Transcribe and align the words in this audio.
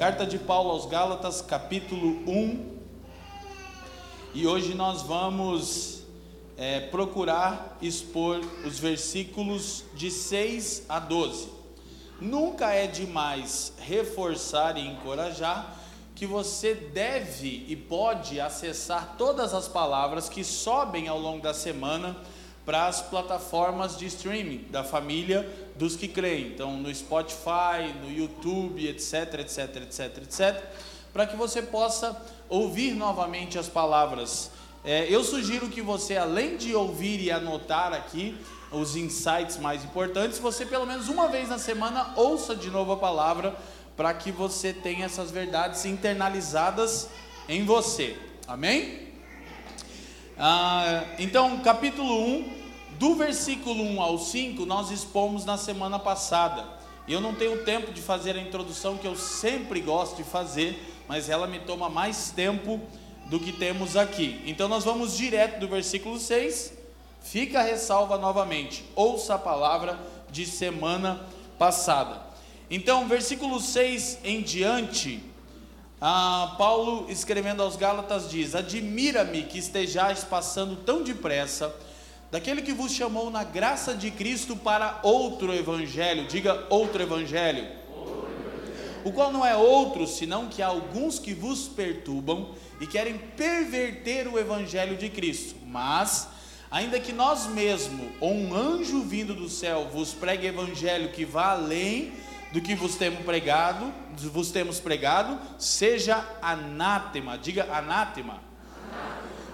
Carta 0.00 0.24
de 0.24 0.38
Paulo 0.38 0.70
aos 0.70 0.86
Gálatas, 0.86 1.42
capítulo 1.42 2.22
1. 2.26 2.78
E 4.32 4.46
hoje 4.46 4.72
nós 4.72 5.02
vamos 5.02 6.04
é, 6.56 6.80
procurar 6.80 7.76
expor 7.82 8.40
os 8.64 8.78
versículos 8.78 9.84
de 9.92 10.10
6 10.10 10.86
a 10.88 10.98
12. 10.98 11.50
Nunca 12.18 12.72
é 12.72 12.86
demais 12.86 13.74
reforçar 13.78 14.78
e 14.78 14.88
encorajar 14.88 15.76
que 16.14 16.24
você 16.24 16.74
deve 16.74 17.66
e 17.68 17.76
pode 17.76 18.40
acessar 18.40 19.16
todas 19.18 19.52
as 19.52 19.68
palavras 19.68 20.30
que 20.30 20.42
sobem 20.42 21.08
ao 21.08 21.18
longo 21.18 21.42
da 21.42 21.52
semana 21.52 22.16
para 22.70 22.86
as 22.86 23.02
plataformas 23.02 23.98
de 23.98 24.06
streaming 24.06 24.64
da 24.70 24.84
família 24.84 25.44
dos 25.74 25.96
que 25.96 26.06
creem. 26.06 26.52
Então, 26.52 26.76
no 26.76 26.94
Spotify, 26.94 27.92
no 28.00 28.08
YouTube, 28.08 28.86
etc, 28.86 29.40
etc, 29.40 29.76
etc, 29.78 30.18
etc, 30.18 30.64
para 31.12 31.26
que 31.26 31.34
você 31.34 31.62
possa 31.62 32.16
ouvir 32.48 32.94
novamente 32.94 33.58
as 33.58 33.66
palavras. 33.68 34.52
É, 34.84 35.12
eu 35.12 35.24
sugiro 35.24 35.68
que 35.68 35.82
você, 35.82 36.16
além 36.16 36.56
de 36.56 36.72
ouvir 36.72 37.20
e 37.20 37.28
anotar 37.32 37.92
aqui 37.92 38.38
os 38.70 38.94
insights 38.94 39.56
mais 39.56 39.82
importantes, 39.84 40.38
você 40.38 40.64
pelo 40.64 40.86
menos 40.86 41.08
uma 41.08 41.26
vez 41.26 41.48
na 41.48 41.58
semana 41.58 42.12
ouça 42.14 42.54
de 42.54 42.70
novo 42.70 42.92
a 42.92 42.96
palavra 42.96 43.56
para 43.96 44.14
que 44.14 44.30
você 44.30 44.72
tenha 44.72 45.06
essas 45.06 45.32
verdades 45.32 45.84
internalizadas 45.86 47.08
em 47.48 47.64
você. 47.64 48.16
Amém? 48.46 49.08
Ah, 50.38 51.04
então, 51.18 51.58
capítulo 51.58 52.14
1, 52.26 52.59
do 53.00 53.14
versículo 53.14 53.82
1 53.82 54.02
ao 54.02 54.18
5, 54.18 54.66
nós 54.66 54.90
expomos 54.90 55.46
na 55.46 55.56
semana 55.56 55.98
passada. 55.98 56.68
Eu 57.08 57.18
não 57.18 57.34
tenho 57.34 57.64
tempo 57.64 57.94
de 57.94 58.02
fazer 58.02 58.36
a 58.36 58.42
introdução 58.42 58.98
que 58.98 59.06
eu 59.06 59.16
sempre 59.16 59.80
gosto 59.80 60.16
de 60.18 60.22
fazer, 60.22 60.78
mas 61.08 61.30
ela 61.30 61.46
me 61.46 61.60
toma 61.60 61.88
mais 61.88 62.30
tempo 62.30 62.78
do 63.24 63.40
que 63.40 63.52
temos 63.52 63.96
aqui. 63.96 64.42
Então 64.44 64.68
nós 64.68 64.84
vamos 64.84 65.16
direto 65.16 65.58
do 65.58 65.66
versículo 65.66 66.20
6. 66.20 66.74
Fica 67.22 67.60
a 67.60 67.62
ressalva 67.62 68.18
novamente. 68.18 68.84
Ouça 68.94 69.36
a 69.36 69.38
palavra 69.38 69.98
de 70.30 70.44
semana 70.44 71.24
passada. 71.58 72.20
Então, 72.70 73.08
versículo 73.08 73.60
6 73.60 74.18
em 74.24 74.42
diante, 74.42 75.24
Paulo, 76.58 77.06
escrevendo 77.08 77.62
aos 77.62 77.76
Gálatas, 77.76 78.28
diz: 78.28 78.54
Admira-me 78.54 79.44
que 79.44 79.58
estejais 79.58 80.22
passando 80.22 80.76
tão 80.76 81.02
depressa, 81.02 81.74
daquele 82.30 82.62
que 82.62 82.72
vos 82.72 82.92
chamou 82.92 83.30
na 83.30 83.44
graça 83.44 83.94
de 83.94 84.10
Cristo 84.10 84.56
para 84.56 85.00
outro 85.02 85.52
evangelho, 85.52 86.26
diga 86.26 86.66
outro 86.70 87.02
evangelho, 87.02 87.66
o 89.04 89.12
qual 89.12 89.32
não 89.32 89.44
é 89.44 89.56
outro 89.56 90.06
senão 90.06 90.48
que 90.48 90.62
há 90.62 90.66
alguns 90.66 91.18
que 91.18 91.32
vos 91.32 91.66
perturbam 91.66 92.54
e 92.80 92.86
querem 92.86 93.18
perverter 93.36 94.28
o 94.28 94.38
evangelho 94.38 94.96
de 94.96 95.08
Cristo, 95.08 95.56
mas 95.66 96.28
ainda 96.70 97.00
que 97.00 97.12
nós 97.12 97.46
mesmo 97.46 98.10
ou 98.20 98.32
um 98.32 98.54
anjo 98.54 99.02
vindo 99.02 99.34
do 99.34 99.48
céu 99.48 99.88
vos 99.92 100.12
pregue 100.12 100.46
evangelho 100.46 101.10
que 101.10 101.24
vá 101.24 101.52
além 101.52 102.12
do 102.52 102.60
que 102.60 102.74
vos 102.74 102.96
temos 102.96 103.24
pregado, 103.24 103.92
vos 104.32 104.50
temos 104.50 104.80
pregado, 104.80 105.38
seja 105.58 106.24
anátema, 106.42 107.38
diga 107.38 107.68
anátema. 107.72 108.49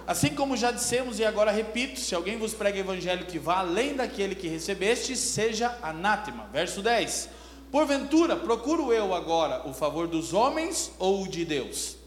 Assim 0.07 0.29
como 0.29 0.55
já 0.55 0.71
dissemos 0.71 1.19
e 1.19 1.25
agora 1.25 1.51
repito, 1.51 1.99
se 1.99 2.15
alguém 2.15 2.37
vos 2.37 2.53
prega 2.53 2.79
evangelho 2.79 3.25
que 3.25 3.37
vá 3.37 3.57
além 3.57 3.93
daquele 3.93 4.35
que 4.35 4.47
recebeste, 4.47 5.17
seja 5.17 5.77
anátema. 5.81 6.47
Verso 6.49 6.81
10. 6.81 7.29
Porventura, 7.69 8.37
procuro 8.37 8.93
eu 8.93 9.13
agora 9.13 9.67
o 9.67 9.73
favor 9.73 10.07
dos 10.07 10.33
homens 10.33 10.93
ou 10.97 11.23
o 11.23 11.27
de 11.27 11.43
Deus? 11.43 11.97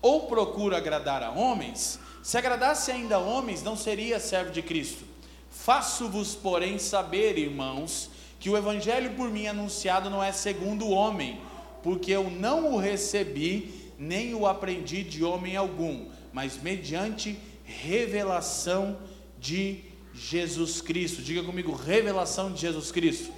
Ou 0.00 0.22
procuro 0.22 0.74
agradar 0.74 1.22
a 1.22 1.32
homens? 1.32 2.00
Se 2.22 2.38
agradasse 2.38 2.90
ainda 2.90 3.16
a 3.16 3.18
homens, 3.18 3.62
não 3.62 3.76
seria 3.76 4.18
servo 4.18 4.50
de 4.50 4.62
Cristo. 4.62 5.04
Faço-vos, 5.50 6.34
porém, 6.34 6.78
saber, 6.78 7.36
irmãos, 7.36 8.10
que 8.38 8.48
o 8.48 8.56
evangelho 8.56 9.10
por 9.10 9.28
mim 9.28 9.46
anunciado 9.46 10.08
não 10.08 10.24
é 10.24 10.32
segundo 10.32 10.86
o 10.86 10.92
homem, 10.92 11.38
porque 11.82 12.10
eu 12.10 12.30
não 12.30 12.72
o 12.72 12.78
recebi, 12.78 13.92
nem 13.98 14.34
o 14.34 14.46
aprendi 14.46 15.02
de 15.02 15.22
homem 15.22 15.56
algum, 15.56 16.06
mas 16.32 16.56
mediante 16.56 17.38
revelação 17.70 18.98
de 19.38 19.84
Jesus 20.12 20.82
Cristo. 20.82 21.22
Diga 21.22 21.42
comigo, 21.42 21.72
revelação 21.72 22.52
de 22.52 22.60
Jesus 22.60 22.90
Cristo. 22.90 23.32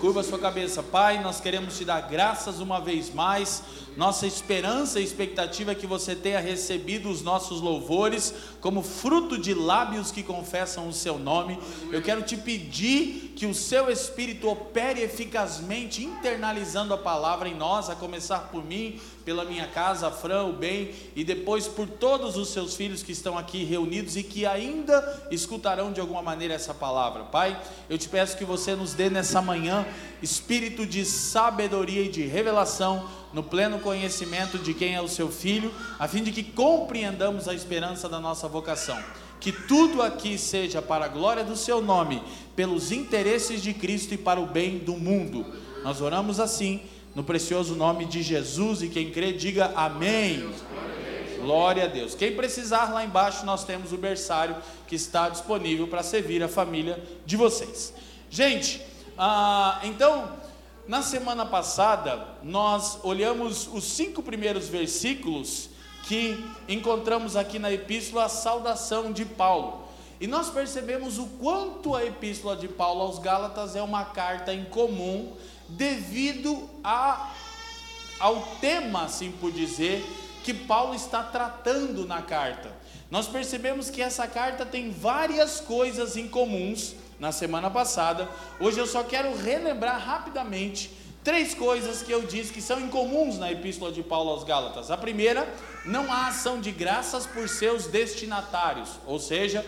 Curva 0.00 0.22
sua 0.22 0.38
cabeça, 0.38 0.82
Pai. 0.82 1.22
Nós 1.22 1.40
queremos 1.40 1.76
te 1.76 1.84
dar 1.84 2.00
graças 2.02 2.58
uma 2.58 2.80
vez 2.80 3.12
mais. 3.12 3.62
Nossa 3.96 4.26
esperança 4.26 5.00
e 5.00 5.04
expectativa 5.04 5.72
é 5.72 5.74
que 5.74 5.86
você 5.86 6.14
tenha 6.14 6.40
recebido 6.40 7.10
os 7.10 7.22
nossos 7.22 7.60
louvores 7.60 8.32
como 8.60 8.82
fruto 8.82 9.36
de 9.36 9.52
lábios 9.52 10.10
que 10.10 10.22
confessam 10.22 10.88
o 10.88 10.92
seu 10.92 11.18
nome. 11.18 11.58
Eu 11.90 12.00
quero 12.00 12.22
te 12.22 12.36
pedir 12.36 13.32
que 13.36 13.46
o 13.46 13.54
seu 13.54 13.90
Espírito 13.90 14.48
opere 14.48 15.00
eficazmente, 15.00 16.04
internalizando 16.04 16.94
a 16.94 16.98
palavra 16.98 17.48
em 17.48 17.54
nós, 17.54 17.90
a 17.90 17.96
começar 17.96 18.50
por 18.50 18.64
mim, 18.64 19.00
pela 19.24 19.44
minha 19.44 19.66
casa, 19.66 20.10
Fran, 20.10 20.44
o 20.44 20.52
bem, 20.52 20.90
e 21.16 21.24
depois 21.24 21.66
por 21.66 21.88
todos 21.88 22.36
os 22.36 22.50
seus 22.50 22.74
filhos 22.74 23.02
que 23.02 23.12
estão 23.12 23.36
aqui 23.36 23.64
reunidos 23.64 24.16
e 24.16 24.22
que 24.22 24.46
ainda 24.46 25.28
escutarão 25.30 25.92
de 25.92 26.00
alguma 26.00 26.22
maneira 26.22 26.54
essa 26.54 26.74
palavra. 26.74 27.24
Pai, 27.24 27.60
eu 27.88 27.96
te 27.96 28.08
peço 28.08 28.36
que 28.36 28.44
você 28.44 28.74
nos 28.74 28.94
dê 28.94 29.10
nessa 29.10 29.40
manhã 29.40 29.86
espírito 30.22 30.86
de 30.86 31.04
sabedoria 31.04 32.02
e 32.02 32.08
de 32.08 32.26
revelação 32.26 33.08
no 33.32 33.42
pleno 33.42 33.78
conhecimento 33.78 34.58
de 34.58 34.74
quem 34.74 34.94
é 34.94 35.00
o 35.00 35.08
seu 35.08 35.30
filho, 35.30 35.72
a 35.98 36.08
fim 36.08 36.22
de 36.22 36.32
que 36.32 36.42
compreendamos 36.42 37.48
a 37.48 37.54
esperança 37.54 38.08
da 38.08 38.18
nossa 38.18 38.48
vocação. 38.48 38.98
Que 39.38 39.52
tudo 39.52 40.02
aqui 40.02 40.36
seja 40.36 40.82
para 40.82 41.06
a 41.06 41.08
glória 41.08 41.44
do 41.44 41.56
seu 41.56 41.80
nome, 41.80 42.22
pelos 42.54 42.92
interesses 42.92 43.62
de 43.62 43.72
Cristo 43.72 44.14
e 44.14 44.18
para 44.18 44.40
o 44.40 44.46
bem 44.46 44.78
do 44.78 44.96
mundo. 44.96 45.46
Nós 45.82 46.00
oramos 46.00 46.38
assim 46.38 46.82
no 47.14 47.24
precioso 47.24 47.74
nome 47.74 48.04
de 48.04 48.22
Jesus 48.22 48.82
e 48.82 48.88
quem 48.88 49.10
crê, 49.10 49.32
diga 49.32 49.72
amém. 49.74 50.50
Glória 51.40 51.84
a 51.84 51.86
Deus. 51.86 52.14
Quem 52.14 52.36
precisar, 52.36 52.92
lá 52.92 53.02
embaixo 53.02 53.46
nós 53.46 53.64
temos 53.64 53.92
o 53.92 53.96
berçário 53.96 54.56
que 54.86 54.94
está 54.94 55.28
disponível 55.28 55.88
para 55.88 56.02
servir 56.02 56.42
a 56.42 56.48
família 56.48 57.02
de 57.24 57.36
vocês. 57.36 57.94
Gente, 58.28 58.82
ah, 59.16 59.80
então, 59.84 60.28
na 60.88 61.02
semana 61.02 61.46
passada, 61.46 62.26
nós 62.42 62.98
olhamos 63.02 63.68
os 63.72 63.84
cinco 63.84 64.22
primeiros 64.22 64.68
versículos 64.68 65.70
que 66.04 66.44
encontramos 66.68 67.36
aqui 67.36 67.58
na 67.58 67.72
epístola, 67.72 68.24
a 68.24 68.28
saudação 68.28 69.12
de 69.12 69.24
Paulo. 69.24 69.88
E 70.20 70.26
nós 70.26 70.50
percebemos 70.50 71.18
o 71.18 71.26
quanto 71.26 71.94
a 71.94 72.04
epístola 72.04 72.56
de 72.56 72.68
Paulo 72.68 73.02
aos 73.02 73.18
Gálatas 73.18 73.74
é 73.76 73.82
uma 73.82 74.04
carta 74.04 74.52
em 74.52 74.64
comum 74.64 75.32
devido 75.68 76.68
a, 76.82 77.32
ao 78.18 78.42
tema, 78.60 79.04
assim 79.04 79.30
por 79.32 79.52
dizer, 79.52 80.04
que 80.42 80.52
Paulo 80.52 80.94
está 80.94 81.22
tratando 81.22 82.06
na 82.06 82.22
carta. 82.22 82.72
Nós 83.10 83.26
percebemos 83.26 83.90
que 83.90 84.02
essa 84.02 84.26
carta 84.26 84.66
tem 84.66 84.90
várias 84.90 85.60
coisas 85.60 86.16
em 86.16 86.28
comuns 86.28 86.94
na 87.20 87.30
semana 87.30 87.70
passada. 87.70 88.28
Hoje 88.58 88.80
eu 88.80 88.86
só 88.86 89.04
quero 89.04 89.36
relembrar 89.36 90.00
rapidamente 90.04 90.90
três 91.22 91.54
coisas 91.54 92.02
que 92.02 92.10
eu 92.10 92.22
disse 92.22 92.52
que 92.52 92.62
são 92.62 92.80
incomuns 92.80 93.38
na 93.38 93.52
epístola 93.52 93.92
de 93.92 94.02
Paulo 94.02 94.30
aos 94.30 94.42
Gálatas. 94.42 94.90
A 94.90 94.96
primeira, 94.96 95.46
não 95.84 96.10
há 96.10 96.28
ação 96.28 96.58
de 96.58 96.72
graças 96.72 97.26
por 97.26 97.48
seus 97.48 97.86
destinatários, 97.86 98.88
ou 99.06 99.18
seja, 99.18 99.64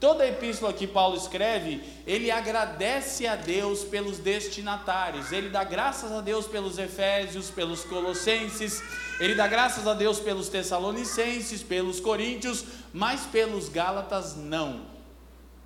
Toda 0.00 0.24
a 0.24 0.28
epístola 0.28 0.72
que 0.72 0.86
Paulo 0.86 1.14
escreve, 1.14 1.84
ele 2.06 2.30
agradece 2.30 3.26
a 3.26 3.36
Deus 3.36 3.84
pelos 3.84 4.16
destinatários, 4.16 5.30
ele 5.30 5.50
dá 5.50 5.62
graças 5.62 6.10
a 6.10 6.22
Deus 6.22 6.46
pelos 6.46 6.78
Efésios, 6.78 7.50
pelos 7.50 7.84
Colossenses, 7.84 8.82
ele 9.20 9.34
dá 9.34 9.46
graças 9.46 9.86
a 9.86 9.92
Deus 9.92 10.18
pelos 10.18 10.48
Tessalonicenses, 10.48 11.62
pelos 11.62 12.00
Coríntios, 12.00 12.64
mas 12.94 13.26
pelos 13.26 13.68
Gálatas 13.68 14.34
não. 14.36 14.89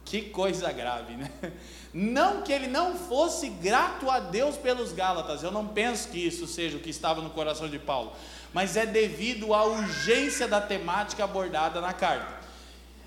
Que 0.04 0.22
coisa 0.22 0.70
grave, 0.70 1.14
né? 1.16 1.30
Não 1.92 2.42
que 2.42 2.52
ele 2.52 2.66
não 2.66 2.94
fosse 2.94 3.48
grato 3.48 4.10
a 4.10 4.18
Deus 4.18 4.56
pelos 4.56 4.92
Gálatas, 4.92 5.42
eu 5.42 5.50
não 5.50 5.66
penso 5.66 6.08
que 6.08 6.18
isso 6.18 6.46
seja 6.46 6.76
o 6.76 6.80
que 6.80 6.90
estava 6.90 7.22
no 7.22 7.30
coração 7.30 7.68
de 7.68 7.78
Paulo, 7.78 8.12
mas 8.52 8.76
é 8.76 8.84
devido 8.84 9.54
à 9.54 9.64
urgência 9.64 10.48
da 10.48 10.60
temática 10.60 11.24
abordada 11.24 11.80
na 11.80 11.92
carta. 11.92 12.44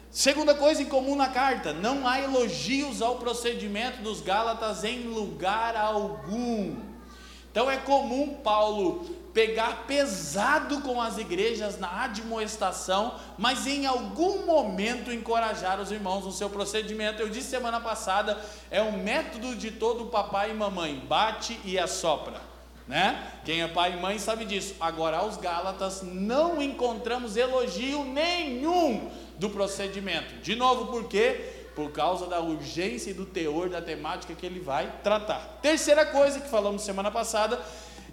Segunda 0.09 0.55
coisa 0.55 0.81
em 0.81 0.85
comum 0.85 1.15
na 1.15 1.27
carta: 1.27 1.73
não 1.73 2.07
há 2.07 2.21
elogios 2.21 3.01
ao 3.01 3.17
procedimento 3.17 4.01
dos 4.01 4.21
Gálatas 4.21 4.83
em 4.83 5.03
lugar 5.03 5.75
algum. 5.75 6.77
Então 7.51 7.69
é 7.69 7.77
comum 7.77 8.35
Paulo 8.35 9.05
pegar 9.38 9.84
pesado 9.86 10.81
com 10.81 11.00
as 11.00 11.19
igrejas 11.19 11.78
na 11.78 12.06
admoestação, 12.06 13.19
mas 13.38 13.68
em 13.68 13.86
algum 13.86 14.48
momento 14.48 15.13
encorajar 15.13 15.80
os 15.80 15.92
irmãos 15.92 16.25
no 16.25 16.31
seu 16.31 16.50
procedimento. 16.50 17.22
Eu 17.22 17.30
disse 17.30 17.48
semana 17.48 17.80
passada, 17.80 18.36
é 18.72 18.81
um 18.81 18.94
método 19.04 19.56
de 19.56 19.69
todo 19.69 20.07
papai 20.07 20.50
e 20.50 20.54
mamãe: 20.56 20.95
bate 21.07 21.60
e 21.63 21.78
assopra. 21.78 22.42
Né? 22.88 23.31
Quem 23.45 23.62
é 23.62 23.68
pai 23.68 23.94
e 23.94 24.01
mãe 24.01 24.18
sabe 24.18 24.44
disso. 24.44 24.74
Agora, 24.80 25.18
aos 25.18 25.38
Gálatas, 25.38 26.01
não 26.01 26.60
encontramos 26.60 27.38
elogio 27.38 28.06
nenhum 28.06 29.12
do 29.38 29.51
procedimento. 29.51 30.33
De 30.42 30.56
novo, 30.56 30.88
por 30.88 31.07
quê? 31.07 31.68
Por 31.75 31.92
causa 31.92 32.25
da 32.25 32.40
urgência 32.40 33.12
e 33.12 33.13
do 33.13 33.28
teor 33.28 33.69
da 33.69 33.83
temática 33.83 34.33
que 34.33 34.48
ele 34.48 34.60
vai 34.60 34.92
tratar. 35.04 35.60
Terceira 35.62 36.07
coisa 36.07 36.40
que 36.40 36.50
falamos 36.50 36.81
semana 36.81 37.12
passada 37.12 37.62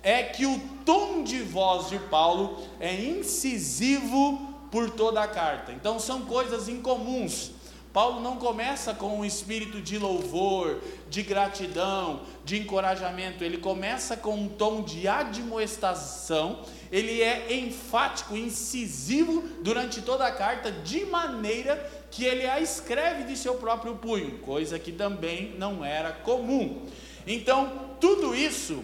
é 0.04 0.22
que 0.22 0.44
o 0.44 0.60
tom 0.84 1.24
de 1.24 1.40
voz 1.40 1.88
de 1.88 1.98
Paulo 1.98 2.62
é 2.78 2.94
incisivo 2.94 4.54
por 4.70 4.90
toda 4.90 5.22
a 5.22 5.26
carta. 5.26 5.72
Então 5.72 5.98
são 5.98 6.22
coisas 6.22 6.68
incomuns. 6.68 7.52
Paulo 7.94 8.20
não 8.20 8.36
começa 8.36 8.92
com 8.92 9.20
um 9.20 9.24
espírito 9.24 9.80
de 9.80 9.98
louvor, 9.98 10.80
de 11.08 11.22
gratidão, 11.22 12.22
de 12.44 12.60
encorajamento, 12.60 13.44
ele 13.44 13.56
começa 13.56 14.16
com 14.16 14.34
um 14.34 14.48
tom 14.48 14.82
de 14.82 15.06
admoestação, 15.06 16.64
ele 16.90 17.22
é 17.22 17.54
enfático, 17.54 18.36
incisivo 18.36 19.44
durante 19.62 20.02
toda 20.02 20.26
a 20.26 20.32
carta, 20.32 20.72
de 20.72 21.06
maneira 21.06 21.76
que 22.10 22.24
ele 22.24 22.44
a 22.44 22.60
escreve 22.60 23.22
de 23.22 23.36
seu 23.36 23.54
próprio 23.54 23.94
punho, 23.94 24.38
coisa 24.38 24.76
que 24.76 24.90
também 24.90 25.54
não 25.56 25.84
era 25.84 26.10
comum. 26.10 26.86
Então, 27.24 27.94
tudo 28.00 28.34
isso 28.34 28.82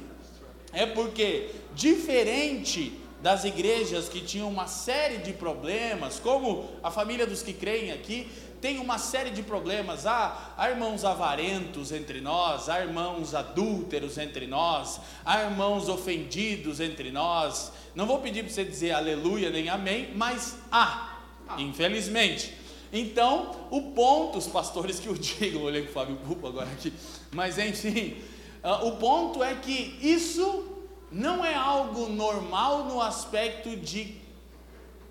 é 0.73 0.87
porque, 0.87 1.51
diferente 1.75 2.99
das 3.23 3.45
igrejas 3.45 4.09
que 4.09 4.21
tinham 4.21 4.49
uma 4.49 4.67
série 4.67 5.19
de 5.19 5.33
problemas, 5.33 6.19
como 6.19 6.69
a 6.83 6.91
família 6.91 7.27
dos 7.27 7.43
que 7.43 7.53
creem 7.53 7.93
aqui, 7.93 8.27
tem 8.61 8.79
uma 8.79 8.99
série 8.99 9.31
de 9.31 9.43
problemas. 9.43 10.07
Há, 10.07 10.57
irmãos 10.71 11.05
avarentos 11.05 11.93
entre 11.93 12.21
nós, 12.21 12.69
há 12.69 12.81
irmãos 12.81 13.35
adúlteros 13.35 14.19
entre 14.19 14.47
nós, 14.47 15.01
há 15.25 15.43
irmãos 15.45 15.89
ofendidos 15.89 16.81
entre 16.81 17.11
nós. 17.11 17.73
Não 17.95 18.07
vou 18.07 18.19
pedir 18.19 18.45
para 18.45 18.53
você 18.53 18.65
dizer 18.65 18.93
aleluia 18.93 19.51
nem 19.51 19.69
amém, 19.69 20.13
mas 20.15 20.57
há, 20.71 21.21
infelizmente. 21.59 22.55
Então, 22.93 23.69
o 23.71 23.93
ponto, 23.93 24.39
os 24.39 24.47
pastores 24.47 24.99
que 24.99 25.09
o 25.09 25.15
digam, 25.15 25.63
olhei 25.65 25.83
para 25.83 25.91
o 25.91 25.95
Fábio 25.95 26.17
Pupa 26.17 26.49
agora 26.49 26.71
aqui, 26.71 26.93
mas 27.31 27.57
enfim, 27.57 28.17
uh, 28.63 28.87
o 28.87 28.97
ponto 28.97 29.43
é 29.43 29.55
que 29.55 29.99
isso 30.01 30.67
não 31.11 31.45
é 31.45 31.55
algo 31.55 32.09
normal 32.09 32.85
no 32.85 33.01
aspecto 33.01 33.77
de 33.77 34.17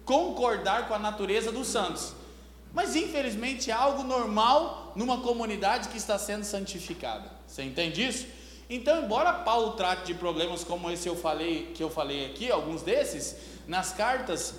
concordar 0.05 0.87
com 0.87 0.93
a 0.93 0.99
natureza 0.99 1.51
dos 1.51 1.67
santos. 1.67 2.13
Mas 2.73 2.95
infelizmente 2.95 3.71
é 3.71 3.73
algo 3.73 4.03
normal 4.03 4.93
numa 4.95 5.19
comunidade 5.21 5.89
que 5.89 5.97
está 5.97 6.17
sendo 6.17 6.43
santificada. 6.43 7.29
Você 7.45 7.63
entende 7.63 8.07
isso? 8.07 8.27
Então, 8.69 9.03
embora 9.03 9.33
Paulo 9.33 9.71
trate 9.71 10.05
de 10.05 10.13
problemas 10.13 10.63
como 10.63 10.91
esse 10.91 11.07
eu 11.07 11.15
falei, 11.15 11.71
que 11.73 11.81
eu 11.81 11.89
falei 11.89 12.27
aqui, 12.27 12.51
alguns 12.51 12.83
desses, 12.83 13.35
nas 13.67 13.91
cartas, 13.91 14.53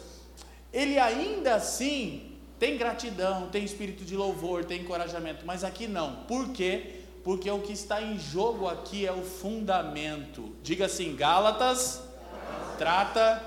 ele 0.73 0.99
ainda 0.99 1.55
assim 1.55 2.37
tem 2.59 2.77
gratidão, 2.77 3.49
tem 3.49 3.65
espírito 3.65 4.05
de 4.05 4.17
louvor, 4.17 4.65
tem 4.65 4.83
encorajamento, 4.83 5.47
mas 5.47 5.63
aqui 5.63 5.87
não. 5.87 6.25
Por 6.25 6.51
quê? 6.51 7.00
Porque 7.23 7.51
o 7.51 7.61
que 7.61 7.73
está 7.73 8.01
em 8.01 8.19
jogo 8.19 8.67
aqui 8.69 9.07
é 9.07 9.13
o 9.13 9.23
fundamento. 9.23 10.55
Diga 10.63 10.87
assim: 10.87 11.15
Gálatas 11.15 12.01
trata 12.79 13.43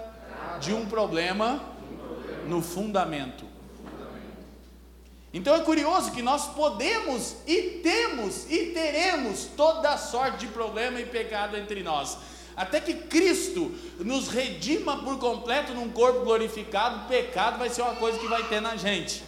de 0.60 0.74
um 0.74 0.86
problema 0.86 1.62
no 2.48 2.62
fundamento. 2.62 3.46
Então 5.34 5.56
é 5.56 5.62
curioso 5.62 6.12
que 6.12 6.22
nós 6.22 6.48
podemos 6.54 7.36
e 7.48 7.80
temos 7.82 8.46
e 8.52 8.68
teremos 8.68 9.46
toda 9.58 9.98
sorte 9.98 10.46
de 10.46 10.48
problema 10.48 11.02
e 11.02 11.06
pecado 11.08 11.58
entre 11.58 11.82
nós. 11.82 12.18
Até 12.56 12.80
que 12.80 12.94
Cristo 12.94 13.74
nos 13.98 14.28
redima 14.28 14.98
por 14.98 15.18
completo 15.18 15.74
num 15.74 15.90
corpo 15.90 16.20
glorificado, 16.24 17.08
pecado 17.08 17.58
vai 17.58 17.70
ser 17.72 17.82
uma 17.82 17.96
coisa 17.96 18.20
que 18.20 18.28
vai 18.28 18.44
ter 18.44 18.62
na 18.62 18.76
gente. 18.76 19.24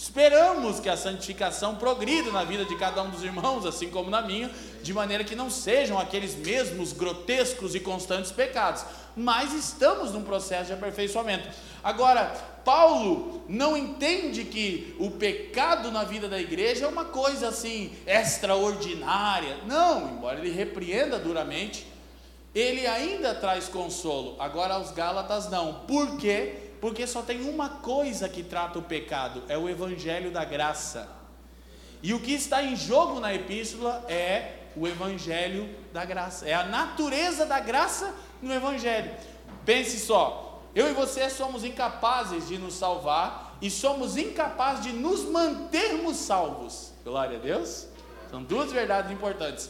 Esperamos 0.00 0.80
que 0.80 0.88
a 0.88 0.96
santificação 0.96 1.76
progrida 1.76 2.32
na 2.32 2.42
vida 2.42 2.64
de 2.64 2.74
cada 2.78 3.02
um 3.02 3.10
dos 3.10 3.22
irmãos, 3.22 3.66
assim 3.66 3.90
como 3.90 4.08
na 4.08 4.22
minha, 4.22 4.50
de 4.82 4.94
maneira 4.94 5.22
que 5.22 5.36
não 5.36 5.50
sejam 5.50 5.98
aqueles 5.98 6.34
mesmos 6.34 6.94
grotescos 6.94 7.74
e 7.74 7.80
constantes 7.80 8.32
pecados, 8.32 8.82
mas 9.14 9.52
estamos 9.52 10.12
num 10.12 10.22
processo 10.22 10.68
de 10.68 10.72
aperfeiçoamento. 10.72 11.46
Agora, 11.84 12.34
Paulo 12.64 13.42
não 13.46 13.76
entende 13.76 14.44
que 14.44 14.96
o 14.98 15.10
pecado 15.10 15.90
na 15.90 16.02
vida 16.02 16.26
da 16.30 16.40
igreja 16.40 16.86
é 16.86 16.88
uma 16.88 17.04
coisa 17.04 17.48
assim 17.48 17.92
extraordinária. 18.06 19.58
Não, 19.66 20.12
embora 20.12 20.38
ele 20.38 20.50
repreenda 20.50 21.18
duramente, 21.18 21.86
ele 22.54 22.86
ainda 22.86 23.34
traz 23.34 23.68
consolo. 23.68 24.36
Agora 24.38 24.74
aos 24.74 24.92
Gálatas 24.92 25.50
não. 25.50 25.74
Por 25.86 26.16
quê? 26.16 26.69
Porque 26.80 27.06
só 27.06 27.22
tem 27.22 27.48
uma 27.48 27.68
coisa 27.68 28.28
que 28.28 28.42
trata 28.42 28.78
o 28.78 28.82
pecado, 28.82 29.42
é 29.48 29.58
o 29.58 29.68
evangelho 29.68 30.30
da 30.30 30.44
graça. 30.44 31.08
E 32.02 32.14
o 32.14 32.20
que 32.20 32.32
está 32.32 32.62
em 32.62 32.74
jogo 32.74 33.20
na 33.20 33.34
epístola 33.34 34.04
é 34.08 34.54
o 34.74 34.86
evangelho 34.86 35.68
da 35.92 36.04
graça. 36.04 36.48
É 36.48 36.54
a 36.54 36.64
natureza 36.64 37.44
da 37.44 37.60
graça 37.60 38.14
no 38.40 38.52
evangelho. 38.52 39.10
Pense 39.66 39.98
só, 40.00 40.62
eu 40.74 40.88
e 40.88 40.94
você 40.94 41.28
somos 41.28 41.64
incapazes 41.64 42.48
de 42.48 42.56
nos 42.56 42.74
salvar 42.74 43.58
e 43.60 43.70
somos 43.70 44.16
incapazes 44.16 44.84
de 44.84 44.92
nos 44.92 45.24
mantermos 45.24 46.16
salvos. 46.16 46.92
Glória 47.04 47.36
a 47.36 47.40
Deus. 47.40 47.86
São 48.30 48.42
duas 48.42 48.72
verdades 48.72 49.10
importantes. 49.10 49.68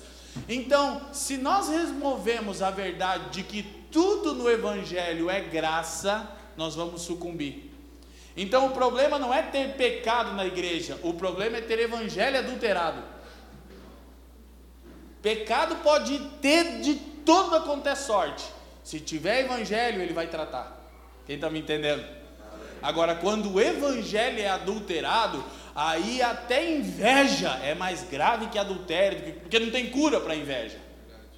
Então, 0.48 1.00
se 1.12 1.36
nós 1.36 1.68
removemos 1.68 2.62
a 2.62 2.70
verdade 2.70 3.30
de 3.30 3.42
que 3.42 3.62
tudo 3.90 4.34
no 4.34 4.48
Evangelho 4.48 5.28
é 5.28 5.40
graça, 5.40 6.28
nós 6.60 6.74
vamos 6.74 7.00
sucumbir. 7.00 7.70
Então, 8.36 8.66
o 8.66 8.70
problema 8.72 9.18
não 9.18 9.32
é 9.32 9.40
ter 9.40 9.76
pecado 9.76 10.34
na 10.34 10.44
igreja, 10.44 10.98
o 11.02 11.14
problema 11.14 11.56
é 11.56 11.62
ter 11.62 11.78
Evangelho 11.78 12.38
adulterado. 12.38 13.02
Pecado 15.22 15.76
pode 15.76 16.18
ter 16.42 16.80
de 16.82 16.96
toda 17.24 17.60
quanto 17.60 17.88
é 17.88 17.94
sorte. 17.94 18.44
Se 18.84 19.00
tiver 19.00 19.46
Evangelho, 19.46 20.02
ele 20.02 20.12
vai 20.12 20.26
tratar. 20.26 20.78
Quem 21.26 21.36
está 21.36 21.48
me 21.48 21.60
entendendo? 21.60 22.04
Agora, 22.82 23.14
quando 23.14 23.54
o 23.54 23.60
evangelho 23.60 24.40
é 24.40 24.48
adulterado, 24.48 25.42
aí 25.74 26.20
até 26.20 26.70
inveja 26.70 27.58
é 27.62 27.74
mais 27.74 28.02
grave 28.02 28.48
que 28.48 28.58
adultério, 28.58 29.34
porque 29.34 29.58
não 29.58 29.70
tem 29.70 29.90
cura 29.90 30.20
para 30.20 30.34
inveja. 30.34 30.78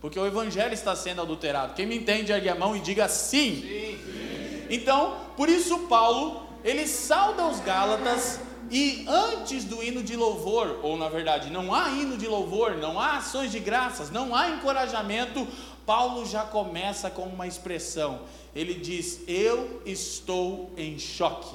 Porque 0.00 0.18
o 0.18 0.26
evangelho 0.26 0.74
está 0.74 0.96
sendo 0.96 1.22
adulterado. 1.22 1.74
Quem 1.74 1.86
me 1.86 1.96
entende, 1.96 2.32
ergue 2.32 2.48
a 2.48 2.54
mão 2.56 2.76
e 2.76 2.80
diga 2.80 3.08
sim. 3.08 3.56
sim, 3.56 3.98
sim. 4.04 4.31
Então, 4.72 5.18
por 5.36 5.50
isso 5.50 5.80
Paulo, 5.80 6.46
ele 6.64 6.86
sauda 6.86 7.46
os 7.46 7.60
Gálatas 7.60 8.40
e 8.70 9.04
antes 9.06 9.64
do 9.64 9.82
hino 9.82 10.02
de 10.02 10.16
louvor, 10.16 10.80
ou 10.82 10.96
na 10.96 11.10
verdade, 11.10 11.50
não 11.50 11.74
há 11.74 11.90
hino 11.90 12.16
de 12.16 12.26
louvor, 12.26 12.78
não 12.78 12.98
há 12.98 13.18
ações 13.18 13.52
de 13.52 13.60
graças, 13.60 14.10
não 14.10 14.34
há 14.34 14.48
encorajamento, 14.48 15.46
Paulo 15.84 16.24
já 16.24 16.42
começa 16.44 17.10
com 17.10 17.24
uma 17.24 17.46
expressão. 17.46 18.22
Ele 18.54 18.72
diz: 18.72 19.20
Eu 19.28 19.82
estou 19.84 20.72
em 20.74 20.98
choque, 20.98 21.54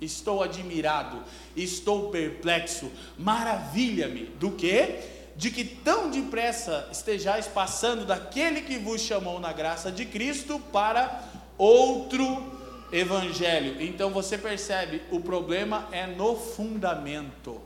estou 0.00 0.40
admirado, 0.40 1.24
estou 1.56 2.10
perplexo, 2.10 2.88
maravilha-me. 3.18 4.26
Do 4.38 4.52
que? 4.52 5.00
De 5.34 5.50
que 5.50 5.64
tão 5.64 6.08
depressa 6.08 6.88
estejais 6.92 7.48
passando 7.48 8.06
daquele 8.06 8.60
que 8.60 8.78
vos 8.78 9.00
chamou 9.00 9.40
na 9.40 9.52
graça 9.52 9.90
de 9.90 10.04
Cristo 10.04 10.60
para 10.72 11.34
outro 11.58 12.54
evangelho. 12.92 13.82
Então 13.82 14.10
você 14.10 14.38
percebe, 14.38 15.02
o 15.10 15.20
problema 15.20 15.88
é 15.90 16.06
no 16.06 16.36
fundamento. 16.36 17.60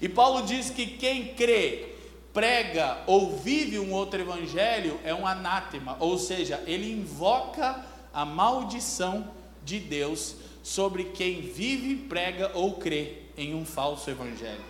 E 0.00 0.08
Paulo 0.08 0.46
diz 0.46 0.70
que 0.70 0.86
quem 0.86 1.34
crê 1.34 1.94
prega 2.32 2.98
ou 3.06 3.36
vive 3.36 3.78
um 3.78 3.92
outro 3.92 4.20
evangelho 4.20 4.98
é 5.04 5.14
um 5.14 5.26
anátema, 5.26 5.96
ou 5.98 6.16
seja, 6.16 6.62
ele 6.66 6.90
invoca 6.92 7.84
a 8.12 8.24
maldição 8.24 9.30
de 9.64 9.78
Deus 9.78 10.36
sobre 10.62 11.04
quem 11.04 11.40
vive, 11.40 11.96
prega 11.96 12.52
ou 12.54 12.74
crê 12.74 13.18
em 13.36 13.54
um 13.54 13.64
falso 13.64 14.10
evangelho. 14.10 14.64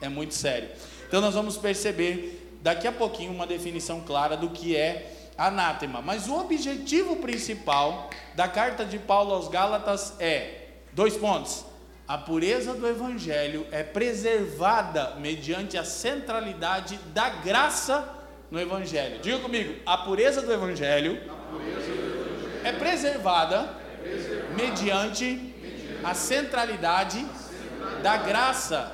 é 0.00 0.08
muito 0.08 0.34
sério. 0.34 0.70
Então 1.06 1.20
nós 1.20 1.34
vamos 1.34 1.56
perceber 1.56 2.58
daqui 2.62 2.86
a 2.86 2.92
pouquinho 2.92 3.32
uma 3.32 3.46
definição 3.46 4.00
clara 4.00 4.36
do 4.36 4.50
que 4.50 4.76
é 4.76 5.19
anátema. 5.40 6.02
Mas 6.02 6.28
o 6.28 6.38
objetivo 6.38 7.16
principal 7.16 8.10
da 8.34 8.46
carta 8.46 8.84
de 8.84 8.98
Paulo 8.98 9.32
aos 9.32 9.48
Gálatas 9.48 10.14
é 10.20 10.66
dois 10.92 11.16
pontos. 11.16 11.64
A 12.06 12.18
pureza 12.18 12.74
do 12.74 12.86
evangelho 12.86 13.66
é 13.70 13.82
preservada 13.82 15.14
mediante 15.16 15.78
a 15.78 15.84
centralidade 15.84 16.98
da 17.14 17.30
graça 17.30 18.06
no 18.50 18.60
evangelho. 18.60 19.20
Diga 19.20 19.38
comigo, 19.38 19.80
a 19.86 19.96
pureza 19.98 20.42
do 20.42 20.52
evangelho, 20.52 21.20
pureza 21.20 21.36
do 21.50 21.56
evangelho 21.56 22.60
é, 22.64 22.72
preservada 22.72 23.56
é 23.56 23.62
preservada 23.62 24.54
mediante, 24.56 25.24
mediante 25.24 26.04
a 26.04 26.14
centralidade, 26.14 27.18
a 27.18 27.24
centralidade 27.24 28.02
da 28.02 28.16
graça 28.18 28.92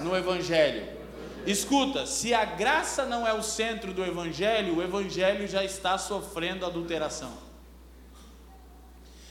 no 0.00 0.16
evangelho. 0.16 0.95
Escuta, 1.46 2.06
se 2.06 2.34
a 2.34 2.44
graça 2.44 3.04
não 3.04 3.26
é 3.26 3.32
o 3.32 3.42
centro 3.42 3.92
do 3.92 4.04
evangelho, 4.04 4.76
o 4.76 4.82
evangelho 4.82 5.46
já 5.46 5.64
está 5.64 5.96
sofrendo 5.96 6.66
adulteração. 6.66 7.46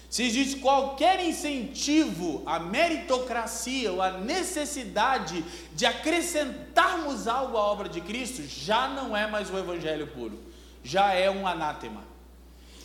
Se 0.09 0.23
existe 0.23 0.61
qualquer 0.61 1.19
incentivo 1.25 2.41
à 2.45 2.57
meritocracia 2.57 3.91
ou 3.91 4.01
à 4.01 4.11
necessidade 4.11 5.43
de 5.73 5.85
acrescentarmos 5.85 7.27
algo 7.27 7.57
à 7.57 7.61
obra 7.61 7.89
de 7.89 7.99
Cristo, 7.99 8.43
já 8.47 8.87
não 8.87 9.15
é 9.15 9.27
mais 9.27 9.49
o 9.49 9.57
evangelho 9.57 10.07
puro, 10.07 10.39
já 10.81 11.11
é 11.11 11.29
um 11.29 11.45
anátema. 11.45 12.01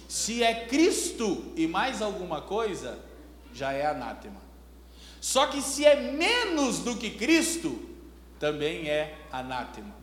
Se 0.09 0.43
é 0.43 0.67
Cristo 0.67 1.53
e 1.55 1.69
mais 1.69 2.03
alguma 2.03 2.41
coisa, 2.41 2.99
já 3.55 3.71
é 3.71 3.87
anátema. 3.87 4.41
Só 5.21 5.47
que 5.47 5.63
se 5.63 5.85
é 5.85 5.95
menos 6.11 6.81
do 6.81 6.97
que 6.97 7.11
Cristo, 7.11 7.90
também 8.41 8.89
é 8.89 9.15
anátema. 9.31 9.95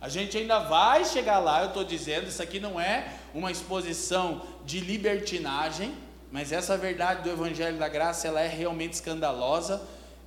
A 0.00 0.08
gente 0.08 0.36
ainda 0.36 0.58
vai 0.58 1.04
chegar 1.04 1.38
lá, 1.38 1.62
eu 1.62 1.68
estou 1.68 1.84
dizendo, 1.84 2.28
isso 2.28 2.42
aqui 2.42 2.60
não 2.60 2.78
é 2.78 3.14
uma 3.32 3.50
exposição 3.50 4.42
de 4.64 4.80
libertinagem, 4.80 5.94
mas 6.30 6.52
essa 6.52 6.76
verdade 6.76 7.22
do 7.22 7.30
Evangelho 7.30 7.78
da 7.78 7.88
Graça, 7.88 8.28
ela 8.28 8.40
é 8.40 8.48
realmente 8.48 8.92
escandalosa. 8.94 9.80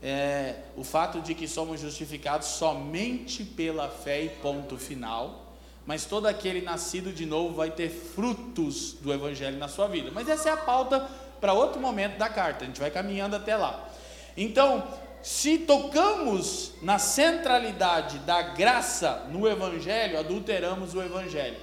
É, 0.04 0.56
o 0.76 0.84
fato 0.84 1.22
de 1.22 1.36
que 1.36 1.48
somos 1.48 1.80
justificados 1.80 2.48
somente 2.48 3.44
pela 3.44 3.88
fé 3.88 4.24
e 4.24 4.30
ponto 4.30 4.76
final, 4.78 5.54
mas 5.86 6.06
todo 6.06 6.26
aquele 6.26 6.62
nascido 6.62 7.14
de 7.14 7.26
novo 7.26 7.54
vai 7.54 7.70
ter 7.70 7.90
frutos 7.90 8.94
do 8.94 9.14
Evangelho 9.14 9.58
na 9.58 9.68
sua 9.68 9.88
vida. 9.88 10.10
Mas 10.12 10.28
essa 10.28 10.50
é 10.50 10.52
a 10.52 10.58
pauta 10.58 11.08
para 11.40 11.54
outro 11.54 11.80
momento 11.80 12.18
da 12.18 12.30
carta, 12.30 12.64
a 12.64 12.68
gente 12.68 12.80
vai 12.80 12.90
caminhando 12.90 13.36
até 13.36 13.56
lá. 13.56 13.88
Então, 14.36 14.88
se 15.24 15.60
tocamos 15.60 16.74
na 16.82 16.98
centralidade 16.98 18.20
da 18.20 18.42
graça 18.42 19.28
no 19.32 19.48
Evangelho, 19.48 20.20
adulteramos 20.20 20.94
o 20.94 21.02
Evangelho. 21.02 21.58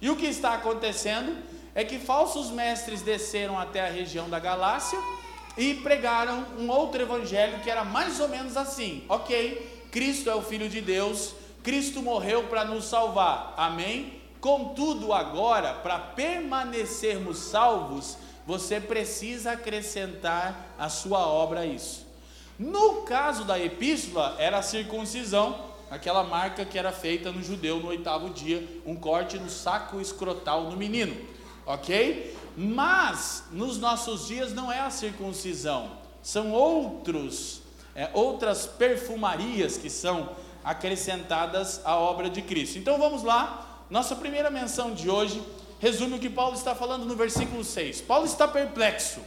E 0.00 0.10
o 0.10 0.16
que 0.16 0.26
está 0.26 0.54
acontecendo 0.54 1.36
é 1.74 1.84
que 1.84 1.98
falsos 1.98 2.50
mestres 2.50 3.02
desceram 3.02 3.58
até 3.58 3.86
a 3.86 3.90
região 3.90 4.28
da 4.28 4.38
Galácia 4.38 4.98
e 5.56 5.74
pregaram 5.74 6.44
um 6.58 6.70
outro 6.70 7.02
evangelho 7.02 7.60
que 7.60 7.70
era 7.70 7.84
mais 7.84 8.20
ou 8.20 8.28
menos 8.28 8.56
assim: 8.56 9.04
ok, 9.08 9.88
Cristo 9.90 10.28
é 10.30 10.34
o 10.34 10.42
Filho 10.42 10.68
de 10.68 10.80
Deus, 10.80 11.34
Cristo 11.62 12.02
morreu 12.02 12.44
para 12.44 12.64
nos 12.64 12.84
salvar, 12.84 13.54
amém? 13.56 14.20
Contudo, 14.40 15.12
agora, 15.12 15.72
para 15.74 15.98
permanecermos 15.98 17.38
salvos, 17.38 18.16
você 18.46 18.80
precisa 18.80 19.52
acrescentar 19.52 20.74
a 20.78 20.88
sua 20.88 21.26
obra 21.26 21.60
a 21.60 21.66
isso. 21.66 22.05
No 22.58 23.02
caso 23.02 23.44
da 23.44 23.58
epístola, 23.58 24.34
era 24.38 24.58
a 24.58 24.62
circuncisão, 24.62 25.66
aquela 25.90 26.24
marca 26.24 26.64
que 26.64 26.78
era 26.78 26.90
feita 26.90 27.30
no 27.30 27.42
judeu 27.42 27.78
no 27.78 27.88
oitavo 27.88 28.30
dia, 28.30 28.66
um 28.86 28.96
corte 28.96 29.38
no 29.38 29.50
saco 29.50 30.00
escrotal 30.00 30.70
do 30.70 30.76
menino, 30.76 31.14
ok? 31.66 32.34
Mas 32.56 33.44
nos 33.52 33.78
nossos 33.78 34.26
dias 34.26 34.54
não 34.54 34.72
é 34.72 34.80
a 34.80 34.90
circuncisão, 34.90 35.90
são 36.22 36.52
outros, 36.52 37.60
é, 37.94 38.08
outras 38.14 38.66
perfumarias 38.66 39.76
que 39.76 39.90
são 39.90 40.30
acrescentadas 40.64 41.82
à 41.84 41.96
obra 41.96 42.30
de 42.30 42.40
Cristo. 42.40 42.78
Então 42.78 42.98
vamos 42.98 43.22
lá, 43.22 43.84
nossa 43.90 44.16
primeira 44.16 44.50
menção 44.50 44.94
de 44.94 45.10
hoje 45.10 45.42
resume 45.78 46.16
o 46.16 46.18
que 46.18 46.30
Paulo 46.30 46.56
está 46.56 46.74
falando 46.74 47.04
no 47.04 47.14
versículo 47.14 47.62
6. 47.62 48.00
Paulo 48.00 48.24
está 48.24 48.48
perplexo. 48.48 49.20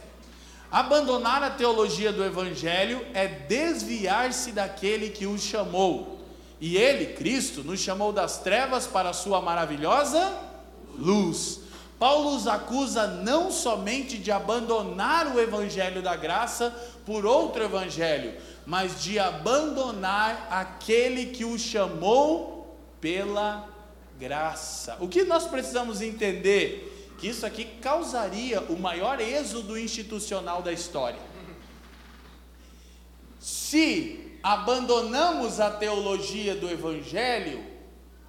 Abandonar 0.70 1.42
a 1.42 1.50
teologia 1.50 2.12
do 2.12 2.24
Evangelho 2.24 3.04
é 3.12 3.26
desviar-se 3.26 4.52
daquele 4.52 5.10
que 5.10 5.26
o 5.26 5.36
chamou. 5.36 6.20
E 6.60 6.76
ele, 6.76 7.14
Cristo, 7.14 7.64
nos 7.64 7.80
chamou 7.80 8.12
das 8.12 8.38
trevas 8.38 8.86
para 8.86 9.10
a 9.10 9.14
sua 9.14 9.40
maravilhosa 9.40 10.32
luz. 10.96 11.60
Paulo 11.98 12.34
os 12.34 12.46
acusa 12.46 13.06
não 13.06 13.50
somente 13.50 14.16
de 14.16 14.30
abandonar 14.30 15.34
o 15.34 15.40
Evangelho 15.40 16.00
da 16.00 16.16
graça 16.16 16.74
por 17.04 17.26
outro 17.26 17.64
Evangelho, 17.64 18.34
mas 18.64 19.02
de 19.02 19.18
abandonar 19.18 20.46
aquele 20.50 21.26
que 21.26 21.44
o 21.44 21.58
chamou 21.58 22.78
pela 23.00 23.68
graça. 24.18 24.96
O 25.00 25.08
que 25.08 25.24
nós 25.24 25.46
precisamos 25.46 26.00
entender 26.00 26.89
que 27.20 27.28
isso 27.28 27.44
aqui 27.44 27.66
causaria 27.82 28.62
o 28.62 28.78
maior 28.78 29.20
êxodo 29.20 29.78
institucional 29.78 30.62
da 30.62 30.72
história. 30.72 31.20
Se 33.38 34.38
abandonamos 34.42 35.60
a 35.60 35.70
teologia 35.70 36.54
do 36.54 36.68
Evangelho, 36.68 37.62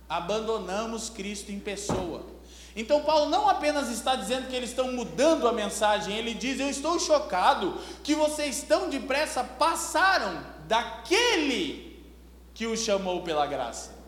abandonamos 0.10 1.10
Cristo 1.10 1.53
em 1.53 1.60
pessoa. 1.60 2.25
Então, 2.75 3.03
Paulo 3.03 3.29
não 3.29 3.48
apenas 3.48 3.89
está 3.89 4.15
dizendo 4.15 4.50
que 4.50 4.55
eles 4.55 4.69
estão 4.71 4.91
mudando 4.91 5.48
a 5.48 5.53
mensagem, 5.53 6.15
ele 6.15 6.33
diz: 6.33 6.60
Eu 6.60 6.69
estou 6.69 7.00
chocado 7.00 7.77
que 8.03 8.13
vocês 8.13 8.63
tão 8.63 8.89
depressa 8.89 9.41
passaram 9.43 10.45
daquele 10.67 12.01
que 12.53 12.67
o 12.67 12.75
chamou 12.75 13.24
pela 13.24 13.45
graça. 13.45 14.00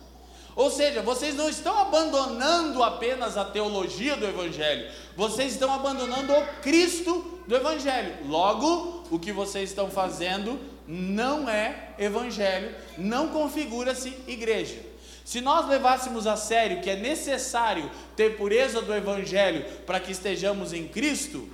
Ou 0.56 0.70
seja, 0.70 1.02
vocês 1.02 1.36
não 1.36 1.50
estão 1.50 1.78
abandonando 1.78 2.84
apenas 2.84 3.38
a 3.38 3.46
teologia 3.46 4.16
do 4.16 4.26
Evangelho, 4.26 4.92
vocês 5.16 5.54
estão 5.54 5.74
abandonando 5.74 6.32
o 6.32 6.46
Cristo 6.62 7.42
do 7.48 7.56
Evangelho. 7.56 8.28
Logo, 8.28 9.04
o 9.10 9.18
que 9.18 9.32
vocês 9.32 9.70
estão 9.70 9.90
fazendo 9.90 10.60
não 10.88 11.50
é 11.50 11.94
Evangelho, 11.98 12.76
não 12.98 13.30
configura-se 13.30 14.16
igreja. 14.28 14.80
Se 15.26 15.40
nós 15.40 15.68
levássemos 15.68 16.28
a 16.28 16.36
sério 16.36 16.82
que 16.82 16.90
é 16.90 16.98
necessário 16.98 17.90
ter 18.16 18.36
pureza 18.36 18.82
do 18.82 18.94
Evangelho 18.94 19.66
para 19.86 20.00
que 20.00 20.12
estejamos 20.12 20.74
em 20.74 20.88
Cristo, 20.88 21.48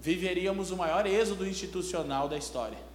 viveríamos 0.00 0.70
o 0.70 0.76
maior 0.76 1.06
êxodo 1.06 1.46
institucional 1.46 2.28
da 2.28 2.38
história. 2.38 2.89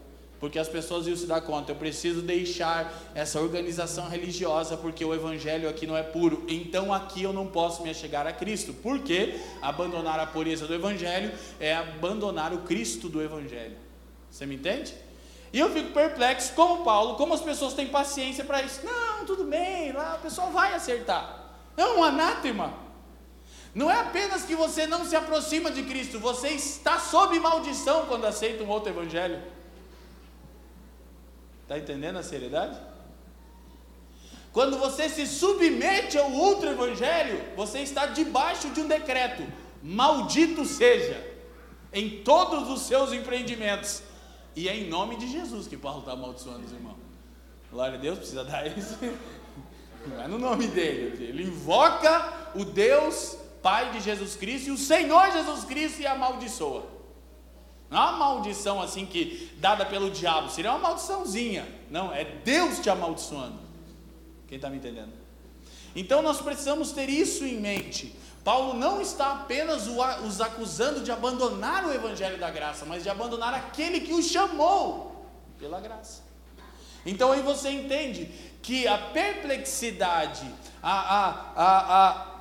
Porque 0.46 0.60
as 0.60 0.70
pessoas 0.70 1.08
iam 1.08 1.18
se 1.18 1.26
dar 1.26 1.42
conta, 1.42 1.72
eu 1.72 1.76
preciso 1.76 2.22
deixar 2.22 2.94
essa 3.16 3.42
organização 3.42 4.08
religiosa 4.08 4.78
porque 4.78 5.04
o 5.04 5.12
evangelho 5.12 5.68
aqui 5.68 5.88
não 5.88 5.98
é 5.98 6.04
puro. 6.04 6.46
Então 6.48 6.94
aqui 6.94 7.24
eu 7.24 7.34
não 7.34 7.48
posso 7.48 7.82
me 7.82 7.90
achegar 7.90 8.28
a 8.28 8.32
Cristo. 8.32 8.72
Porque 8.72 9.40
abandonar 9.60 10.20
a 10.20 10.28
pureza 10.28 10.68
do 10.68 10.76
evangelho 10.76 11.34
é 11.60 11.74
abandonar 11.74 12.54
o 12.54 12.60
Cristo 12.60 13.10
do 13.10 13.24
evangelho. 13.24 13.76
Você 14.30 14.46
me 14.46 14.54
entende? 14.54 14.94
E 15.52 15.60
eu 15.60 15.72
fico 15.72 15.90
perplexo, 15.90 16.54
como 16.54 16.84
Paulo, 16.84 17.16
como 17.16 17.34
as 17.34 17.42
pessoas 17.42 17.74
têm 17.74 17.88
paciência 17.88 18.46
para 18.46 18.62
isso. 18.62 18.82
Não, 18.86 19.26
tudo 19.26 19.46
bem, 19.46 19.94
lá 19.94 20.18
o 20.20 20.22
pessoal 20.22 20.52
vai 20.52 20.76
acertar. 20.76 21.56
É 21.76 21.88
um 21.88 22.04
anátema. 22.04 22.72
Não 23.74 23.90
é 23.90 24.00
apenas 24.00 24.44
que 24.44 24.56
você 24.56 24.86
não 24.86 25.06
se 25.06 25.16
aproxima 25.16 25.72
de 25.72 25.82
Cristo, 25.82 26.20
você 26.20 26.50
está 26.50 27.00
sob 27.00 27.40
maldição 27.40 28.06
quando 28.06 28.26
aceita 28.26 28.64
um 28.64 28.70
outro 28.70 28.92
evangelho. 28.92 29.56
Está 31.66 31.80
entendendo 31.80 32.18
a 32.18 32.24
seriedade? 32.24 32.80
Quando 34.54 34.78
você 34.78 35.10
se 35.10 35.26
submete 35.26 36.16
ao 36.16 36.32
outro 36.32 36.70
evangelho, 36.70 37.44
você 37.56 37.80
está 37.80 38.06
debaixo 38.06 38.70
de 38.70 38.82
um 38.82 38.88
decreto: 38.88 39.44
maldito 39.82 40.64
seja 40.64 41.20
em 41.92 42.22
todos 42.24 42.70
os 42.70 42.84
seus 42.84 43.12
empreendimentos. 43.12 44.04
E 44.56 44.70
é 44.70 44.78
em 44.78 44.88
nome 44.88 45.18
de 45.18 45.28
Jesus 45.28 45.68
que 45.68 45.76
Paulo 45.76 46.02
está 46.02 46.12
amaldiçoando 46.12 46.66
os 46.66 46.72
irmãos. 46.72 47.00
Glória 47.72 47.98
a 47.98 48.02
Deus, 48.02 48.20
precisa 48.20 48.44
dar 48.44 48.66
isso. 48.78 48.96
Não 50.06 50.22
é 50.22 50.28
no 50.28 50.38
nome 50.38 50.68
dele. 50.68 51.26
Ele 51.26 51.44
invoca 51.44 52.52
o 52.54 52.64
Deus 52.64 53.38
Pai 53.64 53.92
de 53.92 54.00
Jesus 54.00 54.36
Cristo 54.36 54.68
e 54.68 54.72
o 54.72 54.78
Senhor 54.78 55.32
Jesus 55.32 55.66
Cristo 55.66 56.00
e 56.00 56.06
amaldiçoa. 56.06 56.95
Não 57.96 58.02
é 58.02 58.10
uma 58.10 58.18
maldição 58.18 58.82
assim 58.82 59.06
que 59.06 59.50
dada 59.56 59.86
pelo 59.86 60.12
diabo, 60.12 60.50
seria 60.50 60.72
uma 60.72 60.80
maldiçãozinha. 60.80 61.66
Não, 61.90 62.14
é 62.14 62.26
Deus 62.26 62.80
te 62.80 62.90
amaldiçoando. 62.90 63.58
Quem 64.50 64.58
está 64.58 64.70
me 64.70 64.76
entendendo? 64.76 65.14
Então 65.96 66.22
nós 66.22 66.42
precisamos 66.42 66.92
ter 66.92 67.10
isso 67.10 67.46
em 67.46 67.58
mente. 67.58 68.14
Paulo 68.44 68.74
não 68.74 69.00
está 69.00 69.32
apenas 69.32 69.88
os 69.88 70.42
acusando 70.42 71.00
de 71.06 71.10
abandonar 71.10 71.86
o 71.86 71.94
evangelho 71.94 72.38
da 72.38 72.52
graça, 72.52 72.86
mas 72.86 73.02
de 73.02 73.10
abandonar 73.10 73.54
aquele 73.54 74.02
que 74.02 74.14
os 74.14 74.26
chamou 74.26 75.26
pela 75.58 75.80
graça. 75.80 76.22
Então 77.06 77.32
aí 77.32 77.42
você 77.42 77.70
entende 77.70 78.26
que 78.62 78.86
a 78.90 78.98
perplexidade, 78.98 80.46
a, 80.84 80.92
a, 80.92 81.30
a, 81.56 82.10
a 82.10 82.35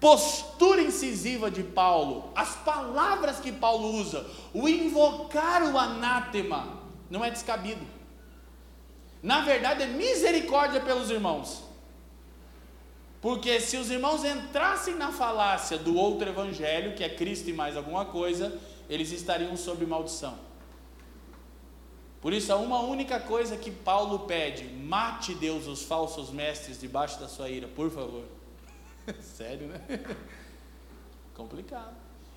postura 0.00 0.82
incisiva 0.82 1.50
de 1.50 1.62
Paulo, 1.62 2.30
as 2.34 2.56
palavras 2.56 3.40
que 3.40 3.52
Paulo 3.52 3.94
usa, 3.94 4.26
o 4.52 4.68
invocar 4.68 5.62
o 5.62 5.78
anátema, 5.78 6.82
não 7.10 7.24
é 7.24 7.30
descabido. 7.30 7.84
Na 9.22 9.40
verdade, 9.40 9.82
é 9.82 9.86
misericórdia 9.86 10.80
pelos 10.80 11.10
irmãos. 11.10 11.64
Porque 13.20 13.60
se 13.60 13.76
os 13.76 13.90
irmãos 13.90 14.24
entrassem 14.24 14.94
na 14.94 15.10
falácia 15.10 15.78
do 15.78 15.96
outro 15.96 16.28
evangelho, 16.28 16.94
que 16.94 17.02
é 17.02 17.08
Cristo 17.08 17.50
e 17.50 17.52
mais 17.52 17.76
alguma 17.76 18.04
coisa, 18.04 18.56
eles 18.88 19.10
estariam 19.10 19.56
sob 19.56 19.84
maldição. 19.84 20.38
Por 22.20 22.32
isso, 22.32 22.52
há 22.52 22.56
uma 22.56 22.80
única 22.80 23.18
coisa 23.18 23.56
que 23.56 23.70
Paulo 23.70 24.20
pede: 24.20 24.64
mate 24.64 25.34
Deus 25.34 25.66
os 25.66 25.82
falsos 25.82 26.30
mestres 26.30 26.80
debaixo 26.80 27.18
da 27.18 27.28
sua 27.28 27.48
ira, 27.48 27.66
por 27.68 27.90
favor. 27.90 28.24
Sério, 29.20 29.68
né? 29.68 29.80
Complicado. 31.34 31.94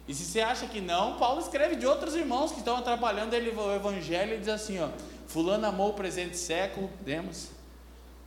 E 0.08 0.14
se 0.14 0.26
você 0.26 0.42
acha 0.42 0.66
que 0.68 0.82
não, 0.82 1.18
Paulo 1.18 1.40
escreve 1.40 1.76
de 1.76 1.86
outros 1.86 2.16
irmãos 2.16 2.52
que 2.52 2.60
estão 2.60 2.78
atrapalhando 2.78 3.36
ele, 3.36 3.52
o 3.52 3.76
evangelho 3.76 4.36
e 4.36 4.40
diz 4.40 4.48
assim: 4.48 4.80
ó, 4.80 4.90
Fulano 5.28 5.68
amou 5.68 5.90
o 5.92 5.94
presente 5.94 6.38
século, 6.38 6.90
demos. 7.02 7.50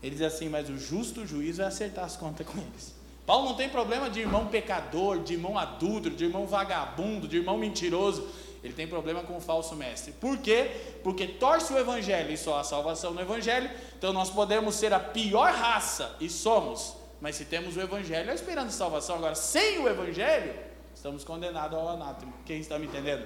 Ele 0.02 0.14
diz 0.14 0.22
assim: 0.22 0.48
mas 0.48 0.68
o 0.70 0.78
justo 0.78 1.26
juízo 1.26 1.60
é 1.62 1.64
acertar 1.64 2.04
as 2.04 2.16
contas 2.16 2.46
com 2.46 2.58
eles. 2.58 2.94
Paulo 3.26 3.50
não 3.50 3.56
tem 3.56 3.68
problema 3.68 4.10
de 4.10 4.20
irmão 4.20 4.46
pecador, 4.46 5.20
de 5.20 5.34
irmão 5.34 5.58
adulto, 5.58 6.10
de 6.10 6.24
irmão 6.24 6.46
vagabundo, 6.46 7.28
de 7.28 7.36
irmão 7.36 7.56
mentiroso. 7.56 8.28
Ele 8.62 8.72
tem 8.72 8.86
problema 8.86 9.22
com 9.22 9.36
o 9.36 9.40
falso 9.40 9.74
mestre. 9.74 10.12
Por 10.12 10.38
quê? 10.38 10.70
Porque 11.02 11.26
torce 11.26 11.72
o 11.72 11.78
evangelho 11.78 12.32
e 12.32 12.36
só 12.36 12.60
a 12.60 12.64
salvação 12.64 13.12
no 13.12 13.20
evangelho. 13.20 13.68
Então 13.98 14.12
nós 14.12 14.30
podemos 14.30 14.76
ser 14.76 14.92
a 14.92 15.00
pior 15.00 15.52
raça 15.52 16.14
e 16.20 16.28
somos. 16.28 17.01
Mas 17.22 17.36
se 17.36 17.44
temos 17.44 17.76
o 17.76 17.80
evangelho, 17.80 18.32
é 18.32 18.34
esperando 18.34 18.70
salvação. 18.70 19.14
Agora, 19.14 19.36
sem 19.36 19.78
o 19.78 19.88
evangelho, 19.88 20.54
estamos 20.92 21.22
condenados 21.22 21.78
ao 21.78 21.88
anátema. 21.90 22.32
Quem 22.44 22.58
está 22.58 22.80
me 22.80 22.86
entendendo? 22.86 23.24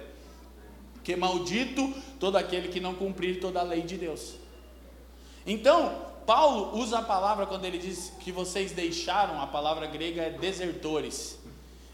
Que 1.02 1.16
maldito 1.16 1.94
todo 2.20 2.36
aquele 2.36 2.68
que 2.68 2.78
não 2.78 2.94
cumprir 2.94 3.40
toda 3.40 3.60
a 3.60 3.62
lei 3.62 3.80
de 3.80 3.96
Deus. 3.96 4.34
Então, 5.46 6.12
Paulo 6.26 6.78
usa 6.78 6.98
a 6.98 7.02
palavra 7.02 7.46
quando 7.46 7.64
ele 7.64 7.78
diz 7.78 8.12
que 8.20 8.30
vocês 8.30 8.72
deixaram, 8.72 9.40
a 9.40 9.46
palavra 9.46 9.86
grega 9.86 10.24
é 10.24 10.30
desertores. 10.30 11.38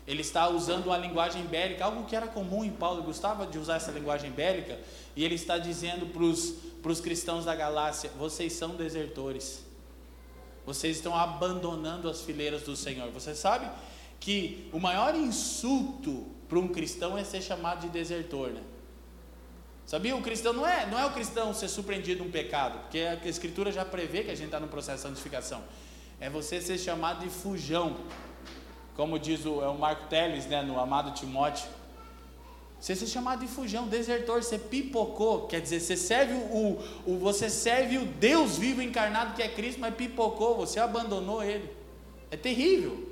Ele 0.05 0.23
está 0.23 0.49
usando 0.49 0.87
uma 0.87 0.99
linguagem 0.99 1.45
bélica, 1.45 1.85
algo 1.85 2.05
que 2.07 2.17
era 2.17 2.27
comum 2.27 2.65
em 2.65 2.73
Paulo, 2.73 3.05
gostava 3.05 3.47
de 3.47 3.59
usar 3.59 3.77
essa 3.77 3.93
linguagem 3.93 4.33
bélica, 4.33 4.77
e 5.15 5.25
ele 5.25 5.37
está 5.37 5.57
dizendo 5.57 6.07
para 6.07 6.91
os 6.91 7.01
cristãos 7.01 7.45
da 7.45 7.55
Galácia: 7.55 8.11
vocês 8.19 8.55
são 8.55 8.71
desertores, 8.71 9.65
vocês 10.65 10.97
estão 10.97 11.17
abandonando 11.17 12.09
as 12.09 12.23
fileiras 12.23 12.63
do 12.63 12.77
Senhor. 12.77 13.11
Você 13.11 13.35
sabe 13.35 13.69
que 14.21 14.69
o 14.73 14.79
maior 14.79 15.15
insulto 15.15 16.27
para 16.49 16.59
um 16.59 16.69
cristão 16.69 17.17
é 17.19 17.25
ser 17.25 17.43
chamado 17.43 17.81
de 17.81 17.89
desertor, 17.89 18.51
né? 18.51 18.63
Sabia? 19.85 20.15
O 20.17 20.23
cristão 20.23 20.53
não 20.53 20.67
é, 20.67 20.87
não 20.87 20.99
é 20.99 21.05
o 21.05 21.11
cristão 21.11 21.53
ser 21.53 21.69
surpreendido 21.69 22.23
um 22.23 22.31
pecado, 22.31 22.79
porque 22.81 23.01
a 23.01 23.29
escritura 23.29 23.73
já 23.73 23.85
prevê 23.85 24.23
que 24.23 24.31
a 24.31 24.35
gente 24.35 24.47
está 24.47 24.61
no 24.61 24.69
processo 24.69 25.03
de 25.03 25.09
santificação. 25.09 25.63
É 26.21 26.31
você 26.31 26.61
ser 26.61 26.79
chamado 26.79 27.21
de 27.21 27.29
fujão 27.29 27.97
como 28.95 29.19
diz 29.19 29.45
o, 29.47 29.63
é 29.63 29.69
o 29.69 29.79
Marco 29.79 30.07
Teles, 30.07 30.47
né, 30.47 30.63
no 30.63 30.79
amado 30.79 31.13
Timóteo, 31.13 31.67
você 32.83 32.97
ser 32.97 33.07
chamado 33.07 33.39
de 33.39 33.47
fujão, 33.47 33.87
desertor, 33.87 34.43
você 34.43 34.59
pipocou, 34.59 35.47
quer 35.47 35.61
dizer, 35.61 35.79
você 35.79 35.97
serve 35.97 36.35
o, 36.35 36.81
o, 37.07 37.17
você 37.17 37.49
serve 37.49 37.97
o 37.97 38.05
Deus 38.05 38.59
vivo 38.59 38.83
encarnado 38.83 39.35
que 39.37 39.43
é 39.43 39.47
Cristo, 39.47 39.81
mas 39.81 39.95
pipocou, 39.95 40.57
você 40.57 40.81
abandonou 40.81 41.45
ele. 41.45 41.71
É 42.29 42.37
terrível. 42.37 43.09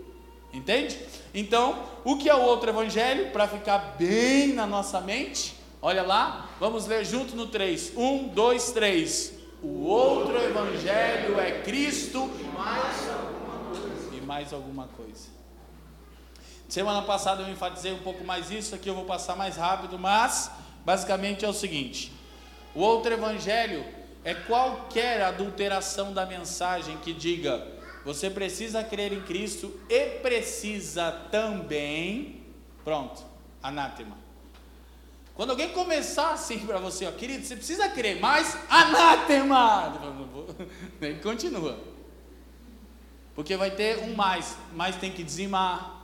Entende? 0.53 0.99
Então, 1.33 1.85
o 2.05 2.16
que 2.16 2.29
é 2.29 2.35
o 2.35 2.42
outro 2.42 2.68
evangelho? 2.68 3.31
Para 3.31 3.47
ficar 3.47 3.94
bem 3.97 4.55
na 4.55 4.66
nossa 4.66 5.01
mente, 5.01 5.55
olha 5.81 6.03
lá, 6.03 6.51
vamos 6.59 6.88
ler 6.88 7.05
junto 7.05 7.37
no 7.37 7.47
3. 7.47 7.92
1, 7.97 8.27
2, 8.27 8.73
3. 8.73 9.35
O 9.62 9.85
outro 9.85 10.37
evangelho 10.37 11.38
é 11.38 11.62
Cristo 11.62 12.29
e 14.12 14.21
mais 14.21 14.53
alguma 14.53 14.88
coisa. 14.88 15.30
Semana 16.70 17.02
passada 17.02 17.42
eu 17.42 17.48
enfatizei 17.48 17.92
um 17.92 17.98
pouco 17.98 18.22
mais 18.22 18.48
isso, 18.48 18.76
aqui 18.76 18.88
eu 18.88 18.94
vou 18.94 19.04
passar 19.04 19.35
mais 19.35 19.56
rápido, 19.56 19.98
mas 19.98 20.52
basicamente 20.85 21.44
é 21.44 21.48
o 21.48 21.52
seguinte: 21.52 22.12
o 22.72 22.78
outro 22.78 23.12
evangelho 23.12 23.85
é 24.22 24.35
qualquer 24.35 25.20
adulteração 25.20 26.12
da 26.12 26.24
mensagem 26.24 26.96
que 26.98 27.12
diga 27.12 27.66
você 28.04 28.30
precisa 28.30 28.85
crer 28.85 29.12
em 29.12 29.20
Cristo 29.22 29.80
e 29.88 30.20
precisa 30.20 31.11
também, 31.33 32.40
pronto, 32.85 33.20
anátema. 33.61 34.16
Quando 35.35 35.50
alguém 35.50 35.70
começar 35.70 36.35
assim 36.35 36.61
para 36.61 36.78
você, 36.78 37.04
ó, 37.04 37.11
querido, 37.11 37.44
você 37.44 37.56
precisa 37.56 37.88
crer, 37.88 38.20
mas 38.20 38.56
anátema, 38.70 39.92
nem 41.00 41.18
continua, 41.18 41.80
porque 43.35 43.56
vai 43.56 43.72
ter 43.72 43.98
um 44.04 44.14
mais, 44.14 44.56
mas 44.72 44.94
tem 44.94 45.11
que 45.11 45.24
dizimar, 45.24 46.00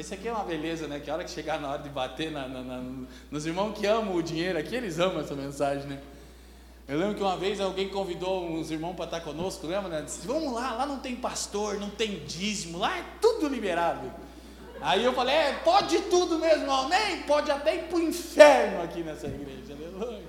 esse 0.00 0.14
aqui 0.14 0.28
é 0.28 0.32
uma 0.32 0.44
beleza, 0.44 0.88
né? 0.88 0.98
Que 0.98 1.10
a 1.10 1.14
hora 1.14 1.24
que 1.24 1.30
chegar 1.30 1.60
na 1.60 1.70
hora 1.70 1.82
de 1.82 1.90
bater 1.90 2.30
na, 2.30 2.48
na, 2.48 2.62
na, 2.62 2.82
nos 3.30 3.44
irmãos 3.44 3.78
que 3.78 3.86
amam 3.86 4.14
o 4.14 4.22
dinheiro 4.22 4.58
aqui, 4.58 4.74
eles 4.74 4.98
amam 4.98 5.20
essa 5.20 5.34
mensagem, 5.34 5.86
né? 5.86 6.00
Eu 6.88 6.98
lembro 6.98 7.14
que 7.14 7.22
uma 7.22 7.36
vez 7.36 7.60
alguém 7.60 7.88
convidou 7.88 8.44
uns 8.50 8.70
irmãos 8.70 8.94
para 8.94 9.04
estar 9.04 9.20
conosco, 9.20 9.66
lembra? 9.66 9.88
Né? 9.88 10.02
Disse, 10.02 10.26
vamos 10.26 10.52
lá, 10.52 10.72
lá 10.72 10.86
não 10.86 10.98
tem 10.98 11.14
pastor, 11.14 11.78
não 11.78 11.90
tem 11.90 12.24
dízimo, 12.24 12.78
lá 12.78 12.98
é 12.98 13.04
tudo 13.20 13.46
liberado. 13.46 14.10
Aí 14.80 15.04
eu 15.04 15.12
falei, 15.12 15.34
é, 15.34 15.52
pode 15.62 16.00
tudo 16.02 16.38
mesmo, 16.38 16.66
nem 16.88 17.22
pode 17.22 17.50
até 17.50 17.76
ir 17.76 17.82
para 17.84 17.98
o 17.98 18.00
inferno 18.00 18.82
aqui 18.82 19.02
nessa 19.02 19.26
igreja, 19.26 19.74
aleluia. 19.74 20.24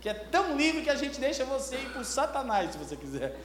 Que 0.00 0.08
é 0.08 0.14
tão 0.14 0.56
livre 0.56 0.82
que 0.82 0.90
a 0.90 0.96
gente 0.96 1.18
deixa 1.18 1.44
você 1.44 1.76
ir 1.76 1.88
para 1.90 2.02
o 2.02 2.04
satanás, 2.04 2.72
se 2.72 2.78
você 2.78 2.96
quiser. 2.96 3.38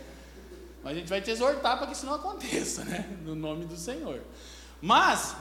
Mas 0.83 0.93
a 0.93 0.95
gente 0.99 1.07
vai 1.07 1.21
te 1.21 1.29
exortar 1.29 1.77
para 1.77 1.87
que 1.87 1.93
isso 1.93 2.05
não 2.05 2.15
aconteça, 2.15 2.83
né? 2.83 3.07
No 3.23 3.35
nome 3.35 3.65
do 3.65 3.77
Senhor. 3.77 4.21
Mas, 4.81 5.35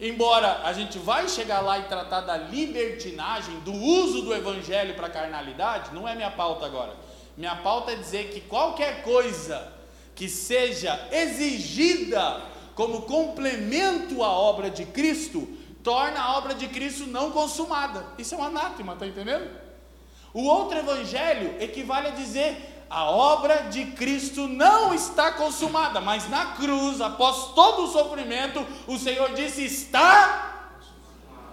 Embora 0.00 0.62
a 0.64 0.72
gente 0.72 0.98
vai 0.98 1.28
chegar 1.28 1.60
lá 1.60 1.78
e 1.78 1.82
tratar 1.82 2.22
da 2.22 2.36
libertinagem, 2.36 3.60
do 3.60 3.72
uso 3.72 4.22
do 4.22 4.34
evangelho 4.34 4.94
para 4.94 5.10
carnalidade, 5.10 5.94
não 5.94 6.08
é 6.08 6.14
minha 6.14 6.30
pauta 6.30 6.64
agora. 6.64 6.94
Minha 7.36 7.56
pauta 7.56 7.92
é 7.92 7.96
dizer 7.96 8.30
que 8.30 8.40
qualquer 8.40 9.02
coisa 9.02 9.72
que 10.14 10.28
seja 10.28 11.08
exigida 11.12 12.40
como 12.74 13.02
complemento 13.02 14.22
à 14.22 14.30
obra 14.30 14.70
de 14.70 14.86
Cristo, 14.86 15.46
torna 15.82 16.20
a 16.20 16.38
obra 16.38 16.54
de 16.54 16.68
Cristo 16.68 17.06
não 17.06 17.30
consumada. 17.30 18.06
Isso 18.18 18.34
é 18.34 18.38
um 18.38 18.44
anátema, 18.44 18.94
está 18.94 19.06
entendendo? 19.06 19.50
O 20.32 20.44
outro 20.44 20.78
evangelho 20.78 21.60
equivale 21.60 22.08
a 22.08 22.12
dizer 22.12 22.79
a 22.90 23.08
obra 23.08 23.68
de 23.70 23.86
Cristo 23.92 24.48
não 24.48 24.92
está 24.92 25.30
consumada, 25.30 26.00
mas 26.00 26.28
na 26.28 26.46
cruz, 26.54 27.00
após 27.00 27.54
todo 27.54 27.84
o 27.84 27.92
sofrimento, 27.92 28.66
o 28.88 28.98
Senhor 28.98 29.32
disse: 29.32 29.64
está. 29.64 30.48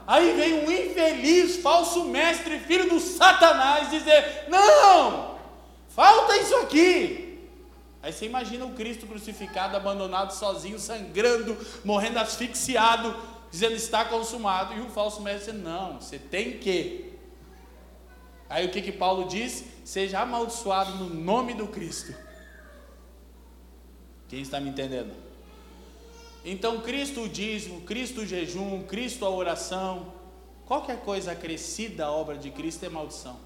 Aí 0.07 0.33
vem 0.35 0.65
um 0.65 0.71
infeliz, 0.71 1.57
falso 1.57 2.05
mestre, 2.05 2.59
filho 2.61 2.89
do 2.89 2.99
Satanás, 2.99 3.91
dizer: 3.91 4.45
não, 4.49 5.35
falta 5.89 6.35
isso 6.37 6.55
aqui. 6.55 7.27
Aí 8.01 8.11
você 8.11 8.25
imagina 8.25 8.65
o 8.65 8.73
Cristo 8.73 9.05
crucificado, 9.05 9.77
abandonado, 9.77 10.31
sozinho, 10.31 10.79
sangrando, 10.79 11.55
morrendo 11.85 12.17
asfixiado, 12.17 13.15
dizendo 13.51 13.75
está 13.75 14.05
consumado, 14.05 14.73
e 14.73 14.81
o 14.81 14.89
falso 14.89 15.21
mestre, 15.21 15.53
não, 15.53 16.01
você 16.01 16.17
tem 16.17 16.57
que. 16.57 17.13
Aí 18.49 18.65
o 18.65 18.71
que 18.71 18.81
que 18.81 18.91
Paulo 18.91 19.27
diz? 19.27 19.76
Seja 19.87 20.19
amaldiçoado 20.19 20.95
no 20.95 21.09
nome 21.09 21.53
do 21.53 21.65
Cristo. 21.65 22.13
Quem 24.27 24.41
está 24.41 24.59
me 24.59 24.69
entendendo? 24.69 25.13
Então, 26.43 26.81
Cristo 26.81 27.21
o 27.21 27.29
dízimo, 27.29 27.79
Cristo 27.83 28.19
o 28.19 28.25
jejum, 28.25 28.83
Cristo 28.83 29.25
a 29.25 29.29
oração, 29.29 30.11
qualquer 30.65 30.99
coisa 31.05 31.31
acrescida 31.31 32.07
à 32.07 32.11
obra 32.11 32.37
de 32.37 32.51
Cristo 32.51 32.85
é 32.85 32.89
maldição. 32.89 33.39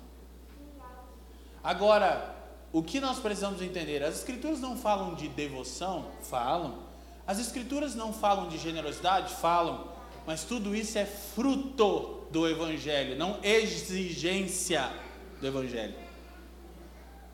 Agora, 1.64 2.36
o 2.74 2.82
que 2.82 3.00
nós 3.00 3.20
precisamos 3.20 3.62
entender? 3.62 4.02
As 4.02 4.18
Escrituras 4.18 4.60
não 4.60 4.76
falam 4.76 5.14
de 5.14 5.28
devoção? 5.28 6.08
Falam. 6.24 6.80
As 7.28 7.40
Escrituras 7.40 7.94
não 7.94 8.12
falam 8.12 8.50
de 8.50 8.58
generosidade? 8.58 9.36
Falam. 9.36 9.92
Mas 10.26 10.44
tudo 10.44 10.76
isso 10.76 10.98
é 10.98 11.06
fruto 11.06 12.26
do 12.32 12.50
Evangelho, 12.50 13.16
não 13.16 13.38
exigência 13.44 14.92
do 15.40 15.46
Evangelho. 15.46 16.01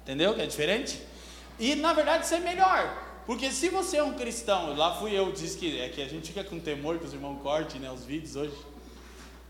Entendeu 0.07 0.33
que 0.33 0.41
é 0.41 0.45
diferente? 0.45 1.01
E 1.59 1.75
na 1.75 1.91
verdade 1.91 2.23
isso 2.23 2.33
é 2.33 2.39
melhor. 2.39 2.97
Porque 3.25 3.51
se 3.51 3.67
você 3.67 3.97
é 3.97 4.03
um 4.03 4.13
cristão, 4.13 4.73
lá 4.73 4.95
fui 4.97 5.11
eu, 5.11 5.33
diz 5.33 5.53
que 5.53 5.81
é 5.81 5.89
que 5.89 6.01
a 6.01 6.07
gente 6.07 6.29
fica 6.29 6.45
com 6.45 6.57
temor 6.61 6.97
que 6.97 7.05
os 7.05 7.13
irmãos 7.13 7.41
cortem 7.41 7.81
né, 7.81 7.91
os 7.91 8.05
vídeos 8.05 8.37
hoje. 8.37 8.55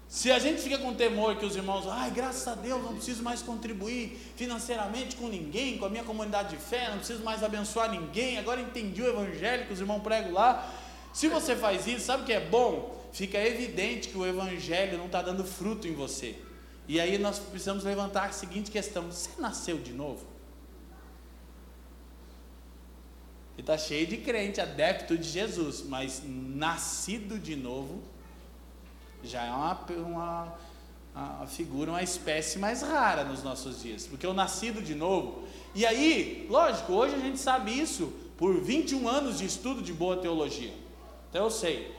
Se 0.08 0.32
a 0.32 0.39
gente 0.39 0.60
fica 0.60 0.80
com 0.80 0.96
temor 0.96 1.36
que 1.36 1.46
os 1.46 1.56
irmãos, 1.56 1.86
ai, 1.88 2.10
graças 2.10 2.48
a 2.48 2.56
Deus, 2.56 2.82
não 2.82 2.96
preciso 2.96 3.22
mais 3.22 3.43
contribuir 3.43 4.17
financeiramente 4.36 5.15
com 5.15 5.28
ninguém, 5.28 5.78
com 5.78 5.86
a 5.86 5.89
minha 5.89 6.04
comunidade 6.04 6.50
de 6.50 6.58
fé, 6.58 6.89
não 6.89 6.98
preciso 6.98 7.24
mais 7.24 7.43
abençoar 7.43 7.91
ninguém, 7.91 8.39
agora 8.39 8.60
entendi 8.60 9.04
o 9.04 9.08
evangelho 9.08 9.67
que 9.67 9.74
os 9.74 9.80
irmãos 9.80 10.02
pregam 10.02 10.34
lá. 10.34 10.74
Se 11.13 11.28
você 11.28 11.56
faz 11.56 11.86
isso, 11.86 12.04
sabe 12.04 12.24
o 12.24 12.26
que 12.26 12.34
é 12.34 12.39
bom? 12.39 13.00
Fica 13.13 13.38
evidente 13.38 14.10
que 14.10 14.17
o 14.17 14.26
evangelho 14.26 14.98
não 14.98 15.06
está 15.06 15.22
dando 15.22 15.43
fruto 15.43 15.88
em 15.88 15.93
você. 15.93 16.36
E 16.88 17.00
aí 17.00 17.20
nós 17.20 17.38
precisamos 17.38 17.84
levantar 17.84 18.30
a 18.30 18.32
seguinte 18.32 18.72
questão: 18.72 19.12
você 19.12 19.30
nasceu 19.38 19.78
de 19.78 19.93
novo? 19.93 20.37
E 23.58 23.62
está 23.62 23.78
cheio 23.78 24.06
de 24.06 24.17
crente, 24.17 24.62
adepto 24.62 25.17
de 25.17 25.28
Jesus, 25.28 25.84
mas 25.84 26.22
nascido 26.26 27.39
de 27.39 27.56
novo 27.56 28.02
já 29.24 29.43
é 29.43 29.50
uma, 29.50 29.74
uma, 29.98 30.54
uma 31.13 31.48
figura, 31.48 31.91
uma 31.91 32.04
espécie 32.04 32.60
mais 32.60 32.82
rara 32.82 33.24
nos 33.24 33.43
nossos 33.43 33.82
dias, 33.82 34.06
porque 34.06 34.26
o 34.26 34.34
nascido 34.34 34.82
de 34.82 34.96
novo. 34.96 35.43
E 35.74 35.86
aí, 35.86 36.48
lógico, 36.50 36.93
hoje 36.93 37.15
a 37.15 37.20
gente 37.20 37.39
sabe 37.39 37.78
isso 37.78 38.13
por 38.38 38.62
21 38.62 39.08
anos 39.08 39.39
de 39.39 39.46
estudo 39.46 39.82
de 39.82 39.91
boa 39.91 40.17
teologia. 40.17 40.74
Então 41.30 41.46
eu 41.46 41.52
sei. 41.52 41.96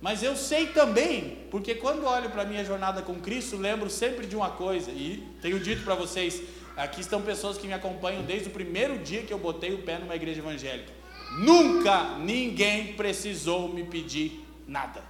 Mas 0.00 0.22
eu 0.22 0.36
sei 0.36 0.68
também, 0.68 1.46
porque 1.50 1.74
quando 1.74 2.04
olho 2.04 2.28
para 2.30 2.42
a 2.42 2.44
minha 2.44 2.64
jornada 2.64 3.00
com 3.00 3.14
Cristo, 3.14 3.56
lembro 3.56 3.88
sempre 3.88 4.26
de 4.26 4.36
uma 4.36 4.50
coisa, 4.50 4.90
e 4.90 5.26
tenho 5.40 5.58
dito 5.58 5.82
para 5.84 5.94
vocês, 5.94 6.42
aqui 6.76 7.00
estão 7.00 7.22
pessoas 7.22 7.56
que 7.56 7.66
me 7.66 7.72
acompanham 7.72 8.22
desde 8.22 8.48
o 8.48 8.50
primeiro 8.50 8.98
dia 8.98 9.22
que 9.22 9.32
eu 9.32 9.38
botei 9.38 9.72
o 9.72 9.78
pé 9.78 9.98
numa 9.98 10.14
igreja 10.14 10.40
evangélica. 10.40 10.92
Nunca 11.36 12.16
ninguém 12.18 12.94
precisou 12.94 13.68
me 13.68 13.84
pedir 13.84 14.44
nada. 14.66 15.02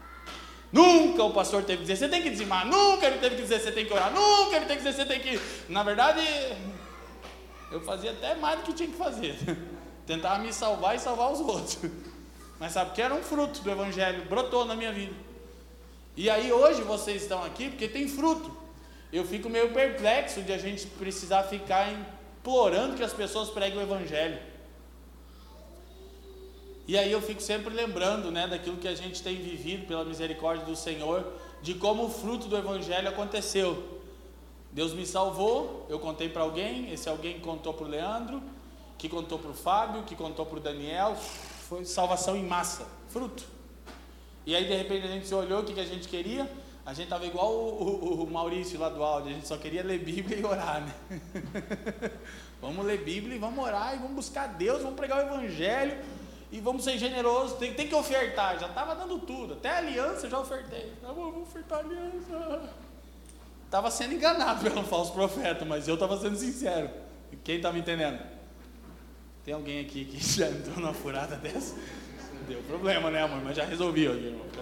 Nunca 0.73 1.23
o 1.23 1.33
pastor 1.33 1.63
teve 1.63 1.79
que 1.79 1.83
dizer, 1.85 1.97
você 1.97 2.09
tem 2.09 2.23
que 2.23 2.31
dizimar. 2.31 2.67
Nunca 2.67 3.07
ele 3.07 3.19
teve 3.19 3.37
que 3.37 3.43
dizer, 3.43 3.61
você 3.61 3.73
tem 3.73 3.87
que 3.87 3.93
orar. 3.93 4.13
Nunca 4.13 4.57
ele 4.57 4.67
teve 4.67 4.83
que 4.83 4.89
dizer, 4.89 4.93
você 4.93 5.07
tem 5.07 5.21
que. 5.21 5.41
Na 5.69 5.83
verdade, 5.83 6.21
eu 7.71 7.81
fazia 7.81 8.11
até 8.11 8.35
mais 8.35 8.59
do 8.59 8.65
que 8.65 8.73
tinha 8.73 8.89
que 8.89 8.97
fazer. 8.97 9.37
Tentava 10.07 10.39
me 10.39 10.53
salvar 10.53 10.97
e 10.97 10.99
salvar 10.99 11.33
os 11.33 11.41
outros. 11.41 11.79
Mas 12.59 12.73
sabe 12.73 12.93
que 12.93 13.03
era 13.03 13.15
um 13.15 13.23
fruto 13.23 13.61
do 13.61 13.71
Evangelho, 13.71 14.25
brotou 14.27 14.65
na 14.65 14.75
minha 14.75 14.93
vida. 14.93 15.15
E 16.17 16.31
aí 16.31 16.51
hoje 16.51 16.81
vocês 16.83 17.23
estão 17.23 17.45
aqui 17.45 17.69
porque 17.69 17.87
tem 17.87 18.09
fruto. 18.09 18.57
Eu 19.13 19.25
fico 19.25 19.49
meio 19.49 19.73
perplexo 19.73 20.43
de 20.43 20.53
a 20.53 20.59
gente 20.59 20.87
precisar 20.87 21.45
ficar 21.45 21.93
implorando 21.93 22.97
que 22.97 23.03
as 23.03 23.13
pessoas 23.13 23.51
preguem 23.51 23.79
o 23.79 23.83
Evangelho. 23.83 24.39
E 26.89 26.97
aí 26.97 27.11
eu 27.11 27.21
fico 27.21 27.43
sempre 27.43 27.75
lembrando, 27.75 28.31
né, 28.31 28.47
daquilo 28.47 28.77
que 28.77 28.87
a 28.87 28.95
gente 28.95 29.21
tem 29.21 29.37
vivido 29.37 29.87
pela 29.89 30.05
misericórdia 30.05 30.65
do 30.65 30.77
Senhor, 30.77 31.33
de 31.61 31.75
como 31.75 32.05
o 32.05 32.11
fruto 32.11 32.47
do 32.47 32.57
evangelho 32.57 33.09
aconteceu. 33.09 34.01
Deus 34.71 34.93
me 34.93 35.05
salvou, 35.05 35.85
eu 35.89 35.99
contei 35.99 36.29
para 36.29 36.43
alguém, 36.43 36.93
esse 36.93 37.09
alguém 37.09 37.41
contou 37.41 37.75
para 37.75 37.87
o 37.87 37.89
Leandro, 37.89 38.41
que 38.97 39.09
contou 39.09 39.37
para 39.37 39.51
o 39.51 39.55
Fábio, 39.55 40.05
que 40.05 40.15
contou 40.15 40.47
para 40.47 40.59
o 40.59 40.61
Daniel, 40.61 41.17
foi 41.17 41.85
salvação 41.85 42.37
em 42.37 42.45
massa, 42.45 42.87
fruto. 43.09 43.45
E 44.45 44.55
aí 44.55 44.65
de 44.65 44.77
repente 44.77 45.07
a 45.07 45.11
gente 45.11 45.27
se 45.27 45.35
olhou, 45.35 45.63
o 45.63 45.65
que, 45.65 45.75
que 45.75 45.81
a 45.81 45.85
gente 45.85 46.07
queria? 46.07 46.49
A 46.85 46.95
gente 46.95 47.05
estava 47.05 47.27
igual 47.27 47.53
o, 47.53 48.21
o, 48.21 48.23
o, 48.23 48.31
Maurício 48.31 48.79
lá 48.79 48.89
do 48.89 49.03
áudio, 49.03 49.31
a 49.31 49.35
gente 49.35 49.49
só 49.49 49.57
queria 49.57 49.83
ler 49.83 49.99
Bíblia 49.99 50.39
e 50.39 50.45
orar, 50.45 50.83
né? 50.83 51.21
vamos 52.63 52.87
ler 52.87 53.03
Bíblia 53.03 53.35
e 53.35 53.39
vamos 53.41 53.65
orar 53.65 53.95
e 53.95 53.99
vamos 53.99 54.15
buscar 54.15 54.47
Deus, 54.47 54.83
vamos 54.83 54.97
pregar 54.97 55.19
o 55.19 55.27
Evangelho 55.27 55.99
e 56.51 56.61
vamos 56.61 56.85
ser 56.85 56.99
generosos, 56.99 57.59
tem, 57.59 57.75
tem 57.75 57.89
que 57.89 57.95
ofertar. 57.95 58.59
Já 58.59 58.67
estava 58.67 58.95
dando 58.95 59.19
tudo, 59.19 59.55
até 59.55 59.71
aliança 59.71 60.27
eu 60.27 60.31
já 60.31 60.39
ofertei. 60.39 60.93
Eu 61.03 61.15
vou 61.15 61.43
ofertar 61.43 61.81
aliança. 61.81 62.71
Estava 63.65 63.91
sendo 63.91 64.15
enganado 64.15 64.63
pelo 64.69 64.85
falso 64.85 65.13
profeta, 65.13 65.65
mas 65.65 65.89
eu 65.89 65.95
estava 65.95 66.19
sendo 66.19 66.37
sincero. 66.37 66.89
Quem 67.43 67.57
está 67.57 67.73
me 67.73 67.81
entendendo? 67.81 68.21
Tem 69.45 69.55
alguém 69.55 69.81
aqui 69.81 70.05
que 70.05 70.19
já 70.23 70.49
entrou 70.49 70.77
numa 70.77 70.95
furada 70.95 71.37
dessa? 71.37 71.77
Deu 72.49 72.63
problema, 72.63 73.11
né, 73.11 73.23
amor? 73.23 73.43
Mas 73.43 73.57
já 73.57 73.65
resolvi, 73.65 74.07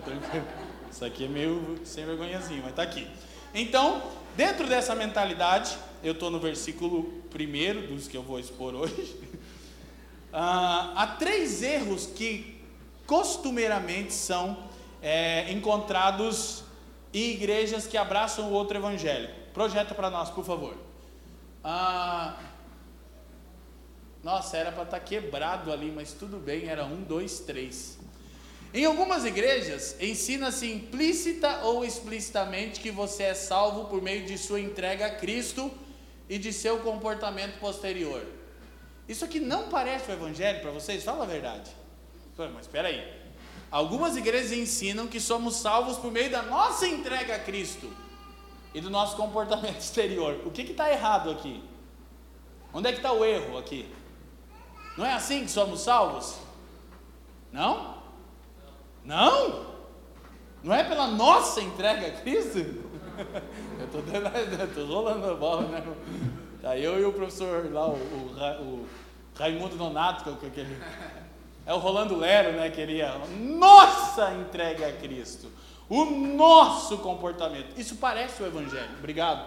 tranquilo. 0.04 0.46
Isso 0.90 1.04
aqui 1.04 1.24
é 1.24 1.28
meio 1.28 1.80
sem 1.84 2.06
vergonhazinho, 2.06 2.60
mas 2.62 2.70
está 2.70 2.82
aqui. 2.82 3.06
Então, 3.52 4.02
dentro 4.36 4.66
dessa 4.66 4.94
mentalidade, 4.94 5.76
eu 6.02 6.12
estou 6.12 6.30
no 6.30 6.38
versículo 6.38 7.04
primeiro 7.30 7.86
dos 7.86 8.08
que 8.08 8.16
eu 8.16 8.22
vou 8.22 8.38
expor 8.38 8.74
hoje. 8.74 9.16
Ah, 10.36 10.92
há 10.96 11.06
três 11.06 11.62
erros 11.62 12.06
que 12.06 12.60
costumeiramente 13.06 14.12
são 14.12 14.64
é, 15.00 15.52
encontrados 15.52 16.64
em 17.12 17.30
igrejas 17.30 17.86
que 17.86 17.96
abraçam 17.96 18.50
o 18.50 18.52
outro 18.52 18.76
evangelho. 18.76 19.30
Projeta 19.52 19.94
para 19.94 20.10
nós, 20.10 20.30
por 20.30 20.44
favor. 20.44 20.76
Ah, 21.62 22.36
nossa, 24.24 24.56
era 24.56 24.72
para 24.72 24.82
estar 24.82 24.98
tá 24.98 25.04
quebrado 25.04 25.72
ali, 25.72 25.92
mas 25.94 26.12
tudo 26.12 26.38
bem, 26.38 26.68
era 26.68 26.84
um, 26.84 27.00
dois, 27.00 27.38
três. 27.38 27.96
Em 28.72 28.84
algumas 28.84 29.24
igrejas, 29.24 29.94
ensina-se 30.00 30.68
implícita 30.68 31.60
ou 31.62 31.84
explicitamente 31.84 32.80
que 32.80 32.90
você 32.90 33.22
é 33.22 33.34
salvo 33.34 33.84
por 33.84 34.02
meio 34.02 34.26
de 34.26 34.36
sua 34.36 34.58
entrega 34.58 35.06
a 35.06 35.10
Cristo 35.14 35.70
e 36.28 36.38
de 36.38 36.52
seu 36.52 36.80
comportamento 36.80 37.60
posterior. 37.60 38.26
Isso 39.08 39.24
aqui 39.24 39.38
não 39.38 39.68
parece 39.68 40.10
o 40.10 40.14
evangelho 40.14 40.60
para 40.60 40.70
vocês? 40.70 41.04
Fala 41.04 41.24
a 41.24 41.26
verdade. 41.26 41.70
Mas 42.36 42.62
espera 42.62 42.88
aí. 42.88 43.24
Algumas 43.70 44.16
igrejas 44.16 44.52
ensinam 44.52 45.06
que 45.06 45.20
somos 45.20 45.56
salvos 45.56 45.96
por 45.96 46.10
meio 46.10 46.30
da 46.30 46.42
nossa 46.42 46.86
entrega 46.86 47.36
a 47.36 47.38
Cristo 47.38 47.92
e 48.72 48.80
do 48.80 48.88
nosso 48.88 49.16
comportamento 49.16 49.78
exterior. 49.80 50.40
O 50.44 50.50
que 50.50 50.62
está 50.62 50.90
errado 50.90 51.30
aqui? 51.30 51.62
Onde 52.72 52.88
é 52.88 52.92
que 52.92 52.98
está 52.98 53.12
o 53.12 53.24
erro 53.24 53.58
aqui? 53.58 53.88
Não 54.96 55.04
é 55.04 55.12
assim 55.12 55.44
que 55.44 55.50
somos 55.50 55.80
salvos? 55.80 56.38
Não? 57.52 57.98
Não? 59.04 59.74
Não 60.62 60.74
é 60.74 60.82
pela 60.82 61.08
nossa 61.08 61.60
entrega 61.60 62.06
a 62.06 62.10
Cristo? 62.12 62.58
Eu 63.78 63.86
estou 64.66 64.86
rolando 64.86 65.30
a 65.30 65.34
bola, 65.34 65.68
né? 65.68 65.84
Tá 66.64 66.78
eu 66.78 66.98
e 66.98 67.04
o 67.04 67.12
professor 67.12 67.70
lá, 67.70 67.86
o, 67.88 67.92
o, 67.92 68.62
o 68.62 68.88
Raimundo 69.34 69.76
Nonato, 69.76 70.34
que, 70.36 70.48
que, 70.48 70.66
é 71.66 71.74
o 71.74 71.76
Rolando 71.76 72.16
Lero, 72.16 72.52
né? 72.52 72.70
Queria 72.70 73.20
nossa 73.38 74.32
entrega 74.32 74.88
a 74.88 74.92
Cristo, 74.92 75.52
o 75.90 76.06
nosso 76.06 76.96
comportamento. 76.96 77.78
Isso 77.78 77.96
parece 77.96 78.42
o 78.42 78.46
Evangelho, 78.46 78.88
obrigado. 78.98 79.46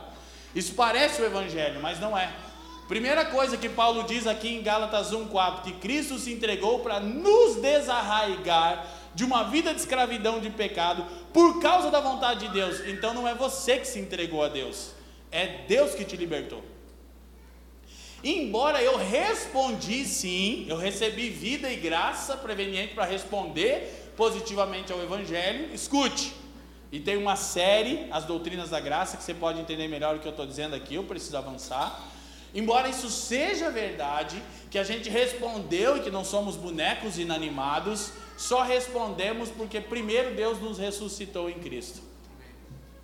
Isso 0.53 0.75
parece 0.75 1.19
o 1.19 1.25
Evangelho, 1.25 1.81
mas 1.81 1.99
não 1.99 2.15
é. 2.15 2.31
Primeira 2.87 3.25
coisa 3.25 3.57
que 3.57 3.67
Paulo 3.67 4.03
diz 4.03 4.27
aqui 4.27 4.49
em 4.49 4.61
Gálatas 4.61 5.11
1,4: 5.11 5.63
que 5.63 5.71
Cristo 5.71 6.19
se 6.19 6.31
entregou 6.31 6.81
para 6.81 6.99
nos 6.99 7.55
desarraigar 7.55 8.85
de 9.15 9.23
uma 9.23 9.45
vida 9.45 9.73
de 9.73 9.79
escravidão 9.79 10.39
de 10.39 10.51
pecado 10.51 11.03
por 11.33 11.59
causa 11.63 11.89
da 11.89 11.99
vontade 11.99 12.45
de 12.45 12.53
Deus. 12.53 12.79
Então 12.85 13.15
não 13.15 13.27
é 13.27 13.33
você 13.33 13.79
que 13.79 13.87
se 13.87 13.97
entregou 13.97 14.43
a 14.43 14.49
Deus, 14.49 14.91
é 15.31 15.65
Deus 15.67 15.95
que 15.95 16.05
te 16.05 16.15
libertou. 16.15 16.76
Embora 18.29 18.83
eu 18.83 18.97
respondi 18.97 20.03
sim, 20.03 20.65
eu 20.67 20.75
recebi 20.75 21.29
vida 21.29 21.71
e 21.71 21.77
graça 21.77 22.35
preveniente 22.35 22.93
para 22.93 23.05
responder 23.05 24.11
positivamente 24.17 24.91
ao 24.91 25.01
Evangelho, 25.01 25.73
escute. 25.73 26.33
E 26.91 26.99
tem 26.99 27.15
uma 27.15 27.37
série, 27.37 28.05
As 28.11 28.25
Doutrinas 28.25 28.69
da 28.69 28.81
Graça, 28.81 29.15
que 29.15 29.23
você 29.23 29.33
pode 29.33 29.61
entender 29.61 29.87
melhor 29.87 30.17
o 30.17 30.19
que 30.19 30.27
eu 30.27 30.31
estou 30.31 30.45
dizendo 30.45 30.75
aqui, 30.75 30.95
eu 30.95 31.05
preciso 31.05 31.37
avançar. 31.37 32.05
Embora 32.53 32.89
isso 32.89 33.09
seja 33.09 33.71
verdade, 33.71 34.43
que 34.69 34.77
a 34.77 34.83
gente 34.83 35.09
respondeu 35.09 35.95
e 35.95 36.01
que 36.01 36.11
não 36.11 36.25
somos 36.25 36.57
bonecos 36.57 37.17
inanimados, 37.17 38.11
só 38.35 38.61
respondemos 38.61 39.47
porque 39.47 39.79
primeiro 39.79 40.35
Deus 40.35 40.59
nos 40.59 40.77
ressuscitou 40.77 41.49
em 41.49 41.59
Cristo. 41.59 42.01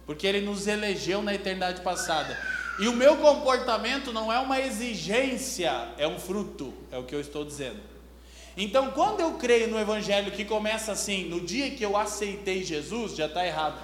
Porque 0.05 0.27
Ele 0.27 0.41
nos 0.41 0.67
elegeu 0.67 1.21
na 1.21 1.33
eternidade 1.33 1.79
passada. 1.79 2.37
E 2.79 2.87
o 2.87 2.93
meu 2.93 3.17
comportamento 3.17 4.11
não 4.11 4.33
é 4.33 4.39
uma 4.39 4.59
exigência, 4.59 5.89
é 5.97 6.07
um 6.07 6.17
fruto, 6.17 6.73
é 6.91 6.97
o 6.97 7.03
que 7.03 7.13
eu 7.13 7.21
estou 7.21 7.45
dizendo. 7.45 7.79
Então, 8.57 8.91
quando 8.91 9.19
eu 9.19 9.33
creio 9.33 9.67
no 9.67 9.79
Evangelho 9.79 10.31
que 10.31 10.43
começa 10.43 10.91
assim, 10.91 11.29
no 11.29 11.41
dia 11.41 11.71
que 11.71 11.83
eu 11.83 11.95
aceitei 11.95 12.63
Jesus, 12.63 13.15
já 13.15 13.27
está 13.27 13.45
errado. 13.45 13.79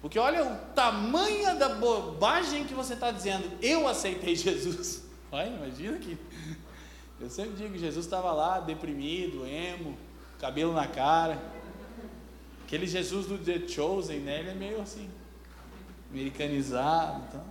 Porque 0.00 0.18
olha 0.18 0.44
o 0.44 0.56
tamanho 0.74 1.56
da 1.58 1.68
bobagem 1.68 2.64
que 2.64 2.74
você 2.74 2.94
está 2.94 3.10
dizendo, 3.10 3.48
eu 3.62 3.86
aceitei 3.86 4.34
Jesus. 4.36 5.04
Olha, 5.30 5.48
imagina 5.48 5.98
que. 5.98 6.18
Eu 7.20 7.28
sempre 7.28 7.52
digo, 7.52 7.76
Jesus 7.76 8.06
estava 8.06 8.32
lá, 8.32 8.60
deprimido, 8.60 9.46
emo, 9.46 9.96
cabelo 10.38 10.72
na 10.72 10.86
cara. 10.86 11.40
Aquele 12.64 12.86
Jesus 12.86 13.26
do 13.26 13.36
The 13.36 13.68
Chosen, 13.68 14.20
né? 14.20 14.40
Ele 14.40 14.50
é 14.50 14.54
meio 14.54 14.80
assim 14.80 15.08
americanizado. 16.10 17.22
Então. 17.28 17.44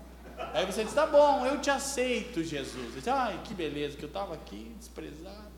Aí 0.53 0.65
você 0.65 0.83
diz, 0.83 0.93
tá 0.93 1.05
bom, 1.05 1.45
eu 1.45 1.59
te 1.59 1.69
aceito, 1.69 2.43
Jesus. 2.43 2.93
Diz, 2.93 3.07
Ai, 3.07 3.39
que 3.43 3.53
beleza, 3.53 3.97
que 3.97 4.03
eu 4.03 4.07
estava 4.07 4.33
aqui 4.33 4.73
desprezado. 4.77 5.49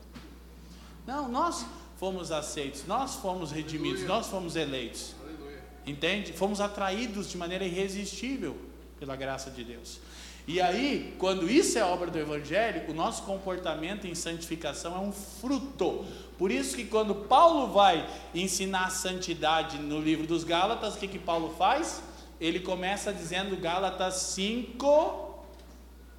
Não, 1.06 1.28
nós 1.28 1.64
fomos 1.98 2.30
aceitos, 2.32 2.86
nós 2.86 3.16
fomos 3.16 3.50
redimidos, 3.50 4.00
Aleluia. 4.00 4.16
nós 4.16 4.26
fomos 4.26 4.56
eleitos. 4.56 5.14
Aleluia. 5.22 5.62
Entende? 5.86 6.32
Fomos 6.32 6.60
atraídos 6.60 7.30
de 7.30 7.36
maneira 7.36 7.64
irresistível 7.64 8.56
pela 8.98 9.16
graça 9.16 9.50
de 9.50 9.64
Deus. 9.64 10.00
E 10.46 10.60
aí, 10.60 11.14
quando 11.18 11.48
isso 11.48 11.78
é 11.78 11.84
obra 11.84 12.10
do 12.10 12.18
Evangelho, 12.18 12.90
o 12.90 12.94
nosso 12.94 13.22
comportamento 13.22 14.06
em 14.08 14.14
santificação 14.14 14.96
é 14.96 14.98
um 14.98 15.12
fruto. 15.12 16.04
Por 16.36 16.50
isso 16.50 16.74
que 16.74 16.84
quando 16.84 17.14
Paulo 17.14 17.72
vai 17.72 18.08
ensinar 18.34 18.90
santidade 18.90 19.78
no 19.78 20.00
livro 20.00 20.26
dos 20.26 20.42
Gálatas, 20.42 20.96
o 20.96 20.98
que, 20.98 21.06
que 21.06 21.18
Paulo 21.18 21.54
faz? 21.56 22.02
Ele 22.42 22.58
começa 22.58 23.12
dizendo 23.12 23.56
Gálatas 23.56 24.14
5, 24.34 25.44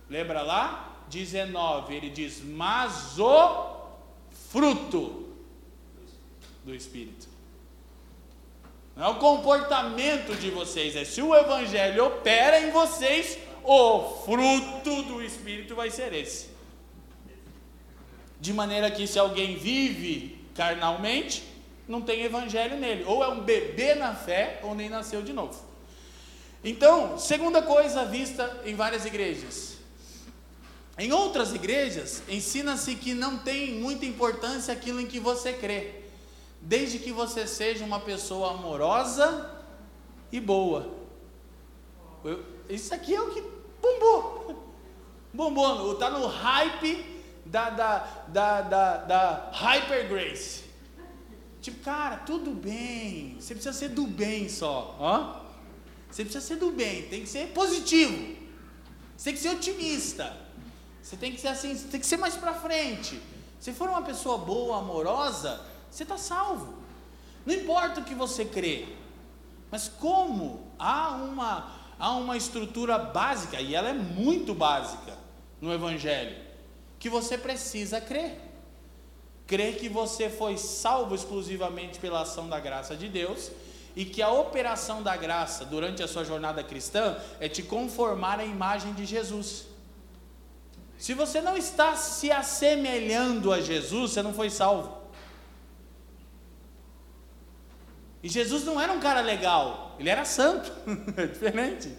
lembra 0.10 0.42
lá? 0.42 1.04
19, 1.10 1.94
ele 1.94 2.10
diz, 2.10 2.42
mas 2.42 3.20
o 3.20 3.90
fruto 4.50 5.28
do 6.64 6.74
Espírito. 6.74 7.28
Não 8.96 9.06
é 9.06 9.10
o 9.10 9.16
comportamento 9.16 10.34
de 10.40 10.50
vocês, 10.50 10.96
é 10.96 11.04
se 11.04 11.22
o 11.22 11.36
Evangelho 11.36 12.06
opera 12.06 12.58
em 12.62 12.72
vocês, 12.72 13.38
o 13.62 14.00
fruto 14.24 15.04
do 15.04 15.22
Espírito 15.22 15.76
vai 15.76 15.92
ser 15.92 16.14
esse. 16.14 16.52
De 18.40 18.54
maneira 18.54 18.90
que 18.90 19.06
se 19.08 19.20
alguém 19.20 19.58
vive 19.58 20.40
carnalmente, 20.56 21.44
não 21.86 22.02
tem 22.02 22.22
evangelho 22.22 22.78
nele. 22.78 23.04
Ou 23.06 23.22
é 23.22 23.28
um 23.28 23.42
bebê 23.42 23.94
na 23.96 24.16
fé, 24.16 24.62
ou 24.64 24.74
nem 24.74 24.88
nasceu 24.88 25.22
de 25.22 25.34
novo. 25.34 25.73
Então, 26.64 27.20
segunda 27.20 27.62
coisa 27.62 28.06
vista 28.06 28.62
em 28.64 28.74
várias 28.74 29.06
igrejas. 29.06 29.74
Em 30.98 31.12
outras 31.12 31.54
igrejas, 31.54 32.24
ensina-se 32.30 32.96
que 32.96 33.14
não 33.14 33.40
tem 33.40 33.74
muita 33.74 34.06
importância 34.06 34.74
aquilo 34.74 35.02
em 35.02 35.08
que 35.08 35.20
você 35.20 35.52
crê, 35.52 36.04
desde 36.62 37.00
que 37.00 37.12
você 37.12 37.48
seja 37.48 37.84
uma 37.84 38.00
pessoa 38.00 38.52
amorosa 38.52 39.52
e 40.32 40.40
boa. 40.40 40.90
Eu, 42.24 42.46
isso 42.70 42.94
aqui 42.94 43.14
é 43.14 43.22
o 43.22 43.32
que 43.32 43.44
bombou. 43.82 44.64
Bombou, 45.34 45.94
está 45.94 46.12
no 46.12 46.28
hype 46.28 47.24
da, 47.44 47.72
da, 47.72 47.98
da, 48.28 48.62
da, 48.62 48.98
da 48.98 49.52
Hyper 49.52 50.08
Grace. 50.08 50.64
Tipo, 51.60 51.84
cara, 51.84 52.18
tudo 52.18 52.52
bem. 52.52 53.36
Você 53.40 53.56
precisa 53.56 53.74
ser 53.74 53.90
do 53.90 54.06
bem 54.06 54.48
só. 54.48 54.96
Ó. 55.00 55.43
Você 56.14 56.24
precisa 56.24 56.46
ser 56.46 56.58
do 56.58 56.70
bem, 56.70 57.08
tem 57.08 57.22
que 57.22 57.28
ser 57.28 57.48
positivo. 57.54 58.38
Você 59.18 59.32
tem 59.32 59.34
que 59.34 59.40
ser 59.40 59.50
otimista. 59.50 60.38
Você 61.02 61.18
tem 61.18 61.32
que 61.32 61.42
ser 61.42 61.48
assim, 61.48 61.76
tem 61.76 62.00
que 62.00 62.06
ser 62.06 62.18
mais 62.18 62.36
para 62.36 62.54
frente. 62.54 63.20
Se 63.60 63.74
for 63.74 63.90
uma 63.90 64.04
pessoa 64.04 64.38
boa, 64.38 64.78
amorosa, 64.78 65.60
você 65.90 66.04
está 66.04 66.16
salvo. 66.16 66.76
Não 67.44 67.56
importa 67.56 68.00
o 68.00 68.04
que 68.04 68.14
você 68.14 68.46
crê, 68.46 68.86
mas 69.72 69.88
como 69.88 70.72
há 70.78 71.10
uma 71.16 71.82
há 71.98 72.12
uma 72.12 72.38
estrutura 72.38 73.00
básica, 73.00 73.60
e 73.60 73.74
ela 73.74 73.90
é 73.90 73.94
muito 73.94 74.54
básica 74.54 75.18
no 75.60 75.74
Evangelho, 75.74 76.38
que 77.00 77.10
você 77.10 77.40
precisa 77.40 78.00
crer. 78.00 78.40
Crer 79.48 79.80
que 79.80 79.90
você 79.90 80.30
foi 80.30 80.58
salvo 80.58 81.16
exclusivamente 81.16 81.98
pela 81.98 82.22
ação 82.22 82.48
da 82.48 82.60
graça 82.60 82.96
de 82.96 83.10
Deus 83.10 83.52
e 83.96 84.06
que 84.06 84.22
a 84.22 84.32
operação 84.32 85.04
da 85.04 85.16
graça 85.16 85.66
durante 85.66 86.02
a 86.02 86.08
sua 86.08 86.24
jornada 86.24 86.64
cristã 86.64 87.18
é 87.40 87.48
te 87.48 87.62
conformar 87.62 88.40
à 88.40 88.46
imagem 88.46 88.94
de 88.94 89.06
Jesus. 89.06 89.66
Se 90.98 91.14
você 91.14 91.42
não 91.42 91.58
está 91.58 91.96
se 91.96 92.32
assemelhando 92.32 93.52
a 93.52 93.60
Jesus, 93.60 94.12
você 94.12 94.22
não 94.22 94.34
foi 94.34 94.50
salvo. 94.50 95.04
E 98.24 98.30
Jesus 98.30 98.64
não 98.64 98.80
era 98.80 98.94
um 98.94 99.02
cara 99.02 99.20
legal, 99.20 99.96
ele 100.00 100.10
era 100.10 100.24
santo, 100.24 100.72
é 101.18 101.28
diferente. 101.28 101.94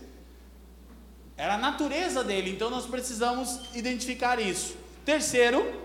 Era 1.36 1.54
a 1.54 1.58
natureza 1.58 2.24
dele, 2.24 2.50
então 2.50 2.70
nós 2.70 2.86
precisamos 2.86 3.60
identificar 3.74 4.40
isso. 4.40 4.76
Terceiro, 5.04 5.80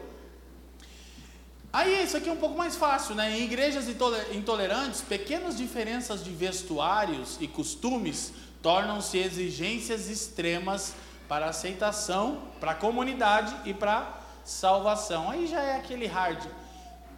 aí 1.72 2.04
isso 2.04 2.18
aqui 2.18 2.30
é 2.30 2.32
um 2.32 2.38
pouco 2.38 2.58
mais 2.58 2.76
fácil, 2.76 3.16
né? 3.16 3.38
Em 3.38 3.44
igrejas 3.44 3.86
intolerantes, 4.34 5.02
pequenas 5.02 5.58
diferenças 5.58 6.24
de 6.24 6.32
vestuários 6.32 7.38
e 7.40 7.48
costumes 7.48 8.34
tornam-se 8.62 9.18
exigências 9.18 10.10
extremas 10.10 10.94
para 11.28 11.48
aceitação, 11.48 12.42
para 12.60 12.72
a 12.72 12.76
comunidade 12.76 13.56
e 13.66 13.74
para 13.74 14.22
salvação. 14.44 15.30
Aí 15.30 15.48
já 15.48 15.62
é 15.62 15.76
aquele 15.78 16.08
hard. 16.08 16.44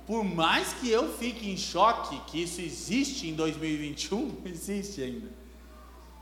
Por 0.06 0.24
mais 0.24 0.74
que 0.74 0.90
eu 0.90 1.18
fique 1.18 1.50
em 1.50 1.58
choque 1.58 2.20
que 2.28 2.44
isso 2.44 2.60
existe 2.60 3.28
em 3.28 3.34
2021, 3.34 4.42
existe 4.46 5.02
ainda. 5.02 5.30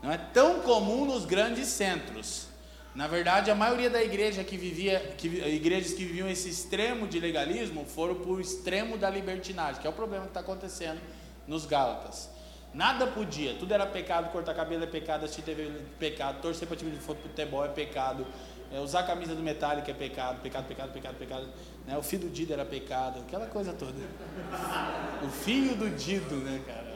Não 0.02 0.10
é 0.10 0.16
tão 0.16 0.60
comum 0.60 1.04
nos 1.04 1.24
grandes 1.24 1.68
centros. 1.68 2.49
Na 2.94 3.06
verdade, 3.06 3.50
a 3.50 3.54
maioria 3.54 3.88
da 3.88 4.02
igreja 4.02 4.42
que 4.42 4.56
vivia, 4.56 4.98
que, 5.16 5.28
igrejas 5.28 5.92
que 5.92 6.04
viviam 6.04 6.28
esse 6.28 6.48
extremo 6.48 7.06
de 7.06 7.20
legalismo 7.20 7.84
foram 7.84 8.16
para 8.16 8.30
o 8.30 8.40
extremo 8.40 8.98
da 8.98 9.08
libertinagem, 9.08 9.80
que 9.80 9.86
é 9.86 9.90
o 9.90 9.92
problema 9.92 10.24
que 10.24 10.30
está 10.30 10.40
acontecendo 10.40 11.00
nos 11.46 11.66
Gálatas. 11.66 12.28
Nada 12.74 13.06
podia, 13.06 13.54
tudo 13.54 13.74
era 13.74 13.86
pecado, 13.86 14.30
cortar 14.30 14.54
cabelo 14.54 14.84
é 14.84 14.86
pecado, 14.86 15.24
assistir 15.24 15.42
TV 15.42 15.68
é 15.68 15.82
pecado, 15.98 16.40
torcer 16.40 16.66
para 16.66 16.76
time 16.76 16.90
de 16.92 16.98
futebol 16.98 17.64
é 17.64 17.68
pecado, 17.68 18.26
é, 18.72 18.78
usar 18.78 19.00
a 19.00 19.02
camisa 19.02 19.34
do 19.34 19.42
Metallica 19.42 19.90
é 19.90 19.94
pecado, 19.94 20.40
pecado, 20.40 20.66
pecado, 20.66 20.92
pecado, 20.92 21.16
pecado. 21.16 21.48
Né? 21.86 21.96
O 21.96 22.02
filho 22.02 22.28
do 22.28 22.30
Dido 22.30 22.52
era 22.52 22.64
pecado, 22.64 23.20
aquela 23.20 23.46
coisa 23.46 23.72
toda. 23.72 23.94
O 25.24 25.28
filho 25.28 25.74
do 25.74 25.90
Dido, 25.90 26.36
né, 26.36 26.60
cara? 26.66 26.90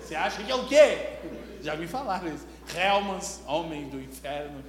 Você 0.00 0.14
acha 0.14 0.42
que 0.42 0.50
é 0.50 0.54
o 0.54 0.66
quê? 0.66 1.18
Já 1.60 1.74
me 1.74 1.88
falaram 1.88 2.28
isso. 2.32 2.46
Helmans, 2.72 3.40
homem 3.48 3.88
do 3.88 4.00
inferno. 4.00 4.62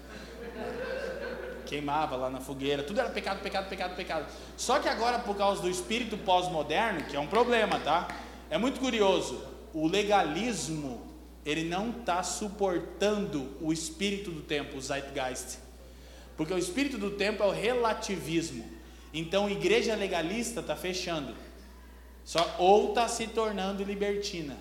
Queimava 1.66 2.16
lá 2.16 2.30
na 2.30 2.40
fogueira, 2.40 2.82
tudo 2.82 3.00
era 3.00 3.10
pecado, 3.10 3.42
pecado, 3.42 3.70
pecado, 3.70 3.96
pecado. 3.96 4.26
Só 4.56 4.80
que 4.80 4.88
agora, 4.88 5.20
por 5.20 5.36
causa 5.36 5.62
do 5.62 5.70
espírito 5.70 6.18
pós-moderno, 6.18 7.04
que 7.04 7.16
é 7.16 7.20
um 7.20 7.28
problema, 7.28 7.80
tá? 7.80 8.08
É 8.50 8.58
muito 8.58 8.80
curioso. 8.80 9.44
O 9.74 9.88
legalismo, 9.88 11.06
ele 11.46 11.66
não 11.66 11.90
está 11.90 12.24
suportando 12.24 13.58
o 13.62 13.74
espírito 13.74 14.32
do 14.32 14.42
tempo, 14.42 14.78
o 14.78 14.82
zeitgeist. 14.82 15.60
Porque 16.38 16.54
o 16.54 16.58
espírito 16.58 16.98
do 16.98 17.12
tempo 17.12 17.44
é 17.44 17.48
o 17.48 17.52
relativismo. 17.52 18.66
Então, 19.14 19.50
igreja 19.50 19.96
legalista 19.96 20.62
está 20.62 20.76
fechando. 20.76 21.36
Só, 22.24 22.56
ou 22.60 22.90
está 22.90 23.08
se 23.08 23.28
tornando 23.28 23.84
libertina. 23.84 24.58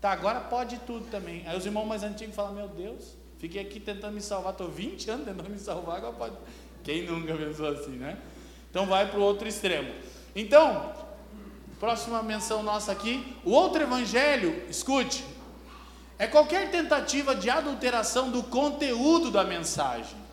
Tá, 0.00 0.12
agora 0.12 0.40
pode 0.40 0.78
tudo 0.80 1.06
também. 1.06 1.42
Aí 1.46 1.56
os 1.56 1.64
irmãos 1.64 1.86
mais 1.86 2.02
antigos 2.02 2.34
falam: 2.34 2.52
Meu 2.52 2.68
Deus, 2.68 3.16
fiquei 3.38 3.62
aqui 3.62 3.80
tentando 3.80 4.14
me 4.14 4.20
salvar, 4.20 4.52
estou 4.52 4.68
20 4.68 5.10
anos 5.10 5.26
tentando 5.26 5.50
me 5.50 5.58
salvar, 5.58 5.98
agora 5.98 6.12
pode. 6.12 6.36
Quem 6.82 7.04
nunca 7.04 7.34
pensou 7.34 7.68
assim, 7.68 7.92
né? 7.92 8.18
Então 8.70 8.86
vai 8.86 9.08
para 9.10 9.18
o 9.18 9.22
outro 9.22 9.48
extremo. 9.48 9.92
Então, 10.34 10.92
próxima 11.78 12.22
menção 12.22 12.62
nossa 12.62 12.92
aqui: 12.92 13.36
o 13.44 13.50
outro 13.50 13.82
evangelho, 13.82 14.62
escute, 14.68 15.24
é 16.18 16.26
qualquer 16.26 16.70
tentativa 16.70 17.34
de 17.34 17.48
adulteração 17.48 18.30
do 18.30 18.42
conteúdo 18.42 19.30
da 19.30 19.44
mensagem 19.44 20.24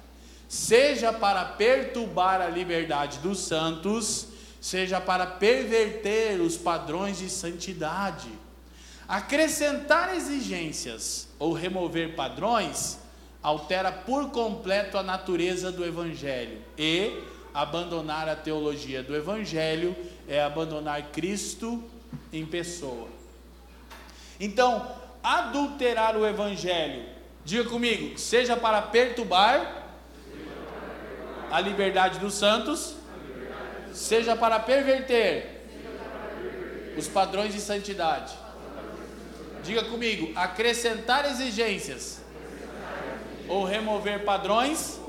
seja 0.52 1.14
para 1.14 1.46
perturbar 1.46 2.42
a 2.42 2.48
liberdade 2.50 3.20
dos 3.20 3.40
santos, 3.40 4.28
seja 4.60 5.00
para 5.00 5.26
perverter 5.26 6.42
os 6.42 6.58
padrões 6.58 7.20
de 7.20 7.30
santidade. 7.30 8.28
Acrescentar 9.12 10.16
exigências 10.16 11.28
ou 11.38 11.52
remover 11.52 12.16
padrões 12.16 12.98
altera 13.44 13.92
por 13.92 14.30
completo 14.30 14.98
a 14.98 15.04
natureza 15.04 15.70
do 15.70 15.84
Evangelho 15.84 16.62
e 16.78 17.22
abandonar 17.54 18.30
a 18.30 18.38
teologia 18.38 19.04
do 19.04 19.14
Evangelho 19.14 19.94
é 20.30 20.42
abandonar 20.42 21.12
Cristo 21.12 21.84
em 22.32 22.46
pessoa. 22.46 23.10
Então, 24.40 24.90
adulterar 25.22 26.16
o 26.16 26.26
Evangelho, 26.26 27.04
diga 27.44 27.70
comigo, 27.70 28.18
seja 28.18 28.56
para 28.56 28.82
perturbar 28.82 29.90
a 31.52 31.60
liberdade 31.60 32.18
dos 32.18 32.36
santos, 32.36 32.96
seja 33.92 34.38
para 34.38 34.58
perverter 34.58 35.68
os 36.98 37.10
padrões 37.10 37.54
de 37.54 37.60
santidade. 37.60 38.40
Diga 39.64 39.84
comigo, 39.86 40.32
acrescentar 40.36 41.26
exigências 41.30 42.22
ou 43.48 43.64
remover 43.64 44.24
padrões 44.24 45.00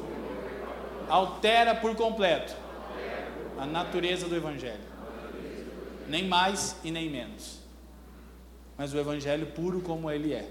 altera 1.08 1.74
por 1.74 1.94
completo 1.94 2.54
a 3.58 3.66
natureza 3.66 4.28
do 4.28 4.36
Evangelho. 4.36 4.92
Nem 6.08 6.26
mais 6.26 6.76
e 6.82 6.90
nem 6.90 7.08
menos. 7.08 7.60
Mas 8.76 8.92
o 8.92 8.98
Evangelho 8.98 9.46
puro 9.46 9.80
como 9.80 10.10
ele 10.10 10.32
é. 10.32 10.48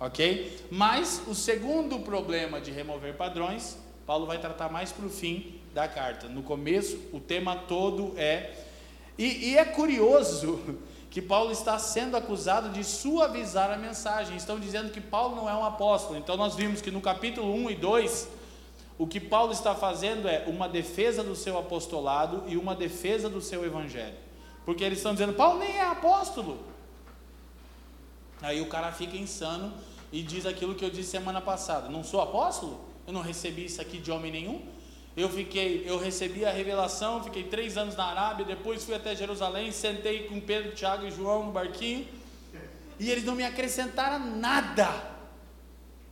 Ok? 0.00 0.66
Mas 0.70 1.22
o 1.26 1.34
segundo 1.34 2.00
problema 2.00 2.60
de 2.60 2.70
remover 2.70 3.14
padrões 3.14 3.76
Paulo 4.06 4.26
vai 4.26 4.38
tratar 4.38 4.68
mais 4.68 4.92
para 4.92 5.06
o 5.06 5.10
fim 5.10 5.60
da 5.72 5.88
carta. 5.88 6.28
No 6.28 6.42
começo, 6.42 6.98
o 7.12 7.18
tema 7.18 7.56
todo 7.56 8.12
é. 8.18 8.52
E, 9.16 9.50
e 9.50 9.58
é 9.58 9.64
curioso 9.64 10.78
que 11.14 11.22
Paulo 11.22 11.52
está 11.52 11.78
sendo 11.78 12.16
acusado 12.16 12.70
de 12.70 12.82
suavizar 12.82 13.70
a 13.70 13.76
mensagem. 13.76 14.36
Estão 14.36 14.58
dizendo 14.58 14.90
que 14.90 15.00
Paulo 15.00 15.36
não 15.36 15.48
é 15.48 15.54
um 15.54 15.64
apóstolo. 15.64 16.18
Então 16.18 16.36
nós 16.36 16.56
vimos 16.56 16.82
que 16.82 16.90
no 16.90 17.00
capítulo 17.00 17.54
1 17.54 17.70
e 17.70 17.74
2, 17.76 18.28
o 18.98 19.06
que 19.06 19.20
Paulo 19.20 19.52
está 19.52 19.76
fazendo 19.76 20.26
é 20.26 20.44
uma 20.48 20.68
defesa 20.68 21.22
do 21.22 21.36
seu 21.36 21.56
apostolado 21.56 22.42
e 22.48 22.56
uma 22.56 22.74
defesa 22.74 23.30
do 23.30 23.40
seu 23.40 23.64
evangelho. 23.64 24.16
Porque 24.64 24.82
eles 24.82 24.98
estão 24.98 25.12
dizendo, 25.12 25.34
Paulo 25.34 25.60
nem 25.60 25.76
é 25.76 25.82
apóstolo. 25.82 26.58
Aí 28.42 28.60
o 28.60 28.66
cara 28.66 28.90
fica 28.90 29.16
insano 29.16 29.72
e 30.10 30.20
diz 30.20 30.44
aquilo 30.44 30.74
que 30.74 30.84
eu 30.84 30.90
disse 30.90 31.10
semana 31.10 31.40
passada: 31.40 31.88
Não 31.88 32.02
sou 32.02 32.22
apóstolo? 32.22 32.80
Eu 33.06 33.12
não 33.12 33.20
recebi 33.20 33.66
isso 33.66 33.80
aqui 33.80 33.98
de 33.98 34.10
homem 34.10 34.32
nenhum? 34.32 34.66
Eu 35.16 35.28
fiquei, 35.28 35.84
eu 35.86 35.96
recebi 35.96 36.44
a 36.44 36.50
revelação, 36.50 37.22
fiquei 37.22 37.44
três 37.44 37.76
anos 37.78 37.96
na 37.96 38.04
Arábia, 38.04 38.44
depois 38.44 38.84
fui 38.84 38.94
até 38.94 39.14
Jerusalém, 39.14 39.70
sentei 39.70 40.24
com 40.24 40.40
Pedro, 40.40 40.72
Tiago 40.72 41.06
e 41.06 41.10
João 41.10 41.46
no 41.46 41.52
barquinho, 41.52 42.06
e 42.98 43.10
eles 43.10 43.24
não 43.24 43.36
me 43.36 43.44
acrescentaram 43.44 44.18
nada. 44.36 45.13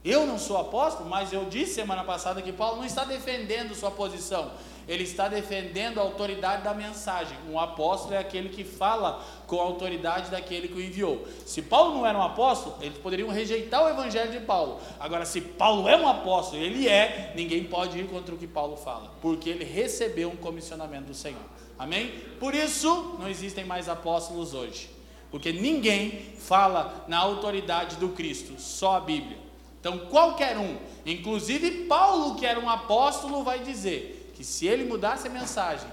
Eu 0.05 0.27
não 0.27 0.37
sou 0.37 0.59
apóstolo, 0.59 1.09
mas 1.09 1.33
eu 1.33 1.45
disse 1.45 1.75
semana 1.75 2.03
passada 2.03 2.43
que 2.43 2.53
Paulo 2.53 2.79
não 2.79 2.85
está 2.85 3.05
defendendo 3.05 3.73
sua 3.73 3.91
posição, 3.91 4.51
ele 4.89 5.05
está 5.05 5.29
defendendo 5.29 5.99
a 5.99 6.03
autoridade 6.03 6.65
da 6.65 6.75
mensagem. 6.75 7.37
Um 7.49 7.57
apóstolo 7.57 8.15
é 8.15 8.19
aquele 8.19 8.49
que 8.49 8.65
fala 8.65 9.25
com 9.47 9.61
a 9.61 9.63
autoridade 9.63 10.29
daquele 10.29 10.67
que 10.67 10.75
o 10.75 10.83
enviou. 10.83 11.25
Se 11.47 11.63
Paulo 11.63 11.95
não 11.95 12.05
era 12.05 12.19
um 12.19 12.23
apóstolo, 12.23 12.77
eles 12.81 12.99
poderiam 12.99 13.29
rejeitar 13.29 13.85
o 13.85 13.89
evangelho 13.89 14.33
de 14.33 14.41
Paulo. 14.41 14.81
Agora, 14.99 15.25
se 15.25 15.41
Paulo 15.41 15.89
é 15.89 15.97
um 15.97 16.09
apóstolo, 16.09 16.61
ele 16.61 16.89
é, 16.89 17.33
ninguém 17.37 17.63
pode 17.63 17.97
ir 17.97 18.09
contra 18.09 18.35
o 18.35 18.39
que 18.39 18.49
Paulo 18.49 18.77
fala, 18.77 19.13
porque 19.23 19.51
ele 19.51 19.65
recebeu 19.65 20.31
um 20.31 20.37
comissionamento 20.37 21.07
do 21.07 21.15
Senhor. 21.15 21.53
Amém? 21.79 22.13
Por 22.41 22.55
isso, 22.55 23.17
não 23.21 23.29
existem 23.29 23.65
mais 23.65 23.89
apóstolos 23.89 24.53
hoje, 24.53 24.91
porque 25.31 25.53
ninguém 25.53 26.35
fala 26.39 27.05
na 27.07 27.19
autoridade 27.19 27.97
do 27.97 28.09
Cristo, 28.09 28.61
só 28.61 28.97
a 28.97 29.01
Bíblia. 29.01 29.42
Então, 29.83 29.99
qualquer 30.07 30.57
um, 30.57 30.77
inclusive 31.05 31.87
Paulo, 31.87 32.37
que 32.37 32.47
era 32.47 32.61
um 32.61 32.71
apóstolo, 32.71 33.43
vai 33.43 33.65
dizer 33.65 34.31
que 34.33 34.45
se 34.45 34.65
ele 34.65 34.85
mudasse 34.85 35.27
a 35.27 35.31
mensagem, 35.31 35.91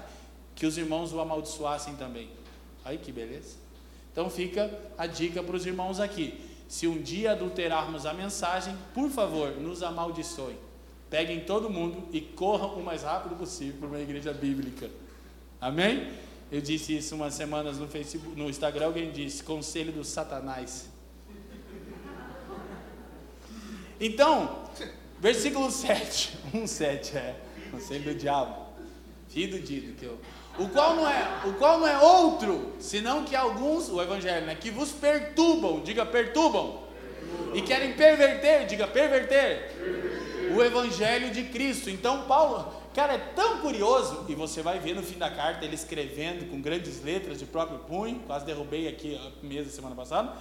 que 0.54 0.64
os 0.64 0.78
irmãos 0.78 1.12
o 1.12 1.18
amaldiçoassem 1.18 1.96
também. 1.96 2.30
Aí 2.84 2.98
que 2.98 3.10
beleza. 3.10 3.56
Então, 4.12 4.30
fica 4.30 4.70
a 4.96 5.08
dica 5.08 5.42
para 5.42 5.56
os 5.56 5.66
irmãos 5.66 5.98
aqui. 5.98 6.40
Se 6.68 6.86
um 6.86 7.02
dia 7.02 7.32
adulterarmos 7.32 8.06
a 8.06 8.14
mensagem, 8.14 8.76
por 8.94 9.10
favor, 9.10 9.56
nos 9.56 9.82
amaldiçoem. 9.82 10.56
Peguem 11.10 11.40
todo 11.40 11.68
mundo 11.68 12.06
e 12.12 12.20
corram 12.20 12.74
o 12.74 12.84
mais 12.84 13.02
rápido 13.02 13.34
possível 13.34 13.80
para 13.80 13.88
uma 13.88 13.98
igreja 13.98 14.32
bíblica. 14.32 14.88
Amém? 15.60 16.12
Eu 16.52 16.60
disse 16.60 16.96
isso 16.96 17.16
umas 17.16 17.34
semanas 17.34 17.78
no 17.78 17.88
Facebook, 17.88 18.38
no 18.38 18.48
Instagram, 18.48 18.86
alguém 18.86 19.10
disse, 19.10 19.42
conselho 19.42 19.90
do 19.90 20.04
Satanás. 20.04 20.89
Então, 24.00 24.64
versículo 25.18 25.70
7, 25.70 26.38
1, 26.54 26.66
7 26.66 27.16
é, 27.18 27.36
conselho 27.70 28.04
do 28.04 28.14
diabo, 28.14 28.56
filho 29.28 29.58
do 29.58 29.62
Dido, 29.62 29.94
que 29.94 30.06
eu, 30.06 30.18
o 30.58 30.68
qual 30.70 30.96
não 30.96 31.06
é, 31.06 31.42
o 31.44 31.52
qual 31.52 31.78
não 31.78 31.86
é 31.86 31.98
outro, 31.98 32.72
senão 32.80 33.24
que 33.24 33.36
alguns, 33.36 33.90
o 33.90 34.00
evangelho, 34.00 34.46
né, 34.46 34.54
que 34.54 34.70
vos 34.70 34.90
perturbam, 34.90 35.80
diga 35.80 36.06
perturbam, 36.06 36.80
e 37.52 37.60
querem 37.60 37.92
perverter, 37.92 38.66
diga 38.66 38.88
perverter, 38.88 39.70
o 40.56 40.62
evangelho 40.62 41.30
de 41.30 41.44
Cristo. 41.44 41.90
Então 41.90 42.22
Paulo, 42.22 42.72
cara, 42.94 43.12
é 43.12 43.18
tão 43.18 43.58
curioso, 43.58 44.24
e 44.30 44.34
você 44.34 44.62
vai 44.62 44.78
ver 44.78 44.94
no 44.94 45.02
fim 45.02 45.18
da 45.18 45.30
carta 45.30 45.62
ele 45.62 45.74
escrevendo 45.74 46.50
com 46.50 46.58
grandes 46.58 47.04
letras 47.04 47.38
de 47.38 47.44
próprio 47.44 47.80
punho, 47.80 48.18
quase 48.26 48.46
derrubei 48.46 48.88
aqui 48.88 49.14
a 49.14 49.46
mesa 49.46 49.68
semana 49.68 49.94
passada 49.94 50.32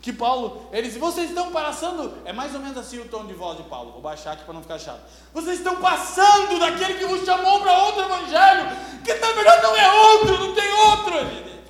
que 0.00 0.12
Paulo, 0.12 0.68
ele 0.72 0.88
diz, 0.88 0.96
vocês 0.96 1.28
estão 1.28 1.50
passando, 1.50 2.14
é 2.24 2.32
mais 2.32 2.54
ou 2.54 2.60
menos 2.60 2.78
assim 2.78 3.00
o 3.00 3.08
tom 3.08 3.26
de 3.26 3.34
voz 3.34 3.56
de 3.56 3.64
Paulo, 3.64 3.92
vou 3.92 4.00
baixar 4.00 4.32
aqui 4.32 4.44
para 4.44 4.54
não 4.54 4.62
ficar 4.62 4.78
chato. 4.78 5.00
Vocês 5.34 5.58
estão 5.58 5.76
passando 5.76 6.58
daquele 6.60 6.94
que 6.94 7.06
vos 7.06 7.24
chamou 7.24 7.60
para 7.60 7.84
outro 7.84 8.02
evangelho, 8.02 8.68
que 9.04 9.14
na 9.14 9.32
verdade 9.32 9.62
não 9.62 9.76
é 9.76 9.92
outro, 9.92 10.38
não 10.38 10.54
tem 10.54 10.72
outro. 10.72 11.18
Ele 11.18 11.64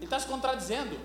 está 0.00 0.18
se 0.18 0.26
contradizendo. 0.26 0.98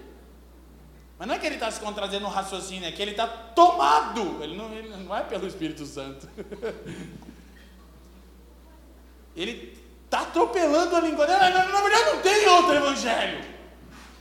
Mas 1.19 1.27
não 1.27 1.35
é 1.35 1.39
que 1.39 1.45
ele 1.45 1.55
está 1.55 1.69
se 1.69 1.79
contradizendo 1.79 2.23
no 2.23 2.29
raciocínio, 2.29 2.87
é 2.87 2.91
que 2.91 3.01
ele 3.01 3.11
está 3.11 3.27
tomado. 3.27 4.43
Ele 4.43 4.55
não, 4.55 4.73
ele 4.73 4.89
não 4.89 5.15
é 5.15 5.21
pelo 5.21 5.47
Espírito 5.47 5.85
Santo. 5.85 6.27
ele 9.35 9.77
está 10.05 10.21
atropelando 10.21 10.95
a 10.95 10.99
língua 10.99 11.27
dele. 11.27 11.39
Na, 11.39 11.65
na 11.65 11.81
verdade 11.81 12.05
não 12.05 12.21
tem 12.21 12.47
outro 12.47 12.73
evangelho. 12.73 13.56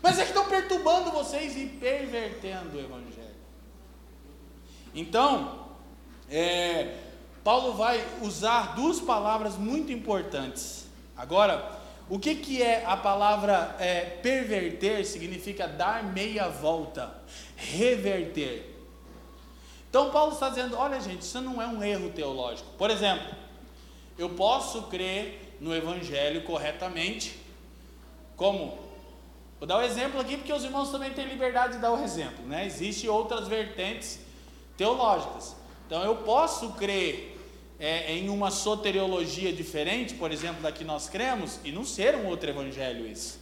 Mas 0.03 0.19
é 0.19 0.23
que 0.23 0.29
estão 0.29 0.49
perturbando 0.49 1.11
vocês 1.11 1.57
e 1.57 1.67
pervertendo 1.67 2.77
o 2.77 2.81
Evangelho. 2.81 3.37
Então, 4.95 5.67
é, 6.31 6.97
Paulo 7.45 7.75
vai 7.75 8.05
usar 8.23 8.75
duas 8.75 9.01
palavras 9.01 9.57
muito 9.57 9.93
importantes. 9.93 10.87
Agora, 11.17 11.79
o 12.09 12.19
que, 12.19 12.37
que 12.37 12.63
é 12.63 12.85
a 12.85 12.97
palavra 12.97 13.77
é, 13.79 14.01
perverter? 14.01 15.05
Significa 15.05 15.67
dar 15.67 16.05
meia 16.05 16.49
volta, 16.49 17.13
reverter. 17.57 18.75
Então, 19.91 20.11
Paulo 20.11 20.33
está 20.33 20.49
dizendo: 20.49 20.77
olha, 20.77 21.01
gente, 21.01 21.23
isso 21.23 21.41
não 21.41 21.61
é 21.61 21.67
um 21.67 21.83
erro 21.83 22.11
teológico. 22.11 22.69
Por 22.79 22.91
exemplo, 22.91 23.35
eu 24.19 24.31
posso 24.31 24.85
crer 24.85 25.57
no 25.61 25.75
Evangelho 25.75 26.43
corretamente, 26.45 27.39
como 28.37 28.86
Vou 29.59 29.67
dar 29.67 29.77
o 29.77 29.81
um 29.81 29.83
exemplo 29.83 30.21
aqui 30.21 30.37
porque 30.37 30.53
os 30.53 30.65
irmãos 30.65 30.91
também 30.91 31.13
têm 31.13 31.27
liberdade 31.27 31.75
de 31.75 31.79
dar 31.79 31.93
o 31.93 32.03
exemplo, 32.03 32.45
né? 32.47 32.67
Existem 32.67 33.09
outras 33.09 33.49
vertentes 33.49 34.19
teológicas. 34.77 35.57
Então 35.87 36.03
eu 36.03 36.17
posso 36.17 36.73
crer 36.73 37.37
é, 37.79 38.13
em 38.13 38.29
uma 38.29 38.51
soteriologia 38.51 39.53
diferente, 39.53 40.15
por 40.15 40.31
exemplo, 40.31 40.63
da 40.63 40.73
que 40.73 40.85
nós 40.85 41.09
cremos, 41.09 41.59
e 41.65 41.73
não 41.73 41.85
ser 41.85 42.15
um 42.17 42.27
outro 42.27 42.51
evangelho 42.51 43.07
isso. 43.07 43.41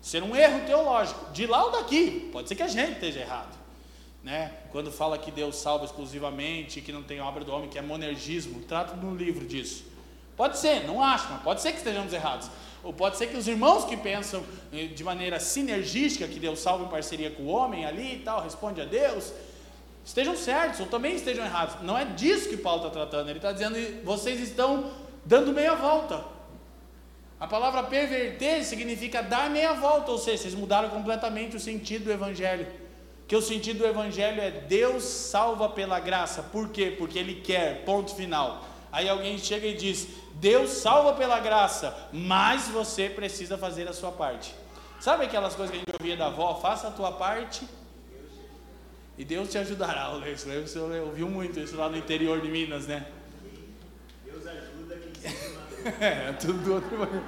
Ser 0.00 0.22
um 0.22 0.34
erro 0.34 0.64
teológico, 0.66 1.30
de 1.32 1.46
lá 1.46 1.64
ou 1.64 1.72
daqui. 1.72 2.28
Pode 2.32 2.48
ser 2.48 2.54
que 2.54 2.62
a 2.62 2.68
gente 2.68 2.92
esteja 2.92 3.20
errado. 3.20 3.56
Né? 4.22 4.52
Quando 4.70 4.90
fala 4.90 5.16
que 5.18 5.30
Deus 5.30 5.56
salva 5.56 5.84
exclusivamente, 5.84 6.80
que 6.80 6.92
não 6.92 7.02
tem 7.02 7.20
obra 7.20 7.44
do 7.44 7.52
homem, 7.52 7.68
que 7.68 7.78
é 7.78 7.82
monergismo, 7.82 8.60
trato 8.62 8.96
no 8.96 9.14
livro 9.14 9.46
disso. 9.46 9.84
Pode 10.36 10.58
ser, 10.58 10.86
não 10.86 11.02
acho, 11.02 11.28
mas 11.30 11.42
pode 11.42 11.60
ser 11.60 11.72
que 11.72 11.78
estejamos 11.78 12.12
errados. 12.12 12.48
Ou 12.82 12.92
pode 12.92 13.16
ser 13.16 13.26
que 13.28 13.36
os 13.36 13.48
irmãos 13.48 13.84
que 13.84 13.96
pensam 13.96 14.42
eh, 14.72 14.86
de 14.86 15.02
maneira 15.02 15.40
sinergística, 15.40 16.28
que 16.28 16.38
Deus 16.38 16.60
salva 16.60 16.84
em 16.84 16.88
parceria 16.88 17.30
com 17.30 17.44
o 17.44 17.48
homem 17.48 17.84
ali 17.84 18.16
e 18.16 18.18
tal, 18.20 18.42
responde 18.42 18.80
a 18.80 18.84
Deus, 18.84 19.32
estejam 20.04 20.36
certos 20.36 20.80
ou 20.80 20.86
também 20.86 21.16
estejam 21.16 21.44
errados. 21.44 21.82
Não 21.82 21.98
é 21.98 22.04
disso 22.04 22.48
que 22.48 22.56
Paulo 22.56 22.86
está 22.86 22.90
tratando. 22.90 23.28
Ele 23.28 23.38
está 23.38 23.52
dizendo 23.52 23.74
que 23.74 24.04
vocês 24.04 24.40
estão 24.40 24.90
dando 25.24 25.52
meia 25.52 25.74
volta. 25.74 26.24
A 27.40 27.46
palavra 27.46 27.84
perverter 27.84 28.64
significa 28.64 29.22
dar 29.22 29.48
meia 29.48 29.72
volta, 29.72 30.10
ou 30.10 30.18
seja, 30.18 30.42
vocês 30.42 30.54
mudaram 30.54 30.88
completamente 30.88 31.56
o 31.56 31.60
sentido 31.60 32.06
do 32.06 32.12
Evangelho. 32.12 32.66
Que 33.28 33.36
o 33.36 33.42
sentido 33.42 33.80
do 33.80 33.86
Evangelho 33.86 34.40
é 34.40 34.50
Deus 34.50 35.04
salva 35.04 35.68
pela 35.68 36.00
graça. 36.00 36.42
Por 36.42 36.70
quê? 36.70 36.94
Porque 36.98 37.18
Ele 37.18 37.36
quer, 37.36 37.84
ponto 37.84 38.14
final. 38.14 38.64
Aí 38.98 39.08
alguém 39.08 39.38
chega 39.38 39.64
e 39.64 39.76
diz: 39.76 40.08
Deus 40.34 40.70
salva 40.70 41.12
pela 41.12 41.38
graça, 41.38 41.96
mas 42.12 42.66
você 42.66 43.08
precisa 43.08 43.56
fazer 43.56 43.86
a 43.86 43.92
sua 43.92 44.10
parte. 44.10 44.52
Sabe 44.98 45.24
aquelas 45.24 45.54
coisas 45.54 45.70
que 45.70 45.76
a 45.76 45.78
gente 45.78 45.96
ouvia 46.00 46.16
da 46.16 46.26
avó? 46.26 46.56
Faça 46.56 46.88
a 46.88 46.90
tua 46.90 47.12
parte 47.12 47.64
e 49.16 49.24
Deus 49.24 49.50
te 49.50 49.56
ajudará. 49.56 50.10
Você 50.36 50.80
ouviu 50.80 51.28
muito 51.28 51.60
isso 51.60 51.76
lá 51.76 51.88
no 51.88 51.96
interior 51.96 52.40
de 52.40 52.48
Minas, 52.48 52.88
né? 52.88 53.06
Deus 54.24 54.44
ajuda 54.44 54.96
quem 54.96 55.30
cedo 55.30 55.54
madruga. 55.54 55.94
é, 56.04 56.32
tudo 56.32 56.64
do 56.64 56.74
outro. 56.74 57.22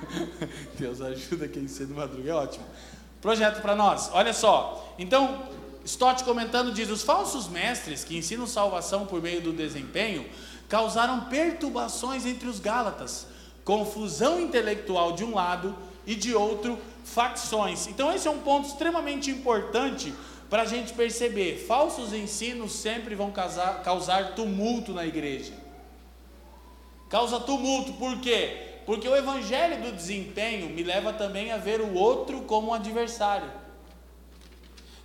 Deus 0.78 1.02
ajuda 1.02 1.48
quem 1.48 1.68
cedo 1.68 1.94
madruga, 1.94 2.30
é 2.30 2.34
ótimo. 2.34 2.64
Projeto 3.20 3.60
para 3.60 3.76
nós, 3.76 4.08
olha 4.14 4.32
só. 4.32 4.94
Então, 4.98 5.46
Stott 5.84 6.24
comentando 6.24 6.72
diz: 6.72 6.88
os 6.88 7.02
falsos 7.02 7.46
mestres 7.46 8.04
que 8.04 8.16
ensinam 8.16 8.46
salvação 8.46 9.04
por 9.04 9.20
meio 9.20 9.42
do 9.42 9.52
desempenho 9.52 10.26
causaram 10.70 11.24
perturbações 11.24 12.24
entre 12.24 12.48
os 12.48 12.60
Gálatas, 12.60 13.26
confusão 13.64 14.40
intelectual 14.40 15.12
de 15.12 15.24
um 15.24 15.34
lado 15.34 15.76
e 16.06 16.14
de 16.14 16.32
outro, 16.32 16.78
facções. 17.04 17.88
Então, 17.88 18.10
esse 18.12 18.28
é 18.28 18.30
um 18.30 18.38
ponto 18.38 18.68
extremamente 18.68 19.30
importante 19.32 20.14
para 20.48 20.62
a 20.62 20.64
gente 20.64 20.92
perceber: 20.92 21.66
falsos 21.66 22.12
ensinos 22.12 22.72
sempre 22.72 23.16
vão 23.16 23.32
causar, 23.32 23.82
causar 23.82 24.34
tumulto 24.36 24.92
na 24.92 25.04
igreja. 25.04 25.52
Causa 27.08 27.40
tumulto, 27.40 27.94
por 27.94 28.20
quê? 28.20 28.68
Porque 28.86 29.08
o 29.08 29.16
evangelho 29.16 29.82
do 29.82 29.92
desempenho 29.92 30.70
me 30.70 30.84
leva 30.84 31.12
também 31.12 31.50
a 31.50 31.56
ver 31.56 31.80
o 31.80 31.94
outro 31.94 32.42
como 32.42 32.68
um 32.68 32.74
adversário. 32.74 33.50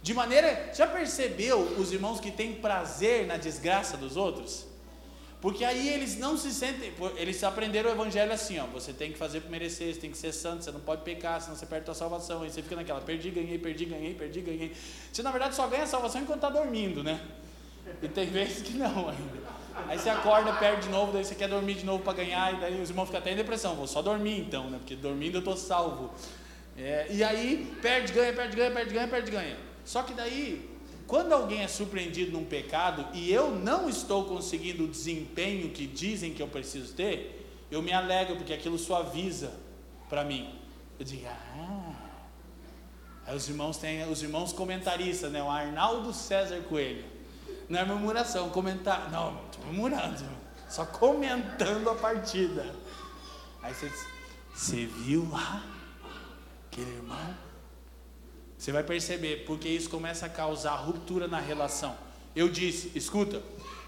De 0.03 0.13
maneira, 0.13 0.71
já 0.75 0.85
percebeu 0.85 1.59
os 1.79 1.91
irmãos 1.91 2.19
que 2.19 2.29
têm 2.29 2.53
prazer 2.53 3.25
na 3.25 3.37
desgraça 3.37 3.97
dos 3.97 4.15
outros? 4.15 4.74
Porque 5.41 5.63
aí 5.63 5.89
eles 5.89 6.17
não 6.17 6.37
se 6.37 6.51
sentem, 6.51 6.91
eles 7.17 7.43
aprenderam 7.43 7.89
o 7.89 7.93
evangelho 7.93 8.31
assim, 8.31 8.57
ó, 8.59 8.65
você 8.65 8.91
tem 8.91 9.11
que 9.11 9.17
fazer 9.17 9.41
para 9.41 9.51
merecer, 9.51 9.93
você 9.93 9.99
tem 9.99 10.09
que 10.09 10.17
ser 10.17 10.31
santo, 10.31 10.63
você 10.63 10.71
não 10.71 10.79
pode 10.79 11.03
pecar, 11.03 11.39
senão 11.39 11.55
você 11.55 11.65
perde 11.65 11.83
a 11.83 11.93
sua 11.93 11.95
salvação. 11.95 12.41
Aí 12.41 12.49
você 12.49 12.61
fica 12.61 12.75
naquela, 12.75 13.01
perdi, 13.01 13.29
ganhei, 13.29 13.59
perdi, 13.59 13.85
ganhei, 13.85 14.13
perdi, 14.13 14.41
ganhei. 14.41 14.73
Você 15.11 15.21
na 15.21 15.31
verdade 15.31 15.55
só 15.55 15.67
ganha 15.67 15.83
a 15.83 15.87
salvação 15.87 16.21
enquanto 16.21 16.43
está 16.43 16.49
dormindo, 16.49 17.03
né? 17.03 17.19
E 18.01 18.07
tem 18.07 18.27
vezes 18.27 18.63
que 18.63 18.73
não 18.73 19.09
ainda. 19.09 19.55
Aí 19.87 19.99
você 19.99 20.09
acorda, 20.09 20.53
perde 20.53 20.83
de 20.83 20.89
novo, 20.89 21.11
daí 21.11 21.23
você 21.23 21.35
quer 21.35 21.49
dormir 21.49 21.75
de 21.75 21.85
novo 21.85 22.03
para 22.03 22.13
ganhar, 22.13 22.53
e 22.53 22.59
daí 22.59 22.81
os 22.81 22.89
irmãos 22.89 23.05
ficam 23.05 23.19
até 23.19 23.31
em 23.31 23.35
depressão, 23.35 23.75
vou 23.75 23.85
só 23.85 24.01
dormir 24.01 24.39
então, 24.39 24.69
né? 24.69 24.77
Porque 24.77 24.95
dormindo 24.95 25.35
eu 25.35 25.39
estou 25.39 25.57
salvo. 25.57 26.13
É, 26.77 27.07
e 27.09 27.23
aí 27.23 27.71
perde, 27.81 28.11
ganha, 28.13 28.33
perde, 28.33 28.55
ganha, 28.55 28.71
perde, 28.71 28.93
ganha, 28.93 29.07
perde, 29.07 29.31
ganha. 29.31 29.57
Só 29.83 30.01
que 30.01 30.13
daí 30.13 30.74
quando 31.07 31.33
alguém 31.33 31.61
é 31.61 31.67
surpreendido 31.67 32.31
num 32.31 32.45
pecado 32.45 33.05
e 33.13 33.31
eu 33.31 33.51
não 33.51 33.87
estou 33.87 34.25
conseguindo 34.25 34.85
o 34.85 34.87
desempenho 34.87 35.69
que 35.69 35.85
dizem 35.85 36.33
que 36.33 36.41
eu 36.41 36.47
preciso 36.47 36.93
ter, 36.93 37.65
eu 37.69 37.81
me 37.81 37.93
alegro 37.93 38.35
porque 38.35 38.53
aquilo 38.53 38.77
suaviza 38.77 39.53
para 40.09 40.23
mim. 40.23 40.53
Eu 40.99 41.05
digo, 41.05 41.27
ah. 41.27 41.93
Aí 43.27 43.35
os 43.35 43.49
irmãos 43.49 43.77
têm 43.77 44.07
os 44.09 44.21
irmãos 44.21 44.53
comentaristas, 44.53 45.31
né? 45.31 45.41
O 45.41 45.49
Arnaldo 45.49 46.13
César 46.13 46.61
Coelho. 46.69 47.05
Não 47.67 47.79
é 47.79 47.85
murmuração, 47.85 48.49
comentar. 48.49 49.11
Não, 49.11 49.39
estou 49.45 49.65
murmurando, 49.65 50.23
só 50.69 50.85
comentando 50.85 51.89
a 51.89 51.95
partida. 51.95 52.65
Aí 53.63 53.73
você 53.73 53.89
diz, 53.89 54.07
você 54.53 54.85
viu 54.85 55.27
lá 55.31 55.63
aquele 56.67 56.91
irmão? 56.91 57.44
Você 58.57 58.71
vai 58.71 58.83
perceber, 58.83 59.43
porque 59.45 59.67
isso 59.67 59.89
começa 59.89 60.25
a 60.25 60.29
causar 60.29 60.75
ruptura 60.75 61.27
na 61.27 61.39
relação. 61.39 61.95
Eu 62.35 62.49
disse, 62.49 62.91
escuta, 62.95 63.41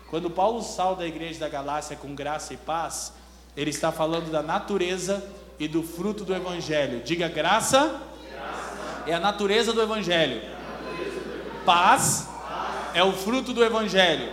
quando 0.10 0.30
Paulo 0.30 0.62
sai 0.62 0.96
da 0.96 1.06
igreja 1.06 1.40
da 1.40 1.50
Galácia 1.50 1.96
com 1.96 2.14
graça 2.16 2.54
e 2.54 2.58
paz, 2.58 3.14
ele 3.56 3.72
está 3.72 3.92
falando 3.92 4.32
da 4.32 4.42
natureza 4.42 5.24
e 5.60 5.68
do 5.68 5.84
fruto 5.84 6.24
do 6.24 6.34
evangelho. 6.34 7.02
Diga 7.04 7.28
graça, 7.28 8.02
graça. 8.32 9.04
é 9.08 9.14
a 9.14 9.20
natureza 9.20 9.74
do 9.74 9.82
evangelho. 9.82 10.42
Paz, 11.66 12.30
é 12.94 13.04
o 13.04 13.12
fruto 13.12 13.54
do 13.54 13.64
evangelho. 13.64 14.32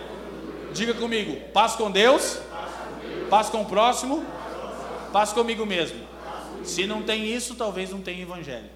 Diga 0.73 0.93
comigo, 0.93 1.39
paz 1.51 1.73
com 1.75 1.89
Deus, 1.89 2.39
paz 3.29 3.49
com 3.49 3.61
o 3.61 3.65
próximo, 3.65 4.25
paz 5.11 5.33
comigo 5.33 5.65
mesmo. 5.65 6.05
Se 6.63 6.85
não 6.85 7.01
tem 7.03 7.25
isso, 7.25 7.55
talvez 7.55 7.91
não 7.91 8.01
tenha 8.01 8.21
evangelho. 8.21 8.74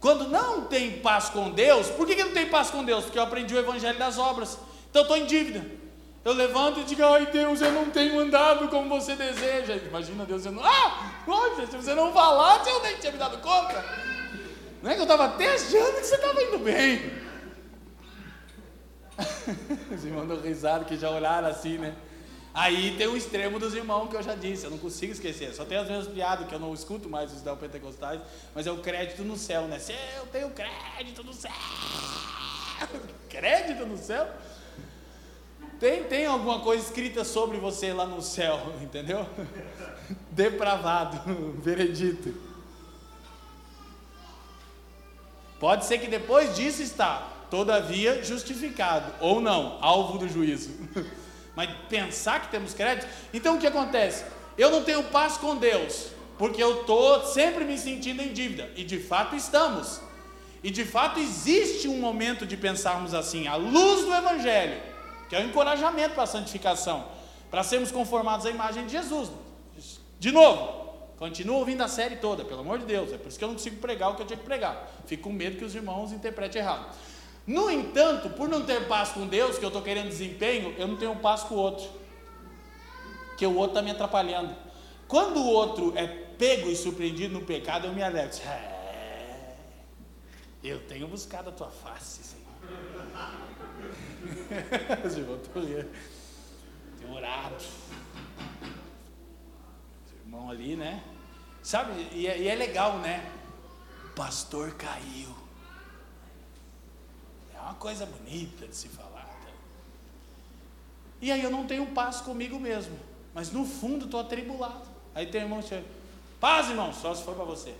Quando 0.00 0.28
não 0.28 0.62
tem 0.62 1.00
paz 1.00 1.28
com 1.28 1.50
Deus, 1.50 1.88
por 1.88 2.06
que, 2.06 2.14
que 2.14 2.24
não 2.24 2.32
tem 2.32 2.46
paz 2.46 2.70
com 2.70 2.84
Deus? 2.84 3.04
Porque 3.04 3.18
eu 3.18 3.22
aprendi 3.22 3.54
o 3.54 3.58
evangelho 3.58 3.98
das 3.98 4.16
obras. 4.18 4.58
Então 4.90 5.02
eu 5.02 5.02
estou 5.02 5.16
em 5.16 5.26
dívida. 5.26 5.66
Eu 6.24 6.32
levanto 6.34 6.80
e 6.80 6.84
digo, 6.84 7.02
ai 7.04 7.26
Deus, 7.26 7.60
eu 7.60 7.72
não 7.72 7.90
tenho 7.90 8.18
andado 8.20 8.68
como 8.68 8.88
você 8.88 9.16
deseja. 9.16 9.74
Imagina 9.76 10.24
Deus 10.24 10.42
dizendo, 10.42 10.60
ah, 10.62 11.12
poxa, 11.24 11.66
se 11.66 11.76
você 11.76 11.94
não 11.94 12.12
falasse, 12.12 12.70
eu 12.70 12.82
nem 12.82 12.96
tinha 12.98 13.12
me 13.12 13.18
dado 13.18 13.38
conta. 13.38 13.84
Não 14.82 14.90
é 14.90 14.94
que 14.94 15.00
eu 15.00 15.04
estava 15.04 15.24
até 15.24 15.54
achando 15.54 15.96
que 15.96 16.06
você 16.06 16.14
estava 16.14 16.42
indo 16.42 16.58
bem. 16.58 17.12
Os 19.90 20.04
irmãos 20.04 20.28
dão 20.28 20.40
risada 20.40 20.84
que 20.84 20.96
já 20.96 21.10
olharam 21.10 21.48
assim, 21.48 21.78
né? 21.78 21.94
Aí 22.58 22.96
tem 22.98 23.06
o 23.06 23.16
extremo 23.16 23.56
dos 23.60 23.72
irmãos 23.72 24.08
que 24.08 24.16
eu 24.16 24.22
já 24.22 24.34
disse, 24.34 24.64
eu 24.64 24.70
não 24.72 24.78
consigo 24.78 25.12
esquecer. 25.12 25.54
Só 25.54 25.64
tem 25.64 25.78
as 25.78 25.86
mesmas 25.86 26.08
piadas 26.08 26.48
que 26.48 26.52
eu 26.52 26.58
não 26.58 26.74
escuto 26.74 27.08
mais 27.08 27.32
os 27.32 27.40
pentecostais, 27.56 28.20
mas 28.52 28.66
é 28.66 28.72
o 28.72 28.78
crédito 28.78 29.22
no 29.22 29.36
céu, 29.36 29.68
né? 29.68 29.78
Se 29.78 29.92
eu 30.16 30.26
tenho 30.26 30.50
crédito 30.50 31.22
no 31.22 31.32
céu. 31.32 31.52
crédito 33.30 33.86
no 33.86 33.96
céu? 33.96 34.28
Tem, 35.78 36.02
tem 36.02 36.26
alguma 36.26 36.58
coisa 36.58 36.84
escrita 36.84 37.22
sobre 37.22 37.58
você 37.58 37.92
lá 37.92 38.04
no 38.04 38.20
céu, 38.20 38.74
entendeu? 38.82 39.24
Depravado, 40.32 41.20
veredito. 41.62 42.34
Pode 45.60 45.84
ser 45.84 45.98
que 45.98 46.08
depois 46.08 46.56
disso 46.56 46.82
está, 46.82 47.20
todavia 47.48 48.24
justificado, 48.24 49.14
ou 49.20 49.40
não, 49.40 49.78
alvo 49.80 50.18
do 50.18 50.28
juízo. 50.28 50.70
Mas 51.58 51.68
pensar 51.88 52.40
que 52.40 52.52
temos 52.52 52.72
crédito. 52.72 53.08
Então 53.34 53.56
o 53.56 53.58
que 53.58 53.66
acontece? 53.66 54.24
Eu 54.56 54.70
não 54.70 54.84
tenho 54.84 55.02
paz 55.02 55.38
com 55.38 55.56
Deus, 55.56 56.10
porque 56.38 56.62
eu 56.62 56.82
estou 56.82 57.26
sempre 57.26 57.64
me 57.64 57.76
sentindo 57.76 58.22
em 58.22 58.32
dívida, 58.32 58.70
e 58.76 58.84
de 58.84 59.00
fato 59.00 59.34
estamos. 59.34 60.00
E 60.62 60.70
de 60.70 60.84
fato 60.84 61.18
existe 61.18 61.88
um 61.88 61.98
momento 61.98 62.46
de 62.46 62.56
pensarmos 62.56 63.12
assim, 63.12 63.48
à 63.48 63.56
luz 63.56 64.04
do 64.04 64.14
Evangelho, 64.14 64.80
que 65.28 65.34
é 65.34 65.40
o 65.40 65.42
encorajamento 65.42 66.14
para 66.14 66.22
a 66.22 66.28
santificação, 66.28 67.08
para 67.50 67.64
sermos 67.64 67.90
conformados 67.90 68.46
à 68.46 68.50
imagem 68.50 68.86
de 68.86 68.92
Jesus. 68.92 69.28
De 70.20 70.30
novo, 70.30 70.90
continua 71.18 71.56
ouvindo 71.56 71.82
a 71.82 71.88
série 71.88 72.14
toda, 72.18 72.44
pelo 72.44 72.60
amor 72.60 72.78
de 72.78 72.84
Deus, 72.84 73.12
é 73.12 73.18
por 73.18 73.26
isso 73.26 73.36
que 73.36 73.42
eu 73.42 73.48
não 73.48 73.56
consigo 73.56 73.78
pregar 73.78 74.12
o 74.12 74.14
que 74.14 74.22
eu 74.22 74.26
tinha 74.26 74.38
que 74.38 74.44
pregar. 74.44 74.88
Fico 75.06 75.24
com 75.24 75.32
medo 75.32 75.56
que 75.56 75.64
os 75.64 75.74
irmãos 75.74 76.12
interpretem 76.12 76.62
errado. 76.62 76.94
No 77.48 77.70
entanto, 77.70 78.28
por 78.28 78.46
não 78.46 78.62
ter 78.62 78.86
paz 78.86 79.08
com 79.08 79.26
Deus, 79.26 79.58
que 79.58 79.64
eu 79.64 79.68
estou 79.68 79.80
querendo 79.80 80.08
desempenho, 80.08 80.74
eu 80.76 80.86
não 80.86 80.98
tenho 80.98 81.16
paz 81.16 81.44
com 81.44 81.54
o 81.54 81.58
outro. 81.58 81.88
Que 83.38 83.46
o 83.46 83.54
outro 83.54 83.70
está 83.70 83.80
me 83.80 83.90
atrapalhando. 83.90 84.54
Quando 85.08 85.38
o 85.38 85.46
outro 85.46 85.96
é 85.96 86.06
pego 86.06 86.68
e 86.68 86.76
surpreendido 86.76 87.32
no 87.32 87.46
pecado, 87.46 87.86
eu 87.86 87.94
me 87.94 88.02
alegro. 88.02 88.38
É, 88.42 89.54
eu 90.62 90.86
tenho 90.86 91.08
buscado 91.08 91.48
a 91.48 91.52
tua 91.52 91.70
face, 91.70 92.22
Senhor. 92.22 92.44
Tenho 97.00 97.14
orado. 97.14 97.64
O 100.12 100.26
irmão 100.26 100.50
ali, 100.50 100.76
né? 100.76 101.02
Sabe, 101.62 102.08
e 102.12 102.26
é, 102.26 102.38
e 102.38 102.46
é 102.46 102.54
legal, 102.54 102.98
né? 102.98 103.26
O 104.04 104.08
pastor 104.14 104.72
caiu 104.74 105.37
uma 107.68 107.74
coisa 107.74 108.06
bonita 108.06 108.66
de 108.66 108.74
se 108.74 108.88
falar. 108.88 109.24
Tá? 109.24 109.52
E 111.20 111.30
aí 111.30 111.42
eu 111.42 111.50
não 111.50 111.66
tenho 111.66 111.86
paz 111.88 112.20
comigo 112.20 112.58
mesmo, 112.58 112.98
mas 113.34 113.52
no 113.52 113.64
fundo 113.64 114.06
estou 114.06 114.20
atribulado. 114.20 114.88
Aí 115.14 115.26
tem 115.26 115.42
irmão 115.42 115.60
que 115.60 115.68
chega, 115.68 115.86
paz 116.40 116.68
irmão, 116.70 116.92
só 116.92 117.14
se 117.14 117.22
for 117.22 117.34
para 117.34 117.44
você. 117.44 117.74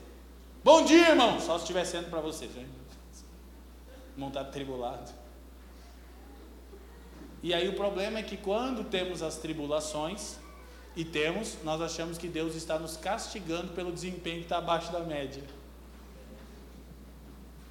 Bom 0.62 0.84
dia 0.84 1.10
irmão, 1.10 1.40
só 1.40 1.56
se 1.56 1.64
estiver 1.64 1.84
sendo 1.84 2.10
para 2.10 2.20
você. 2.20 2.44
Irmão 4.14 4.28
está 4.28 4.42
atribulado. 4.42 5.10
E 7.42 7.54
aí 7.54 7.68
o 7.68 7.74
problema 7.74 8.18
é 8.18 8.22
que 8.22 8.36
quando 8.36 8.84
temos 8.84 9.22
as 9.22 9.36
tribulações, 9.36 10.36
e 10.96 11.04
temos, 11.04 11.58
nós 11.62 11.80
achamos 11.80 12.18
que 12.18 12.26
Deus 12.26 12.56
está 12.56 12.76
nos 12.76 12.96
castigando 12.96 13.72
pelo 13.72 13.92
desempenho 13.92 14.38
que 14.38 14.46
está 14.46 14.58
abaixo 14.58 14.90
da 14.90 14.98
média. 14.98 15.44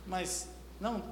Mas 0.06 0.50
não, 0.80 1.04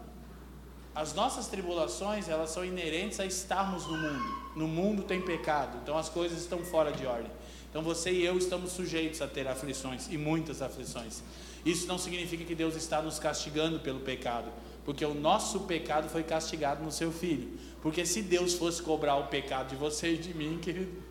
as 0.95 1.13
nossas 1.13 1.47
tribulações, 1.47 2.29
elas 2.29 2.51
são 2.51 2.63
inerentes 2.63 3.19
a 3.19 3.25
estarmos 3.25 3.85
no 3.85 3.97
mundo. 3.97 4.45
No 4.55 4.67
mundo 4.67 5.03
tem 5.03 5.21
pecado, 5.21 5.77
então 5.83 5.97
as 5.97 6.07
coisas 6.07 6.39
estão 6.39 6.59
fora 6.63 6.91
de 6.91 7.05
ordem. 7.05 7.29
Então 7.69 7.83
você 7.83 8.09
e 8.13 8.25
eu 8.25 8.37
estamos 8.37 8.71
sujeitos 8.71 9.21
a 9.21 9.27
ter 9.27 9.45
aflições 9.45 10.07
e 10.09 10.17
muitas 10.17 10.61
aflições. 10.61 11.21
Isso 11.65 11.85
não 11.85 11.97
significa 11.97 12.45
que 12.45 12.55
Deus 12.55 12.75
está 12.77 13.01
nos 13.01 13.19
castigando 13.19 13.81
pelo 13.81 13.99
pecado, 13.99 14.49
porque 14.85 15.03
o 15.03 15.13
nosso 15.13 15.61
pecado 15.61 16.07
foi 16.07 16.23
castigado 16.23 16.81
no 16.81 16.91
seu 16.91 17.11
filho. 17.11 17.59
Porque 17.81 18.05
se 18.05 18.21
Deus 18.21 18.53
fosse 18.53 18.81
cobrar 18.81 19.17
o 19.17 19.27
pecado 19.27 19.69
de 19.69 19.75
você 19.75 20.13
e 20.13 20.17
de 20.17 20.33
mim, 20.33 20.59
querido, 20.63 21.03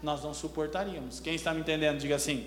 nós 0.00 0.22
não 0.22 0.32
suportaríamos. 0.32 1.18
Quem 1.18 1.34
está 1.34 1.52
me 1.52 1.60
entendendo, 1.60 1.98
diga 1.98 2.14
assim. 2.14 2.46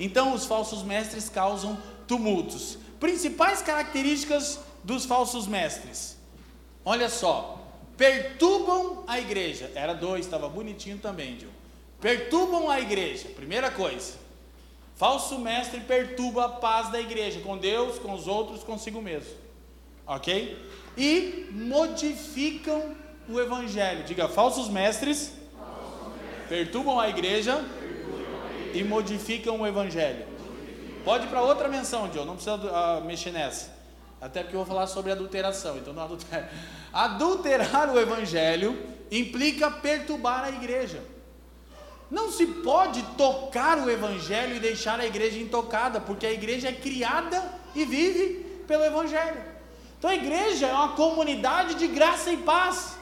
Então 0.00 0.34
os 0.34 0.44
falsos 0.44 0.82
mestres 0.82 1.28
causam 1.28 1.78
tumultos. 2.08 2.78
Principais 2.98 3.62
características 3.62 4.58
dos 4.82 5.04
falsos 5.04 5.46
mestres. 5.46 6.16
Olha 6.84 7.08
só, 7.08 7.60
perturbam 7.96 9.04
a 9.06 9.18
igreja. 9.18 9.70
Era 9.74 9.92
dois, 9.92 10.24
estava 10.24 10.48
bonitinho 10.48 10.98
também, 10.98 11.38
Gil. 11.38 11.50
Perturbam 12.00 12.70
a 12.70 12.80
igreja, 12.80 13.28
primeira 13.28 13.70
coisa. 13.70 14.14
Falso 14.96 15.38
mestre 15.38 15.80
perturba 15.80 16.44
a 16.44 16.48
paz 16.48 16.90
da 16.90 17.00
igreja, 17.00 17.40
com 17.40 17.56
Deus, 17.56 17.98
com 17.98 18.12
os 18.12 18.26
outros, 18.26 18.62
consigo 18.62 19.00
mesmo. 19.00 19.32
Ok? 20.06 20.58
E 20.96 21.48
modificam 21.52 22.94
o 23.28 23.40
evangelho. 23.40 24.04
Diga, 24.04 24.28
falsos 24.28 24.68
mestres, 24.68 25.32
perturbam 26.48 26.98
a 26.98 27.08
igreja 27.08 27.64
e 28.74 28.82
modificam 28.82 29.60
o 29.60 29.66
evangelho. 29.66 30.26
Pode 31.04 31.26
ir 31.26 31.28
para 31.28 31.42
outra 31.42 31.68
menção, 31.68 32.08
John, 32.08 32.24
não 32.24 32.34
precisa 32.34 32.56
uh, 32.56 33.04
mexer 33.04 33.30
nessa. 33.30 33.79
Até 34.20 34.42
porque 34.42 34.54
eu 34.54 34.60
vou 34.60 34.66
falar 34.66 34.86
sobre 34.86 35.12
adulteração, 35.12 35.78
então 35.78 35.92
não 35.92 36.02
adulterar. 36.02 36.50
Adulterar 36.92 37.94
o 37.94 37.98
evangelho 37.98 38.78
implica 39.10 39.70
perturbar 39.70 40.44
a 40.44 40.50
igreja. 40.50 41.02
Não 42.10 42.30
se 42.30 42.44
pode 42.44 43.02
tocar 43.16 43.78
o 43.78 43.88
evangelho 43.88 44.56
e 44.56 44.60
deixar 44.60 44.98
a 44.98 45.06
igreja 45.06 45.38
intocada, 45.38 46.00
porque 46.00 46.26
a 46.26 46.32
igreja 46.32 46.68
é 46.68 46.72
criada 46.72 47.42
e 47.74 47.84
vive 47.84 48.64
pelo 48.66 48.84
evangelho. 48.84 49.40
Então 49.98 50.10
a 50.10 50.14
igreja 50.14 50.66
é 50.66 50.72
uma 50.72 50.94
comunidade 50.94 51.74
de 51.76 51.86
graça 51.86 52.30
e 52.30 52.36
paz. 52.38 52.98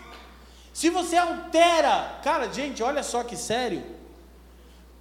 Se 0.73 0.91
você 0.91 1.17
altera, 1.17 2.21
cara, 2.23 2.53
gente, 2.53 2.83
olha 2.83 3.03
só 3.03 3.25
que 3.25 3.37
sério. 3.37 3.83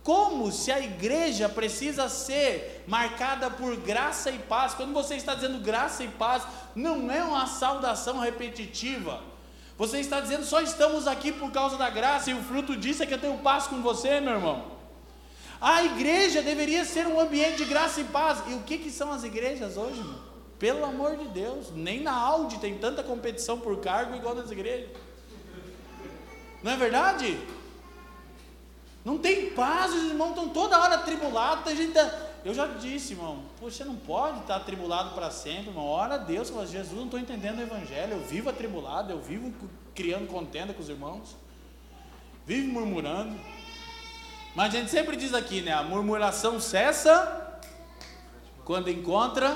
Como 0.08 0.54
se 0.54 0.72
a 0.72 0.80
igreja 0.80 1.50
precisa 1.50 2.08
ser 2.08 2.86
marcada 2.88 3.50
por 3.50 3.76
graça 3.76 4.32
e 4.32 4.40
paz. 4.40 4.74
Quando 4.74 4.94
você 4.94 5.16
está 5.16 5.36
dizendo 5.36 5.60
graça 5.60 6.02
e 6.02 6.08
paz, 6.08 6.44
não 6.74 7.12
é 7.12 7.22
uma 7.22 7.46
saudação 7.46 8.18
repetitiva. 8.18 9.20
Você 9.78 10.00
está 10.00 10.22
dizendo 10.22 10.46
só 10.46 10.62
estamos 10.62 11.08
aqui 11.08 11.34
por 11.34 11.52
causa 11.52 11.76
da 11.76 11.90
graça 11.90 12.32
e 12.32 12.34
o 12.34 12.42
fruto 12.42 12.78
disso 12.78 13.04
é 13.04 13.06
que 13.06 13.16
eu 13.16 13.20
tenho 13.20 13.38
paz 13.40 13.68
com 13.68 13.82
você, 13.82 14.22
meu 14.22 14.36
irmão. 14.36 14.78
A 15.60 15.84
igreja 15.84 16.42
deveria 16.42 16.86
ser 16.86 17.06
um 17.06 17.20
ambiente 17.20 17.58
de 17.58 17.66
graça 17.66 18.00
e 18.00 18.06
paz. 18.06 18.42
E 18.48 18.54
o 18.54 18.62
que, 18.62 18.78
que 18.78 18.90
são 18.90 19.12
as 19.12 19.26
igrejas 19.26 19.76
hoje, 19.76 20.02
meu? 20.02 20.22
Pelo 20.58 20.86
amor 20.86 21.18
de 21.18 21.28
Deus, 21.28 21.70
nem 21.76 22.02
na 22.02 22.14
Audi 22.14 22.60
tem 22.60 22.78
tanta 22.78 23.04
competição 23.04 23.60
por 23.60 23.82
cargo 23.82 24.16
igual 24.16 24.36
nas 24.36 24.52
igrejas. 24.52 24.88
Não 26.64 26.72
é 26.72 26.78
verdade? 26.78 27.38
Não 29.08 29.18
tem 29.18 29.52
paz, 29.52 29.94
os 29.94 30.04
irmãos 30.04 30.32
estão 30.32 30.50
toda 30.50 30.78
hora 30.78 30.96
atribulados. 30.96 31.64
Tem 31.64 31.78
gente. 31.78 31.98
Eu 32.44 32.54
já 32.54 32.68
disse, 32.68 33.14
irmão, 33.14 33.44
você 33.62 33.86
não 33.86 33.96
pode 33.96 34.40
estar 34.40 34.58
atribulado 34.58 35.16
para 35.16 35.32
sempre, 35.32 35.70
irmão. 35.70 35.86
Ora 35.86 36.16
a 36.16 36.18
Deus, 36.18 36.52
mas 36.52 36.70
Jesus, 36.70 36.94
não 36.94 37.06
estou 37.06 37.18
entendendo 37.18 37.60
o 37.60 37.62
Evangelho. 37.62 38.16
Eu 38.16 38.20
vivo 38.20 38.50
atribulado, 38.50 39.14
eu 39.14 39.22
vivo 39.22 39.54
criando 39.96 40.28
contenda 40.28 40.74
com 40.74 40.82
os 40.82 40.90
irmãos, 40.90 41.38
vivo 42.46 42.68
murmurando. 42.68 43.34
Mas 44.54 44.76
a 44.76 44.78
gente 44.78 44.92
sempre 44.92 45.16
diz 45.16 45.34
aqui, 45.34 45.62
né? 45.62 45.72
A 45.72 45.84
murmuração 45.84 46.60
cessa 46.60 47.62
quando 48.66 48.90
encontra 48.90 49.56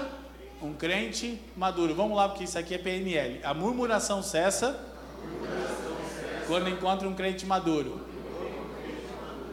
um 0.62 0.74
crente 0.74 1.42
maduro. 1.58 1.94
Vamos 1.94 2.16
lá, 2.16 2.30
porque 2.30 2.46
isso 2.46 2.58
aqui 2.58 2.74
é 2.74 2.78
PNL. 2.78 3.42
A 3.44 3.54
murmuração 3.54 4.24
cessa 4.24 4.80
quando 6.48 6.70
encontra 6.70 7.06
um 7.06 7.14
crente 7.14 7.46
maduro. 7.46 8.11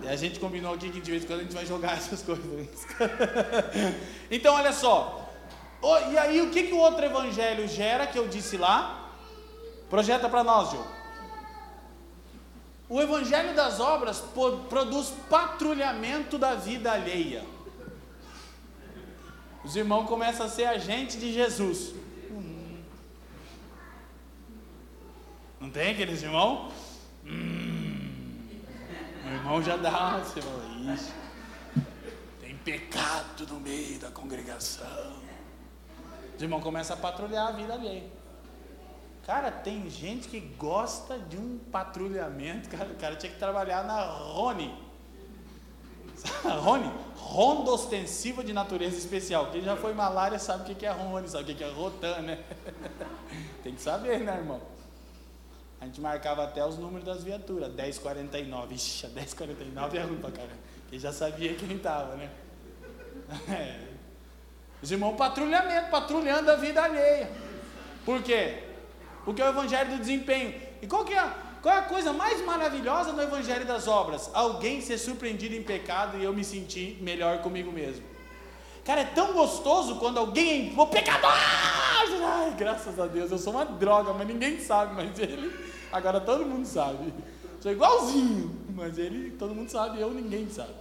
A 0.07 0.17
gente 0.17 0.39
combinou 0.39 0.75
aqui 0.75 0.91
que 0.91 1.01
de 1.01 1.11
vez 1.11 1.25
em 1.25 1.27
quando 1.27 1.41
a 1.41 1.43
gente 1.43 1.55
vai 1.55 1.67
jogar 1.67 1.93
essas 1.99 2.23
coisas. 2.23 2.87
então, 4.31 4.55
olha 4.55 4.73
só. 4.73 5.29
E 6.11 6.19
aí, 6.19 6.41
o 6.41 6.51
que, 6.51 6.65
que 6.65 6.73
o 6.73 6.79
outro 6.79 7.05
evangelho 7.05 7.67
gera, 7.69 8.07
que 8.07 8.19
eu 8.19 8.29
disse 8.29 8.57
lá? 8.57 9.13
Projeta 9.89 10.29
para 10.29 10.45
nós, 10.45 10.71
João. 10.71 10.87
O 12.89 13.01
evangelho 13.01 13.55
das 13.55 13.81
obras 13.81 14.23
produz 14.69 15.13
patrulhamento 15.29 16.39
da 16.39 16.55
vida 16.55 16.93
alheia. 16.93 17.45
Os 19.63 19.77
irmãos 19.77 20.07
começam 20.07 20.47
a 20.47 20.49
ser 20.49 20.65
agentes 20.65 21.21
de 21.21 21.33
Jesus. 21.33 21.95
Não 25.61 25.71
tem 25.71 25.91
aqueles 25.91 26.23
irmãos? 26.23 26.73
Hum, 27.27 27.58
meu 29.29 29.37
irmão 29.37 29.63
já 29.63 29.77
dá, 29.77 30.19
você 30.19 30.41
fala, 30.41 30.65
isso. 30.95 31.13
Tem 32.41 32.57
pecado 32.57 33.47
no 33.47 33.61
meio 33.61 33.99
da 33.99 34.11
congregação. 34.11 35.13
Os 36.35 36.43
irmãos 36.43 36.63
começam 36.63 36.97
a 36.97 36.99
patrulhar 36.99 37.49
a 37.49 37.53
vida 37.53 37.75
alheia. 37.75 38.11
Cara, 39.27 39.51
tem 39.51 39.91
gente 39.91 40.29
que 40.29 40.41
gosta 40.41 41.19
de 41.19 41.37
um 41.37 41.59
patrulhamento. 41.71 42.71
Cara, 42.71 42.91
o 42.91 42.95
cara 42.95 43.17
tinha 43.17 43.31
que 43.31 43.39
trabalhar 43.39 43.85
na 43.85 44.03
Rony. 44.03 44.75
Rony? 46.63 46.91
Ronda 47.15 47.73
ostensiva 47.73 48.43
de 48.43 48.55
natureza 48.55 48.97
especial. 48.97 49.51
Quem 49.51 49.61
já 49.61 49.77
foi 49.77 49.93
malária 49.93 50.39
sabe 50.39 50.73
o 50.73 50.75
que 50.75 50.87
é 50.87 50.91
Rony, 50.91 51.29
sabe 51.29 51.53
o 51.53 51.55
que 51.55 51.63
é 51.63 51.71
Rotan, 51.71 52.23
né? 52.23 52.43
tem 53.63 53.75
que 53.75 53.83
saber, 53.83 54.21
né, 54.21 54.39
irmão? 54.39 54.78
A 55.81 55.87
gente 55.87 56.01
marcava 56.01 56.45
até 56.45 56.65
os 56.65 56.77
números 56.77 57.05
das 57.05 57.23
viaturas. 57.23 57.73
1049. 57.73 58.75
Ixi, 58.75 59.07
a 59.07 59.09
1049 59.11 59.99
é 59.99 60.03
ruim 60.03 60.19
pra 60.19 60.31
caramba. 60.31 60.59
Quem 60.91 60.99
já 60.99 61.13
sabia 61.13 61.55
quem 61.55 61.77
estava, 61.77 62.17
né? 62.17 62.31
É. 63.51 63.89
Os 64.81 64.91
irmãos 64.91 65.17
patrulhamento, 65.17 65.91
patrulhando 65.91 66.51
a 66.51 66.57
vida 66.57 66.83
alheia. 66.83 67.31
Por 68.05 68.23
quê? 68.23 68.63
Porque 69.25 69.43
é 69.43 69.45
o 69.45 69.49
evangelho 69.49 69.91
do 69.91 69.99
desempenho. 69.99 70.55
E 70.81 70.87
qual 70.87 71.05
que 71.05 71.13
é 71.13 71.33
qual 71.61 71.75
é 71.75 71.79
a 71.79 71.83
coisa 71.83 72.13
mais 72.13 72.41
maravilhosa 72.45 73.13
no 73.13 73.21
evangelho 73.21 73.67
das 73.67 73.89
obras? 73.89 74.31
Alguém 74.33 74.81
ser 74.81 74.97
surpreendido 74.97 75.55
em 75.55 75.63
pecado 75.63 76.17
e 76.17 76.25
eu 76.25 76.33
me 76.33 76.45
sentir 76.45 76.99
melhor 77.03 77.43
comigo 77.43 77.73
mesmo. 77.73 78.05
Cara, 78.89 79.03
é 79.03 79.05
tão 79.05 79.35
gostoso 79.35 79.97
quando 79.97 80.17
alguém, 80.17 80.73
o 80.75 80.87
pecador! 80.87 81.31
Ai, 81.31 82.55
graças 82.57 82.99
a 82.99 83.05
Deus, 83.05 83.31
eu 83.31 83.37
sou 83.37 83.53
uma 83.53 83.67
droga, 83.67 84.15
mas 84.15 84.27
ninguém 84.27 84.59
sabe, 84.59 84.95
mas 84.95 85.19
ele, 85.19 85.55
agora 85.93 86.19
todo 86.23 86.47
mundo 86.47 86.65
sabe. 86.65 87.13
Sou 87.61 87.71
igualzinho, 87.71 88.59
mas 88.75 88.97
ele, 88.97 89.33
todo 89.33 89.55
mundo 89.55 89.69
sabe, 89.69 90.01
eu 90.01 90.11
ninguém 90.15 90.49
sabe. 90.49 90.73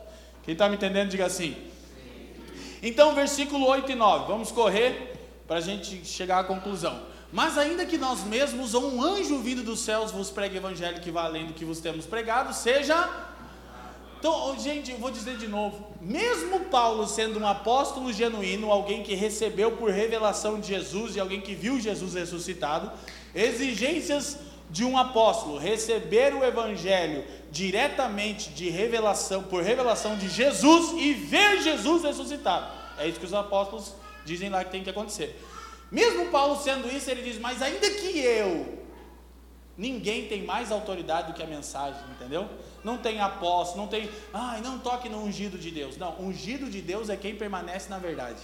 Quem 0.41 0.53
está 0.53 0.70
me 0.70 0.78
entendendo, 0.78 1.10
diga 1.10 1.26
assim. 1.26 1.58
Então, 2.82 3.14
versículo 3.14 3.68
8 3.68 3.91
e 3.91 3.95
9, 3.95 4.26
vamos 4.26 4.53
correr 4.53 5.20
para 5.45 5.58
a 5.58 5.62
gente 5.62 6.05
chegar 6.05 6.39
à 6.39 6.43
conclusão. 6.45 6.97
Mas 7.34 7.58
ainda 7.58 7.86
que 7.86 7.97
nós 7.97 8.24
mesmos 8.24 8.74
ou 8.74 8.89
um 8.89 9.03
anjo 9.03 9.39
vindo 9.39 9.64
dos 9.64 9.82
céus 9.82 10.14
vos 10.14 10.32
pregue 10.32 10.55
evangelho 10.55 11.01
que 11.01 11.12
valendo 11.12 11.53
que 11.53 11.66
vos 11.66 11.82
temos 11.82 12.05
pregado, 12.05 12.53
seja 12.53 13.36
então, 14.20 14.57
gente, 14.59 14.91
eu 14.91 14.97
vou 14.97 15.11
dizer 15.11 15.38
de 15.38 15.47
novo: 15.47 15.88
mesmo 16.01 16.61
Paulo 16.65 17.07
sendo 17.07 17.39
um 17.39 17.47
apóstolo 17.47 18.11
genuíno, 18.11 18.72
alguém 18.72 19.03
que 19.03 19.13
recebeu 19.13 19.74
por 19.74 19.91
revelação 19.91 20.59
de 20.59 20.68
Jesus 20.68 21.15
e 21.15 21.20
alguém 21.20 21.41
que 21.41 21.53
viu 21.53 21.80
Jesus 21.80 22.15
ressuscitado, 22.15 22.91
exigências 23.36 24.39
de 24.70 24.84
um 24.84 24.97
apóstolo 24.97 25.57
receber 25.57 26.34
o 26.34 26.43
evangelho 26.43 27.24
diretamente 27.51 28.49
de 28.49 28.70
revelação, 28.70 29.43
por 29.43 29.63
revelação 29.63 30.18
de 30.18 30.28
Jesus 30.28 30.93
e 30.97 31.13
ver 31.13 31.61
Jesus 31.61 32.03
ressuscitado. 32.03 32.68
É 32.97 33.07
isso 33.07 33.20
que 33.20 33.26
os 33.26 33.34
apóstolos 33.34 33.93
dizem 34.26 34.49
lá 34.49 34.63
que 34.65 34.72
tem 34.72 34.84
que 34.84 34.89
acontecer. 34.89 35.39
Mesmo 35.91 36.26
Paulo 36.28 36.61
sendo 36.61 36.93
isso, 36.93 37.09
ele 37.09 37.22
diz: 37.22 37.39
Mas 37.39 37.61
ainda 37.61 37.89
que 37.89 38.20
eu, 38.20 38.86
ninguém 39.78 40.28
tem 40.28 40.43
mais 40.43 40.71
autoridade 40.71 41.32
do 41.32 41.36
que 41.36 41.43
a 41.43 41.47
mensagem, 41.47 42.01
entendeu? 42.11 42.49
não 42.88 42.97
tem 42.97 43.19
apóstolo, 43.19 43.82
não 43.82 43.88
tem, 43.88 44.09
ai, 44.34 44.61
não 44.61 44.80
toque 44.80 45.09
no 45.09 45.21
ungido 45.21 45.57
de 45.57 45.69
Deus. 45.69 45.97
Não, 45.97 46.19
ungido 46.21 46.69
de 46.69 46.82
Deus 46.82 47.09
é 47.09 47.17
quem 47.17 47.36
permanece 47.36 47.89
na 47.89 47.99
verdade. 47.99 48.41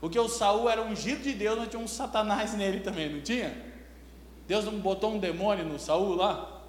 Porque 0.00 0.18
o 0.18 0.28
Saul 0.28 0.68
era 0.68 0.82
ungido 0.82 1.22
de 1.22 1.32
Deus, 1.32 1.58
mas 1.58 1.68
tinha 1.68 1.80
um 1.80 1.88
satanás 1.88 2.52
nele 2.54 2.80
também, 2.80 3.10
não 3.10 3.22
tinha? 3.22 3.56
Deus 4.46 4.66
não 4.66 4.78
botou 4.78 5.14
um 5.14 5.18
demônio 5.18 5.64
no 5.64 5.78
Saul 5.78 6.14
lá? 6.14 6.62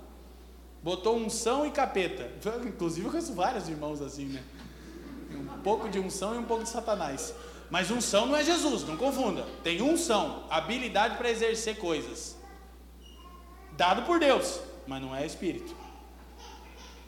Botou 0.82 1.18
unção 1.18 1.66
e 1.66 1.72
capeta. 1.72 2.32
Inclusive 2.66 3.06
eu 3.06 3.12
conheço 3.12 3.34
vários 3.34 3.68
irmãos 3.68 4.02
assim, 4.02 4.28
né? 4.28 4.44
Um 5.32 5.62
pouco 5.62 5.90
de 5.90 6.00
unção 6.00 6.34
e 6.34 6.38
um 6.38 6.46
pouco 6.46 6.64
de 6.64 6.70
satanás. 6.70 7.36
Mas 7.70 7.92
unção 7.92 8.26
não 8.26 8.36
é 8.36 8.44
Jesus, 8.44 8.84
não 8.84 8.98
confunda. 8.98 9.46
Tem 9.64 9.82
unção, 9.82 10.44
habilidade 10.50 11.18
para 11.18 11.30
exercer 11.30 11.78
coisas 11.78 12.36
dado 13.76 14.04
por 14.04 14.20
Deus, 14.20 14.60
mas 14.88 15.02
não 15.02 15.16
é 15.16 15.26
espírito. 15.26 15.76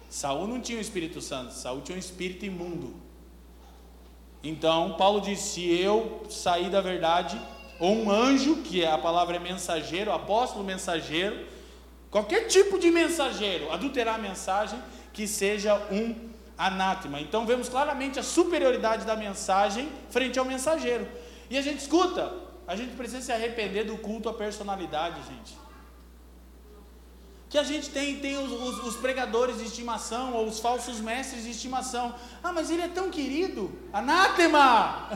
Saul 0.09 0.47
não 0.47 0.59
tinha 0.59 0.77
o 0.77 0.81
Espírito 0.81 1.21
Santo, 1.21 1.53
Saul 1.53 1.81
tinha 1.81 1.95
um 1.95 1.99
espírito 1.99 2.45
imundo. 2.45 2.95
Então, 4.41 4.93
Paulo 4.93 5.19
diz: 5.19 5.39
se 5.39 5.69
eu 5.69 6.23
sair 6.29 6.69
da 6.69 6.81
verdade, 6.81 7.39
ou 7.79 7.91
um 7.91 8.09
anjo, 8.09 8.57
que 8.63 8.83
é 8.83 8.91
a 8.91 8.97
palavra 8.97 9.35
é 9.35 9.39
mensageiro, 9.39 10.11
apóstolo 10.11 10.63
mensageiro, 10.63 11.45
qualquer 12.09 12.47
tipo 12.47 12.79
de 12.79 12.89
mensageiro, 12.89 13.71
adulterar 13.71 14.15
a 14.15 14.21
mensagem, 14.21 14.79
que 15.13 15.27
seja 15.27 15.75
um 15.91 16.15
anátema. 16.57 17.19
Então, 17.19 17.45
vemos 17.45 17.69
claramente 17.69 18.19
a 18.19 18.23
superioridade 18.23 19.05
da 19.05 19.15
mensagem 19.15 19.89
frente 20.09 20.39
ao 20.39 20.45
mensageiro. 20.45 21.07
E 21.49 21.57
a 21.57 21.61
gente 21.61 21.79
escuta, 21.79 22.33
a 22.67 22.75
gente 22.75 22.95
precisa 22.95 23.21
se 23.21 23.31
arrepender 23.31 23.85
do 23.85 23.97
culto 23.97 24.27
à 24.27 24.33
personalidade, 24.33 25.21
gente 25.27 25.67
que 27.49 27.57
a 27.57 27.63
gente 27.63 27.89
tem, 27.89 28.19
tem 28.19 28.37
os, 28.37 28.51
os, 28.51 28.83
os, 28.87 28.95
pregadores 28.97 29.57
de 29.59 29.63
estimação 29.63 30.33
ou 30.33 30.47
os 30.47 30.59
falsos 30.59 30.99
mestres 30.99 31.43
de 31.43 31.51
estimação. 31.51 32.13
Ah, 32.43 32.51
mas 32.51 32.69
ele 32.69 32.81
é 32.81 32.87
tão 32.87 33.09
querido. 33.09 33.71
Anátema! 33.93 35.09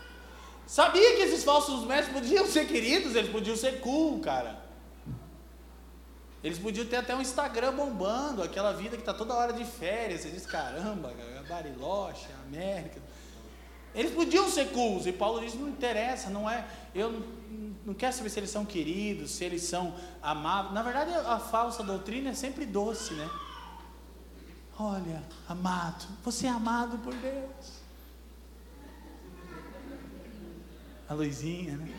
Sabia 0.66 1.16
que 1.16 1.22
esses 1.22 1.44
falsos 1.44 1.84
mestres 1.84 2.12
podiam 2.12 2.46
ser 2.46 2.66
queridos? 2.66 3.14
Eles 3.14 3.30
podiam 3.30 3.56
ser 3.56 3.80
cool, 3.80 4.20
cara. 4.20 4.65
Eles 6.46 6.60
podiam 6.60 6.86
ter 6.86 6.94
até 6.94 7.12
um 7.12 7.20
Instagram 7.20 7.74
bombando, 7.74 8.40
aquela 8.40 8.72
vida 8.72 8.90
que 8.90 9.02
está 9.02 9.12
toda 9.12 9.34
hora 9.34 9.52
de 9.52 9.64
férias. 9.64 10.20
Você 10.20 10.30
diz, 10.30 10.46
caramba, 10.46 11.12
Bariloche, 11.48 12.28
América. 12.46 13.02
Eles 13.92 14.12
podiam 14.12 14.48
ser 14.48 14.70
cools, 14.70 15.06
e 15.06 15.12
Paulo 15.12 15.40
diz: 15.40 15.54
não 15.54 15.68
interessa, 15.68 16.30
não 16.30 16.48
é. 16.48 16.64
Eu 16.94 17.20
não 17.84 17.92
quero 17.94 18.14
saber 18.14 18.30
se 18.30 18.38
eles 18.38 18.50
são 18.50 18.64
queridos, 18.64 19.32
se 19.32 19.44
eles 19.44 19.64
são 19.64 19.96
amados. 20.22 20.72
Na 20.72 20.84
verdade, 20.84 21.10
a 21.12 21.40
falsa 21.40 21.82
doutrina 21.82 22.30
é 22.30 22.34
sempre 22.34 22.64
doce, 22.64 23.12
né? 23.14 23.28
Olha, 24.78 25.24
amado, 25.48 26.06
você 26.22 26.46
é 26.46 26.50
amado 26.50 26.96
por 26.98 27.12
Deus. 27.12 27.80
A 31.08 31.14
luzinha, 31.14 31.76
né? 31.76 31.92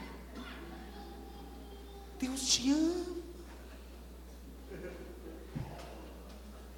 Deus 2.18 2.48
te 2.48 2.72
ama. 2.72 3.27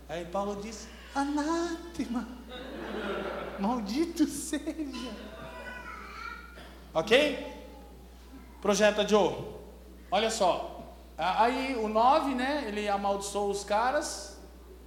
Aí 0.08 0.26
Paulo 0.26 0.62
diz: 0.62 0.88
anátema, 1.14 2.28
maldito 3.60 4.26
seja. 4.28 5.14
Ok? 6.94 7.48
Projeta 8.62 9.08
Joe. 9.08 9.36
Olha 10.12 10.30
só. 10.32 10.80
Aí 11.18 11.76
o 11.76 11.88
9, 11.88 12.34
né? 12.34 12.66
Ele 12.68 12.88
amaldiçoou 12.90 13.52
os 13.52 13.64
caras. 13.64 14.38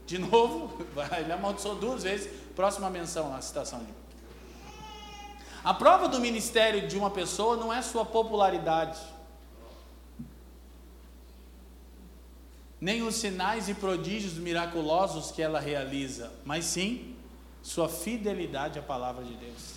De 0.07 0.19
novo. 0.19 0.85
Ele 1.19 1.33
amaldiçoou 1.33 1.77
duas 1.77 2.03
vezes. 2.03 2.29
Próxima 2.55 2.91
menção, 2.91 3.35
a 3.35 3.41
citação 3.41 3.79
de. 3.85 4.03
A 5.65 5.73
prova 5.73 6.09
do 6.09 6.19
ministério 6.19 6.89
de 6.89 6.99
uma 6.99 7.11
pessoa 7.11 7.57
não 7.57 7.73
é 7.73 7.81
sua 7.83 8.05
popularidade. 8.05 8.99
Nem 12.83 13.01
os 13.05 13.15
sinais 13.15 13.69
e 13.69 13.75
prodígios 13.75 14.33
miraculosos 14.33 15.31
que 15.31 15.41
ela 15.41 15.61
realiza, 15.61 16.33
mas 16.45 16.65
sim 16.65 17.15
sua 17.63 17.89
fidelidade 17.89 18.77
à 18.77 18.83
palavra 18.83 19.25
de 19.25 19.35
Deus. 19.37 19.75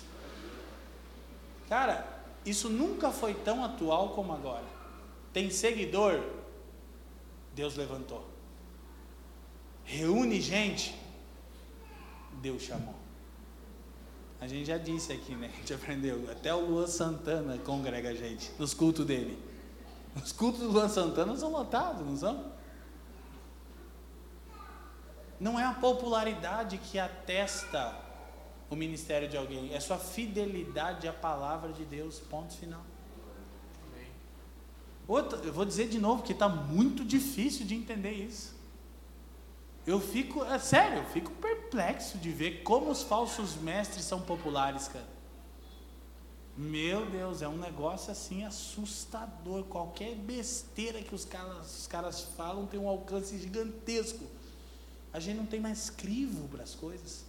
Cara, 1.68 2.04
isso 2.44 2.68
nunca 2.68 3.12
foi 3.12 3.32
tão 3.32 3.64
atual 3.64 4.08
como 4.08 4.32
agora. 4.32 4.64
Tem 5.32 5.48
seguidor, 5.50 6.20
Deus 7.54 7.76
levantou. 7.76 8.28
Reúne 9.84 10.40
gente, 10.40 10.92
Deus 12.42 12.62
chamou. 12.62 12.96
A 14.40 14.48
gente 14.48 14.66
já 14.66 14.78
disse 14.78 15.12
aqui, 15.12 15.36
né? 15.36 15.48
A 15.54 15.56
gente 15.58 15.74
aprendeu. 15.74 16.28
Até 16.28 16.52
o 16.52 16.58
Luan 16.58 16.88
Santana 16.88 17.56
congrega 17.58 18.08
a 18.08 18.14
gente 18.14 18.50
nos 18.58 18.74
cultos 18.74 19.06
dele. 19.06 19.38
Os 20.16 20.32
cultos 20.32 20.62
do 20.62 20.72
Luan 20.72 20.88
Santana 20.88 21.36
são 21.36 21.52
lotados, 21.52 22.04
não 22.04 22.16
são? 22.16 22.55
Não 25.38 25.58
é 25.58 25.64
a 25.64 25.74
popularidade 25.74 26.78
que 26.78 26.98
atesta 26.98 27.94
o 28.68 28.74
ministério 28.74 29.28
de 29.28 29.36
alguém, 29.36 29.72
é 29.72 29.78
sua 29.78 29.98
fidelidade 29.98 31.06
à 31.06 31.12
palavra 31.12 31.72
de 31.72 31.84
Deus, 31.84 32.18
ponto 32.18 32.54
final. 32.54 32.84
Outra, 35.06 35.38
eu 35.38 35.52
vou 35.52 35.64
dizer 35.64 35.88
de 35.88 36.00
novo 36.00 36.22
que 36.22 36.32
está 36.32 36.48
muito 36.48 37.04
difícil 37.04 37.64
de 37.64 37.74
entender 37.74 38.12
isso. 38.12 38.56
Eu 39.86 40.00
fico, 40.00 40.44
é 40.44 40.58
sério, 40.58 40.98
eu 40.98 41.04
fico 41.10 41.30
perplexo 41.30 42.18
de 42.18 42.30
ver 42.30 42.64
como 42.64 42.90
os 42.90 43.02
falsos 43.02 43.54
mestres 43.54 44.04
são 44.04 44.20
populares, 44.20 44.88
cara. 44.88 45.06
Meu 46.56 47.06
Deus, 47.06 47.40
é 47.42 47.46
um 47.46 47.58
negócio 47.58 48.10
assim 48.10 48.42
assustador. 48.44 49.62
Qualquer 49.64 50.16
besteira 50.16 51.00
que 51.02 51.14
os 51.14 51.24
caras, 51.24 51.80
os 51.80 51.86
caras 51.86 52.22
falam 52.36 52.66
tem 52.66 52.80
um 52.80 52.88
alcance 52.88 53.38
gigantesco. 53.38 54.24
A 55.16 55.18
gente 55.18 55.38
não 55.38 55.46
tem 55.46 55.58
mais 55.58 55.88
crivo 55.88 56.46
para 56.48 56.62
as 56.62 56.74
coisas. 56.74 57.24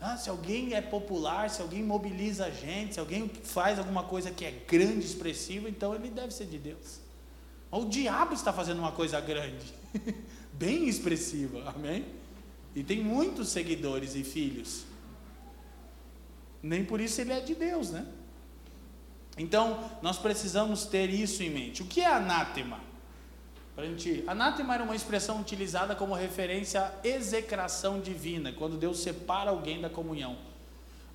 Ah, 0.00 0.16
se 0.16 0.28
alguém 0.28 0.74
é 0.74 0.80
popular, 0.80 1.48
se 1.48 1.62
alguém 1.62 1.84
mobiliza 1.84 2.46
a 2.46 2.50
gente, 2.50 2.94
se 2.94 3.00
alguém 3.00 3.28
faz 3.28 3.78
alguma 3.78 4.02
coisa 4.02 4.32
que 4.32 4.44
é 4.44 4.50
grande, 4.50 5.06
expressiva, 5.06 5.68
então 5.70 5.94
ele 5.94 6.10
deve 6.10 6.34
ser 6.34 6.46
de 6.46 6.58
Deus. 6.58 6.98
O 7.70 7.84
diabo 7.84 8.34
está 8.34 8.52
fazendo 8.52 8.80
uma 8.80 8.90
coisa 8.90 9.20
grande, 9.20 9.72
bem 10.52 10.88
expressiva, 10.88 11.62
amém? 11.70 12.04
E 12.74 12.82
tem 12.82 13.00
muitos 13.00 13.50
seguidores 13.50 14.16
e 14.16 14.24
filhos. 14.24 14.84
Nem 16.60 16.84
por 16.84 17.00
isso 17.00 17.20
ele 17.20 17.32
é 17.32 17.38
de 17.38 17.54
Deus, 17.54 17.92
né? 17.92 18.04
Então, 19.38 19.92
nós 20.02 20.18
precisamos 20.18 20.86
ter 20.86 21.08
isso 21.08 21.40
em 21.44 21.50
mente. 21.50 21.82
O 21.82 21.86
que 21.86 22.00
é 22.00 22.06
anátema? 22.06 22.80
Para 23.76 23.84
a 23.84 23.88
gente, 23.88 24.24
anátema 24.26 24.72
era 24.72 24.82
uma 24.82 24.96
expressão 24.96 25.38
utilizada 25.38 25.94
como 25.94 26.14
referência 26.14 26.80
à 26.80 27.06
execração 27.06 28.00
divina, 28.00 28.50
quando 28.50 28.78
Deus 28.78 29.00
separa 29.00 29.50
alguém 29.50 29.82
da 29.82 29.90
comunhão. 29.90 30.38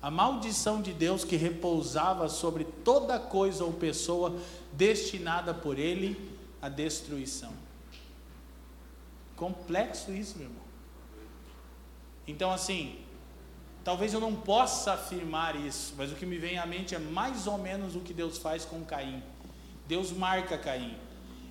A 0.00 0.12
maldição 0.12 0.80
de 0.80 0.92
Deus 0.92 1.24
que 1.24 1.34
repousava 1.34 2.28
sobre 2.28 2.62
toda 2.62 3.18
coisa 3.18 3.64
ou 3.64 3.72
pessoa 3.72 4.36
destinada 4.72 5.52
por 5.52 5.76
Ele 5.76 6.16
à 6.60 6.68
destruição. 6.68 7.52
Complexo 9.34 10.12
isso, 10.12 10.38
meu 10.38 10.46
irmão. 10.46 10.62
Então, 12.28 12.52
assim, 12.52 13.00
talvez 13.82 14.14
eu 14.14 14.20
não 14.20 14.36
possa 14.36 14.92
afirmar 14.92 15.56
isso, 15.56 15.94
mas 15.96 16.12
o 16.12 16.14
que 16.14 16.24
me 16.24 16.38
vem 16.38 16.58
à 16.58 16.66
mente 16.66 16.94
é 16.94 16.98
mais 17.00 17.48
ou 17.48 17.58
menos 17.58 17.96
o 17.96 18.00
que 18.00 18.14
Deus 18.14 18.38
faz 18.38 18.64
com 18.64 18.84
Caim. 18.84 19.20
Deus 19.88 20.12
marca 20.12 20.56
Caim 20.56 20.96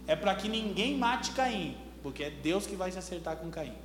é 0.07 0.15
para 0.15 0.35
que 0.35 0.49
ninguém 0.49 0.97
mate 0.97 1.31
Caim, 1.31 1.77
porque 2.01 2.23
é 2.23 2.29
Deus 2.29 2.65
que 2.65 2.75
vai 2.75 2.91
se 2.91 2.97
acertar 2.97 3.37
com 3.37 3.49
Caim. 3.49 3.75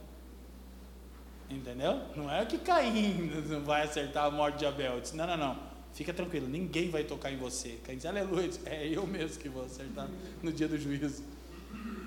Entendeu? 1.49 2.01
Não 2.17 2.31
é 2.31 2.45
que 2.45 2.59
Caim 2.59 3.31
vai 3.65 3.83
acertar 3.83 4.25
a 4.25 4.31
morte 4.31 4.59
de 4.59 4.67
Abel. 4.67 5.01
Disse, 5.01 5.17
não, 5.17 5.27
não, 5.27 5.37
não. 5.37 5.59
Fica 5.93 6.13
tranquilo, 6.13 6.47
ninguém 6.47 6.91
vai 6.91 7.05
tocar 7.05 7.33
em 7.33 7.37
você. 7.37 7.79
Caim 7.85 7.97
diz, 7.97 8.07
aleluia. 8.07 8.51
É 8.67 8.87
eu 8.89 9.07
mesmo 9.07 9.41
que 9.41 9.49
vou 9.49 9.65
acertar 9.65 10.09
no 10.43 10.53
dia 10.53 10.69
do 10.69 10.79
juízo. 10.79 11.23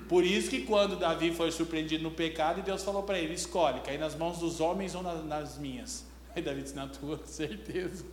Por 0.09 0.25
isso 0.25 0.49
que 0.49 0.63
quando 0.63 0.95
Davi 0.95 1.31
foi 1.31 1.51
surpreendido 1.51 2.03
no 2.03 2.09
pecado, 2.09 2.63
Deus 2.63 2.83
falou 2.83 3.03
para 3.03 3.19
ele: 3.19 3.35
escolhe, 3.35 3.79
cair 3.81 3.99
nas 3.99 4.15
mãos 4.15 4.39
dos 4.39 4.59
homens 4.59 4.95
ou 4.95 5.03
nas, 5.03 5.23
nas 5.23 5.57
minhas. 5.59 6.03
Aí 6.35 6.41
Davi 6.41 6.63
disse: 6.63 6.75
na 6.75 6.87
tua, 6.87 7.21
certeza. 7.25 8.03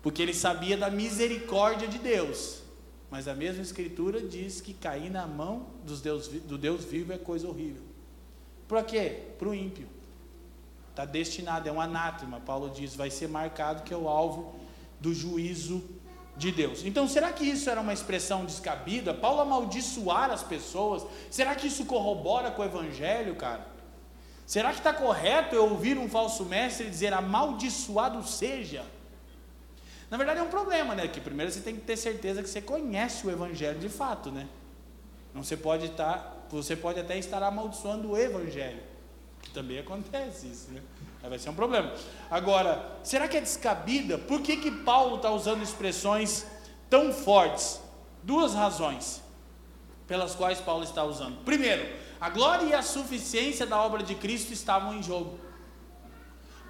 Porque 0.00 0.22
ele 0.22 0.32
sabia 0.32 0.76
da 0.76 0.88
misericórdia 0.90 1.88
de 1.88 1.98
Deus. 1.98 2.62
Mas 3.14 3.28
a 3.28 3.34
mesma 3.36 3.62
escritura 3.62 4.20
diz 4.20 4.60
que 4.60 4.74
cair 4.74 5.08
na 5.08 5.24
mão 5.24 5.66
dos 5.84 6.00
Deus, 6.00 6.26
do 6.26 6.58
Deus 6.58 6.84
vivo 6.84 7.12
é 7.12 7.16
coisa 7.16 7.46
horrível. 7.46 7.84
Para 8.66 8.82
quê? 8.82 9.22
Para 9.38 9.50
o 9.50 9.54
ímpio. 9.54 9.86
Está 10.90 11.04
destinado, 11.04 11.68
é 11.68 11.70
um 11.70 11.80
anátema. 11.80 12.40
Paulo 12.40 12.70
diz, 12.70 12.96
vai 12.96 13.10
ser 13.10 13.28
marcado 13.28 13.84
que 13.84 13.94
é 13.94 13.96
o 13.96 14.08
alvo 14.08 14.56
do 14.98 15.14
juízo 15.14 15.84
de 16.36 16.50
Deus. 16.50 16.84
Então, 16.84 17.06
será 17.06 17.32
que 17.32 17.44
isso 17.44 17.70
era 17.70 17.80
uma 17.80 17.92
expressão 17.92 18.44
descabida? 18.44 19.14
Paulo 19.14 19.42
amaldiçoar 19.42 20.32
as 20.32 20.42
pessoas? 20.42 21.06
Será 21.30 21.54
que 21.54 21.68
isso 21.68 21.84
corrobora 21.84 22.50
com 22.50 22.62
o 22.62 22.64
evangelho, 22.64 23.36
cara? 23.36 23.64
Será 24.44 24.72
que 24.72 24.78
está 24.78 24.92
correto 24.92 25.54
eu 25.54 25.70
ouvir 25.70 25.96
um 25.96 26.08
falso 26.08 26.44
mestre 26.44 26.90
dizer 26.90 27.12
amaldiçoado 27.12 28.26
seja? 28.26 28.84
Na 30.14 30.18
verdade 30.18 30.38
é 30.38 30.42
um 30.44 30.48
problema, 30.48 30.94
né? 30.94 31.08
Que 31.08 31.20
primeiro 31.20 31.50
você 31.50 31.58
tem 31.58 31.74
que 31.74 31.80
ter 31.80 31.96
certeza 31.96 32.40
que 32.40 32.48
você 32.48 32.62
conhece 32.62 33.26
o 33.26 33.30
evangelho 33.32 33.80
de 33.80 33.88
fato, 33.88 34.30
né? 34.30 34.46
Não 35.34 35.42
você 35.42 35.56
pode 35.56 35.86
estar, 35.86 36.18
tá, 36.18 36.36
você 36.48 36.76
pode 36.76 37.00
até 37.00 37.18
estar 37.18 37.42
amaldiçoando 37.42 38.12
o 38.12 38.16
evangelho, 38.16 38.80
que 39.42 39.50
também 39.50 39.76
acontece 39.76 40.46
isso, 40.46 40.70
né? 40.70 40.80
Aí 41.20 41.28
vai 41.28 41.36
ser 41.36 41.50
um 41.50 41.54
problema. 41.56 41.92
Agora, 42.30 42.92
será 43.02 43.26
que 43.26 43.36
é 43.36 43.40
descabida? 43.40 44.16
Por 44.16 44.40
que 44.40 44.56
que 44.56 44.70
Paulo 44.70 45.16
está 45.16 45.32
usando 45.32 45.64
expressões 45.64 46.46
tão 46.88 47.12
fortes? 47.12 47.80
Duas 48.22 48.54
razões 48.54 49.20
pelas 50.06 50.36
quais 50.36 50.60
Paulo 50.60 50.84
está 50.84 51.02
usando. 51.02 51.42
Primeiro, 51.44 51.92
a 52.20 52.30
glória 52.30 52.66
e 52.66 52.72
a 52.72 52.82
suficiência 52.82 53.66
da 53.66 53.82
obra 53.82 54.00
de 54.00 54.14
Cristo 54.14 54.52
estavam 54.52 54.94
em 54.94 55.02
jogo. 55.02 55.40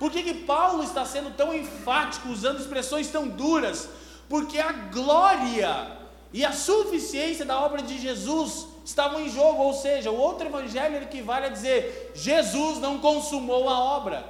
Por 0.04 0.12
que, 0.12 0.22
que 0.22 0.34
Paulo 0.34 0.84
está 0.84 1.02
sendo 1.06 1.30
tão 1.34 1.54
enfático, 1.54 2.28
usando 2.28 2.60
expressões 2.60 3.08
tão 3.08 3.26
duras? 3.26 3.88
Porque 4.28 4.58
a 4.58 4.70
glória 4.70 5.96
e 6.30 6.44
a 6.44 6.52
suficiência 6.52 7.42
da 7.42 7.58
obra 7.58 7.80
de 7.80 7.98
Jesus 7.98 8.66
estavam 8.84 9.22
em 9.22 9.30
jogo, 9.30 9.62
ou 9.62 9.72
seja, 9.72 10.10
o 10.10 10.18
outro 10.18 10.46
evangelho 10.46 11.02
equivale 11.02 11.46
a 11.46 11.48
dizer: 11.48 12.12
Jesus 12.14 12.80
não 12.80 12.98
consumou 12.98 13.66
a 13.66 13.78
obra. 13.78 14.28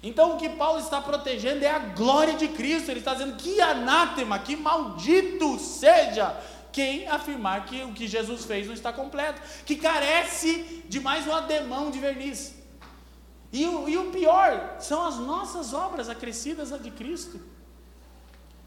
Então 0.00 0.34
o 0.34 0.36
que 0.36 0.50
Paulo 0.50 0.78
está 0.78 1.00
protegendo 1.00 1.64
é 1.64 1.68
a 1.68 1.80
glória 1.80 2.34
de 2.34 2.46
Cristo, 2.46 2.88
ele 2.88 3.00
está 3.00 3.14
dizendo 3.14 3.34
que 3.34 3.60
anátema, 3.60 4.38
que 4.38 4.54
maldito 4.54 5.58
seja 5.58 6.40
quem 6.70 7.08
afirmar 7.08 7.66
que 7.66 7.82
o 7.82 7.92
que 7.92 8.06
Jesus 8.06 8.44
fez 8.44 8.68
não 8.68 8.74
está 8.74 8.92
completo, 8.92 9.42
que 9.66 9.74
carece 9.74 10.84
de 10.88 11.00
mais 11.00 11.26
um 11.26 11.32
ademão 11.32 11.90
de 11.90 11.98
verniz. 11.98 12.61
E 13.52 13.66
o, 13.66 13.88
e 13.88 13.98
o 13.98 14.10
pior 14.10 14.76
são 14.80 15.06
as 15.06 15.18
nossas 15.18 15.74
obras 15.74 16.08
acrescidas 16.08 16.70
de 16.82 16.90
Cristo. 16.90 17.38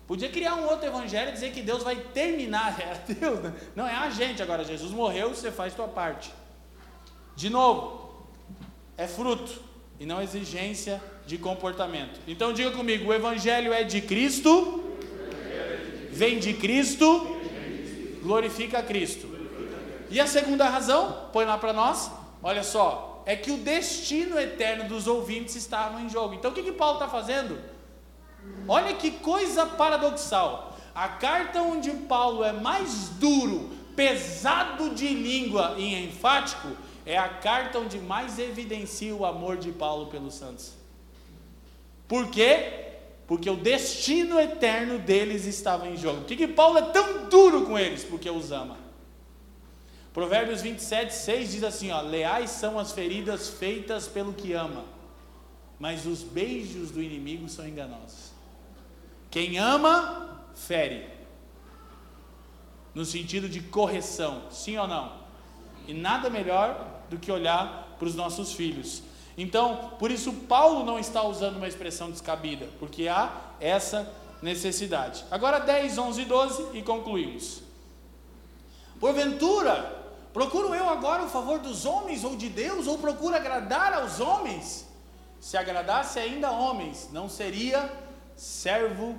Podia 0.05 0.29
criar 0.29 0.53
um 0.55 0.69
outro 0.69 0.85
evangelho 0.85 1.29
e 1.29 1.33
dizer 1.33 1.51
que 1.51 1.63
Deus 1.63 1.81
vai 1.81 1.95
terminar. 1.95 2.77
É 2.79 3.13
Deus, 3.13 3.39
né? 3.39 3.53
não 3.75 3.87
é 3.87 3.95
a 3.95 4.09
gente 4.11 4.43
agora. 4.43 4.63
Jesus 4.63 4.91
morreu, 4.91 5.29
você 5.29 5.51
faz 5.51 5.73
sua 5.73 5.87
parte. 5.87 6.31
De 7.35 7.49
novo, 7.49 8.27
é 8.95 9.07
fruto 9.07 9.59
e 9.99 10.05
não 10.05 10.21
exigência 10.21 11.01
de 11.25 11.37
comportamento. 11.39 12.19
Então 12.27 12.53
diga 12.53 12.69
comigo: 12.69 13.09
o 13.09 13.13
evangelho 13.13 13.73
é 13.73 13.83
de 13.83 14.01
Cristo, 14.01 14.83
vem 16.11 16.37
de 16.37 16.53
Cristo, 16.53 17.35
glorifica 18.21 18.79
a 18.79 18.83
Cristo. 18.83 19.33
E 20.11 20.19
a 20.19 20.27
segunda 20.27 20.69
razão, 20.69 21.29
põe 21.33 21.45
lá 21.45 21.57
para 21.57 21.73
nós. 21.73 22.11
Olha 22.43 22.61
só, 22.61 23.14
é 23.25 23.35
que 23.35 23.51
o 23.51 23.57
destino 23.57 24.39
eterno 24.39 24.87
dos 24.87 25.07
ouvintes 25.07 25.55
estava 25.55 25.99
em 26.01 26.09
jogo. 26.09 26.35
Então 26.35 26.51
o 26.51 26.53
que, 26.53 26.63
que 26.63 26.71
Paulo 26.71 26.95
está 26.95 27.07
fazendo? 27.07 27.59
Olha 28.67 28.93
que 28.93 29.11
coisa 29.11 29.65
paradoxal. 29.65 30.77
A 30.93 31.07
carta 31.07 31.61
onde 31.61 31.91
Paulo 31.91 32.43
é 32.43 32.53
mais 32.53 33.09
duro, 33.19 33.69
pesado 33.95 34.91
de 34.91 35.07
língua 35.07 35.75
e 35.77 36.05
enfático, 36.05 36.69
é 37.05 37.17
a 37.17 37.27
carta 37.27 37.79
onde 37.79 37.99
mais 37.99 38.39
evidencia 38.39 39.13
o 39.13 39.25
amor 39.25 39.57
de 39.57 39.71
Paulo 39.71 40.07
pelos 40.07 40.35
santos. 40.35 40.73
Por 42.07 42.29
quê? 42.29 42.83
Porque 43.27 43.49
o 43.49 43.55
destino 43.55 44.39
eterno 44.39 44.99
deles 44.99 45.45
estava 45.45 45.87
em 45.87 45.97
jogo. 45.97 46.19
Por 46.19 46.27
que, 46.27 46.35
que 46.35 46.47
Paulo 46.47 46.77
é 46.77 46.81
tão 46.83 47.27
duro 47.27 47.65
com 47.65 47.77
eles? 47.77 48.03
Porque 48.03 48.29
os 48.29 48.51
ama. 48.51 48.84
Provérbios 50.15 50.61
27, 50.61 51.13
6 51.13 51.51
diz 51.51 51.63
assim: 51.63 51.91
ó, 51.91 51.99
Leais 51.99 52.49
são 52.49 52.79
as 52.79 52.93
feridas 52.93 53.49
feitas 53.49 54.07
pelo 54.07 54.31
que 54.31 54.53
ama, 54.53 54.85
mas 55.77 56.05
os 56.05 56.23
beijos 56.23 56.89
do 56.89 57.03
inimigo 57.03 57.49
são 57.49 57.67
enganosos. 57.67 58.31
Quem 59.29 59.57
ama, 59.57 60.39
fere. 60.55 61.05
No 62.93 63.03
sentido 63.03 63.49
de 63.49 63.59
correção, 63.59 64.43
sim 64.49 64.77
ou 64.77 64.87
não? 64.87 65.11
E 65.85 65.93
nada 65.93 66.29
melhor 66.29 67.03
do 67.09 67.17
que 67.17 67.29
olhar 67.29 67.97
para 67.99 68.07
os 68.07 68.15
nossos 68.15 68.53
filhos. 68.53 69.03
Então, 69.37 69.91
por 69.99 70.09
isso, 70.11 70.31
Paulo 70.31 70.85
não 70.85 70.97
está 70.97 71.23
usando 71.23 71.57
uma 71.57 71.67
expressão 71.67 72.09
descabida, 72.09 72.69
porque 72.79 73.09
há 73.09 73.33
essa 73.59 74.09
necessidade. 74.41 75.25
Agora, 75.29 75.59
10, 75.59 75.97
11 75.97 76.21
e 76.21 76.25
12 76.25 76.77
e 76.77 76.81
concluímos. 76.81 77.61
Porventura, 78.97 80.04
procuro 80.35 80.75
eu 80.75 80.89
agora 80.89 81.23
o 81.23 81.29
favor 81.29 81.59
dos 81.59 81.85
homens 81.85 82.25
ou 82.25 82.35
de 82.35 82.49
Deus, 82.49 82.87
ou 82.87 82.97
procuro 82.97 83.33
agradar 83.33 83.93
aos 83.93 84.19
homens? 84.19 84.85
Se 85.39 85.55
agradasse 85.55 86.19
ainda 86.19 86.51
homens, 86.51 87.09
não 87.13 87.29
seria 87.29 87.89
servo 88.35 89.15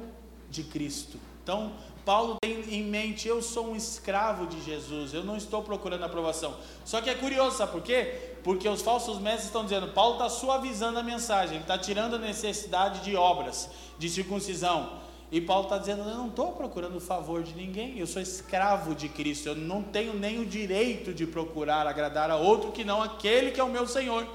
de 0.50 0.62
Cristo. 0.62 1.18
Então, 1.42 1.72
Paulo 2.04 2.36
tem 2.42 2.60
em 2.70 2.82
mente, 2.82 3.26
eu 3.26 3.40
sou 3.40 3.68
um 3.68 3.76
escravo 3.76 4.46
de 4.46 4.62
Jesus, 4.62 5.14
eu 5.14 5.24
não 5.24 5.38
estou 5.38 5.62
procurando 5.62 6.04
aprovação. 6.04 6.54
Só 6.84 7.00
que 7.00 7.08
é 7.08 7.14
curioso, 7.14 7.56
sabe 7.56 7.72
por 7.72 7.82
quê? 7.82 8.36
Porque 8.44 8.68
os 8.68 8.82
falsos 8.82 9.18
mestres 9.18 9.46
estão 9.46 9.64
dizendo, 9.64 9.94
Paulo 9.94 10.16
está 10.16 10.28
suavizando 10.28 10.98
a 10.98 11.02
mensagem, 11.02 11.54
ele 11.54 11.64
está 11.64 11.78
tirando 11.78 12.16
a 12.16 12.18
necessidade 12.18 13.00
de 13.00 13.16
obras, 13.16 13.70
de 13.98 14.10
circuncisão. 14.10 15.05
E 15.36 15.40
Paulo 15.42 15.64
está 15.64 15.76
dizendo, 15.76 16.00
eu 16.00 16.16
não 16.16 16.28
estou 16.28 16.52
procurando 16.52 16.96
o 16.96 17.00
favor 17.00 17.42
de 17.42 17.54
ninguém, 17.54 17.98
eu 17.98 18.06
sou 18.06 18.22
escravo 18.22 18.94
de 18.94 19.06
Cristo, 19.06 19.50
eu 19.50 19.54
não 19.54 19.82
tenho 19.82 20.14
nem 20.14 20.40
o 20.40 20.46
direito 20.46 21.12
de 21.12 21.26
procurar 21.26 21.86
agradar 21.86 22.30
a 22.30 22.36
outro 22.36 22.72
que 22.72 22.82
não 22.82 23.02
aquele 23.02 23.50
que 23.50 23.60
é 23.60 23.62
o 23.62 23.68
meu 23.68 23.86
Senhor. 23.86 24.26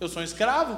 Eu 0.00 0.08
sou 0.08 0.20
um 0.20 0.24
escravo. 0.24 0.76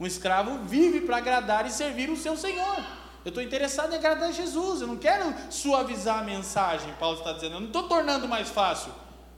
Um 0.00 0.08
escravo 0.08 0.58
vive 0.64 1.02
para 1.02 1.18
agradar 1.18 1.64
e 1.68 1.70
servir 1.70 2.10
o 2.10 2.16
seu 2.16 2.36
Senhor. 2.36 2.84
Eu 3.24 3.28
estou 3.28 3.40
interessado 3.40 3.92
em 3.92 3.96
agradar 3.96 4.32
Jesus, 4.32 4.80
eu 4.80 4.88
não 4.88 4.96
quero 4.96 5.32
suavizar 5.52 6.18
a 6.18 6.24
mensagem, 6.24 6.92
Paulo 6.98 7.18
está 7.18 7.30
dizendo, 7.30 7.54
eu 7.54 7.60
não 7.60 7.68
estou 7.68 7.84
tornando 7.84 8.26
mais 8.26 8.48
fácil, 8.48 8.90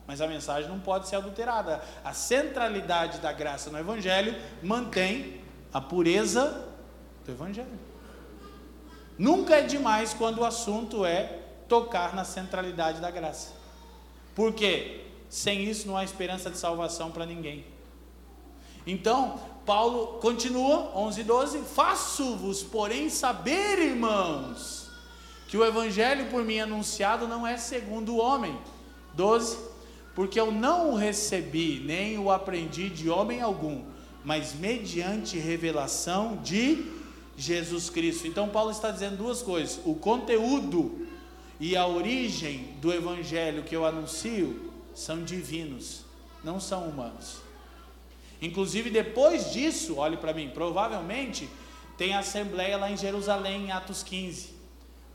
mas 0.06 0.22
a 0.22 0.26
mensagem 0.26 0.70
não 0.70 0.80
pode 0.80 1.08
ser 1.08 1.16
adulterada. 1.16 1.82
A 2.02 2.14
centralidade 2.14 3.18
da 3.18 3.32
graça 3.32 3.68
no 3.68 3.78
Evangelho 3.78 4.34
mantém 4.62 5.42
a 5.74 5.78
pureza 5.78 6.66
do 7.26 7.32
Evangelho. 7.32 7.87
Nunca 9.18 9.56
é 9.56 9.62
demais 9.62 10.14
quando 10.14 10.38
o 10.38 10.44
assunto 10.44 11.04
é 11.04 11.24
tocar 11.68 12.14
na 12.14 12.24
centralidade 12.24 13.00
da 13.00 13.10
graça. 13.10 13.52
Por 14.34 14.52
quê? 14.52 15.04
Sem 15.28 15.64
isso 15.64 15.88
não 15.88 15.96
há 15.96 16.04
esperança 16.04 16.48
de 16.48 16.56
salvação 16.56 17.10
para 17.10 17.26
ninguém. 17.26 17.64
Então, 18.86 19.38
Paulo 19.66 20.18
continua, 20.20 20.92
11 20.96 21.20
e 21.20 21.24
12: 21.24 21.58
Faço-vos, 21.62 22.62
porém, 22.62 23.10
saber, 23.10 23.78
irmãos, 23.80 24.88
que 25.48 25.56
o 25.56 25.64
evangelho 25.64 26.30
por 26.30 26.44
mim 26.44 26.60
anunciado 26.60 27.26
não 27.26 27.46
é 27.46 27.56
segundo 27.56 28.14
o 28.14 28.18
homem. 28.18 28.56
12: 29.14 29.58
Porque 30.14 30.40
eu 30.40 30.52
não 30.52 30.92
o 30.92 30.94
recebi, 30.94 31.82
nem 31.84 32.18
o 32.18 32.30
aprendi 32.30 32.88
de 32.88 33.10
homem 33.10 33.42
algum, 33.42 33.84
mas 34.24 34.54
mediante 34.54 35.36
revelação 35.36 36.36
de 36.36 36.97
Jesus 37.38 37.88
Cristo. 37.88 38.26
Então, 38.26 38.48
Paulo 38.48 38.70
está 38.70 38.90
dizendo 38.90 39.16
duas 39.16 39.40
coisas: 39.40 39.80
o 39.84 39.94
conteúdo 39.94 41.06
e 41.60 41.76
a 41.76 41.86
origem 41.86 42.74
do 42.80 42.92
evangelho 42.92 43.62
que 43.62 43.74
eu 43.74 43.86
anuncio 43.86 44.72
são 44.94 45.22
divinos, 45.22 46.04
não 46.42 46.58
são 46.58 46.88
humanos. 46.88 47.36
Inclusive, 48.42 48.90
depois 48.90 49.52
disso, 49.52 49.96
olhe 49.96 50.16
para 50.16 50.32
mim, 50.32 50.50
provavelmente 50.50 51.48
tem 51.96 52.14
assembleia 52.14 52.76
lá 52.76 52.90
em 52.90 52.96
Jerusalém, 52.96 53.66
em 53.66 53.72
Atos 53.72 54.02
15. 54.02 54.58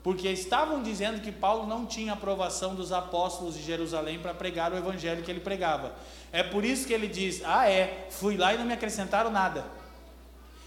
Porque 0.02 0.28
estavam 0.28 0.82
dizendo 0.82 1.22
que 1.22 1.32
Paulo 1.32 1.66
não 1.66 1.86
tinha 1.86 2.12
aprovação 2.12 2.74
dos 2.74 2.92
apóstolos 2.92 3.54
de 3.54 3.62
Jerusalém 3.62 4.18
para 4.18 4.34
pregar 4.34 4.70
o 4.70 4.76
evangelho 4.76 5.22
que 5.22 5.30
ele 5.30 5.40
pregava. 5.40 5.94
É 6.30 6.42
por 6.42 6.62
isso 6.62 6.86
que 6.86 6.92
ele 6.92 7.08
diz: 7.08 7.42
Ah, 7.42 7.70
é, 7.70 8.08
fui 8.10 8.36
lá 8.36 8.52
e 8.52 8.58
não 8.58 8.66
me 8.66 8.74
acrescentaram 8.74 9.30
nada. 9.30 9.64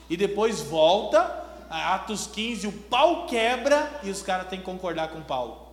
E 0.09 0.17
depois 0.17 0.61
volta, 0.61 1.45
Atos 1.69 2.27
15, 2.27 2.67
o 2.67 2.71
pau 2.71 3.25
quebra 3.25 3.99
e 4.03 4.09
os 4.09 4.21
caras 4.21 4.47
têm 4.47 4.59
que 4.59 4.65
concordar 4.65 5.09
com 5.09 5.21
Paulo. 5.21 5.67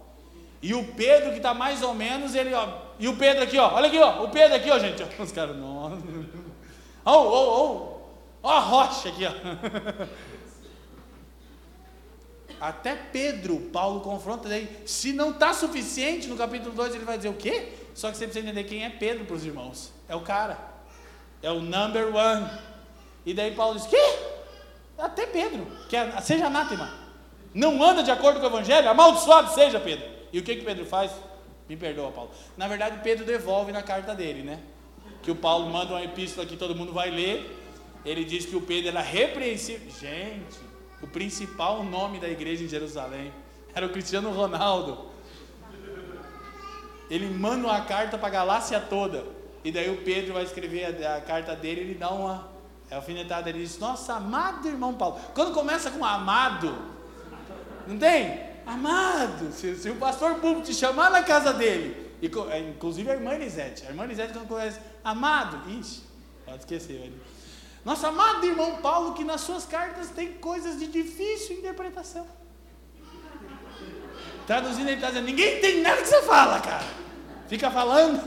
E 0.61 0.75
o 0.75 0.83
Pedro, 0.95 1.31
que 1.31 1.37
está 1.37 1.53
mais 1.53 1.83
ou 1.83 1.95
menos, 1.95 2.35
ele, 2.35 2.55
ó. 2.55 2.67
E 2.99 3.07
o 3.07 3.17
Pedro 3.17 3.43
aqui, 3.43 3.59
ó. 3.59 3.75
Olha 3.75 3.87
aqui, 3.87 3.99
ó. 3.99 4.25
O 4.25 4.31
Pedro 4.31 4.57
aqui, 4.57 4.71
ó, 4.71 4.79
gente. 4.79 5.05
Os 5.21 5.31
caras. 5.31 5.55
Oh, 7.05 7.11
oh, 7.13 7.61
oh! 7.61 7.95
Ó 8.43 8.51
a 8.51 8.61
rocha 8.61 9.11
aqui, 9.11 9.27
ó. 9.27 9.33
Até 12.59 12.95
Pedro, 12.95 13.61
Paulo 13.73 14.01
confronta 14.01 14.49
daí. 14.49 14.67
Se 14.87 15.13
não 15.13 15.33
está 15.33 15.53
suficiente, 15.53 16.29
no 16.29 16.37
capítulo 16.37 16.75
2 16.75 16.95
ele 16.95 17.05
vai 17.05 17.19
dizer 17.19 17.29
o 17.29 17.35
quê? 17.35 17.73
Só 17.95 18.11
que 18.11 18.17
você 18.17 18.25
precisa 18.25 18.47
entender 18.47 18.65
quem 18.65 18.85
é 18.85 18.89
Pedro 18.89 19.27
para 19.27 19.37
os 19.37 19.45
irmãos. 19.45 19.93
É 20.09 20.17
o 20.17 20.23
cara. 20.23 20.59
É 21.43 21.51
o 21.51 21.61
number 21.61 22.15
one. 22.15 22.51
E 23.27 23.35
daí 23.35 23.55
Paulo 23.55 23.79
diz: 23.79 23.87
quê? 23.87 24.03
Até 24.99 25.27
Pedro, 25.27 25.67
que 25.89 25.97
é, 25.97 26.21
seja 26.21 26.47
anátema. 26.47 26.91
Não 27.53 27.83
anda 27.83 28.03
de 28.03 28.11
acordo 28.11 28.41
com 28.41 28.47
o 28.47 28.49
evangelho, 28.49 28.89
amaldiçoado 28.89 29.53
seja 29.53 29.79
Pedro. 29.81 30.07
E 30.33 30.39
o 30.39 30.43
que 30.43 30.57
que 30.57 30.65
Pedro 30.65 30.85
faz? 30.85 31.13
Me 31.69 31.77
perdoa, 31.77 32.11
Paulo. 32.11 32.31
Na 32.57 32.69
verdade, 32.69 33.01
Pedro 33.03 33.25
devolve 33.25 33.73
na 33.73 33.83
carta 33.83 34.15
dele, 34.15 34.43
né? 34.43 34.61
que 35.25 35.31
o 35.31 35.35
Paulo 35.35 35.71
manda 35.71 35.95
uma 35.95 36.05
epístola 36.05 36.47
que 36.47 36.57
todo 36.57 36.77
mundo 36.77 36.93
vai 36.93 37.11
ler. 37.11 37.59
Ele 38.05 38.25
diz 38.25 38.45
que 38.45 38.55
o 38.55 38.61
Pedro 38.61 38.91
era 38.91 39.01
repreensível. 39.01 39.91
Gente, 39.91 40.59
o 41.03 41.07
principal 41.07 41.83
nome 41.83 42.21
da 42.21 42.29
igreja 42.29 42.63
em 42.63 42.69
Jerusalém 42.69 43.33
era 43.75 43.87
o 43.87 43.89
Cristiano 43.89 44.31
Ronaldo. 44.31 45.07
Ele 47.11 47.27
manda 47.27 47.67
uma 47.67 47.81
carta 47.81 48.19
para 48.19 48.29
a 48.29 48.31
galáxia 48.31 48.79
toda. 48.79 49.25
E 49.65 49.73
daí 49.73 49.91
o 49.91 50.03
Pedro 50.03 50.35
vai 50.35 50.45
escrever 50.45 51.03
a, 51.03 51.17
a 51.17 51.21
carta 51.23 51.57
dele, 51.57 51.81
ele 51.81 51.95
dá 51.95 52.11
uma 52.11 52.53
é 52.91 52.97
alfinetada, 52.97 53.49
ele 53.49 53.61
diz: 53.61 53.79
Nossa, 53.79 54.15
amado 54.15 54.69
irmão 54.69 54.95
Paulo. 54.95 55.21
Quando 55.35 55.53
começa 55.53 55.91
com 55.91 56.05
amado, 56.05 56.77
não 57.87 57.99
tem? 57.99 58.41
Amado. 58.67 59.53
Se, 59.53 59.77
se 59.77 59.91
o 59.91 59.97
pastor 59.97 60.37
público 60.37 60.63
te 60.63 60.75
chamar 60.75 61.11
na 61.11 61.23
casa 61.23 61.53
dele, 61.53 62.13
e, 62.21 62.31
é, 62.51 62.61
inclusive 62.61 63.11
a 63.11 63.15
irmã 63.15 63.35
Elisete. 63.35 63.85
A 63.87 63.91
irmã 63.91 64.05
Elisete, 64.05 64.33
quando 64.33 64.49
conhece, 64.49 64.79
amado, 65.03 65.71
ixi, 65.71 66.03
pode 66.45 66.59
esquecer. 66.59 66.99
Velho. 66.99 67.21
Nosso 67.85 68.07
amado 68.07 68.47
irmão 68.47 68.77
Paulo, 68.77 69.13
que 69.13 69.25
nas 69.25 69.43
suas 69.43 69.67
cartas 69.67 70.09
tem 70.09 70.33
coisas 70.33 70.79
de 70.79 70.87
difícil 70.87 71.59
interpretação. 71.59 72.27
Traduzindo, 74.47 74.89
ele 74.89 74.97
está 74.97 75.09
dizendo: 75.09 75.27
ninguém 75.27 75.61
tem 75.61 75.83
nada 75.83 76.01
que 76.01 76.09
você 76.09 76.23
fala, 76.23 76.61
cara. 76.61 76.85
Fica 77.49 77.71
falando. 77.71 78.23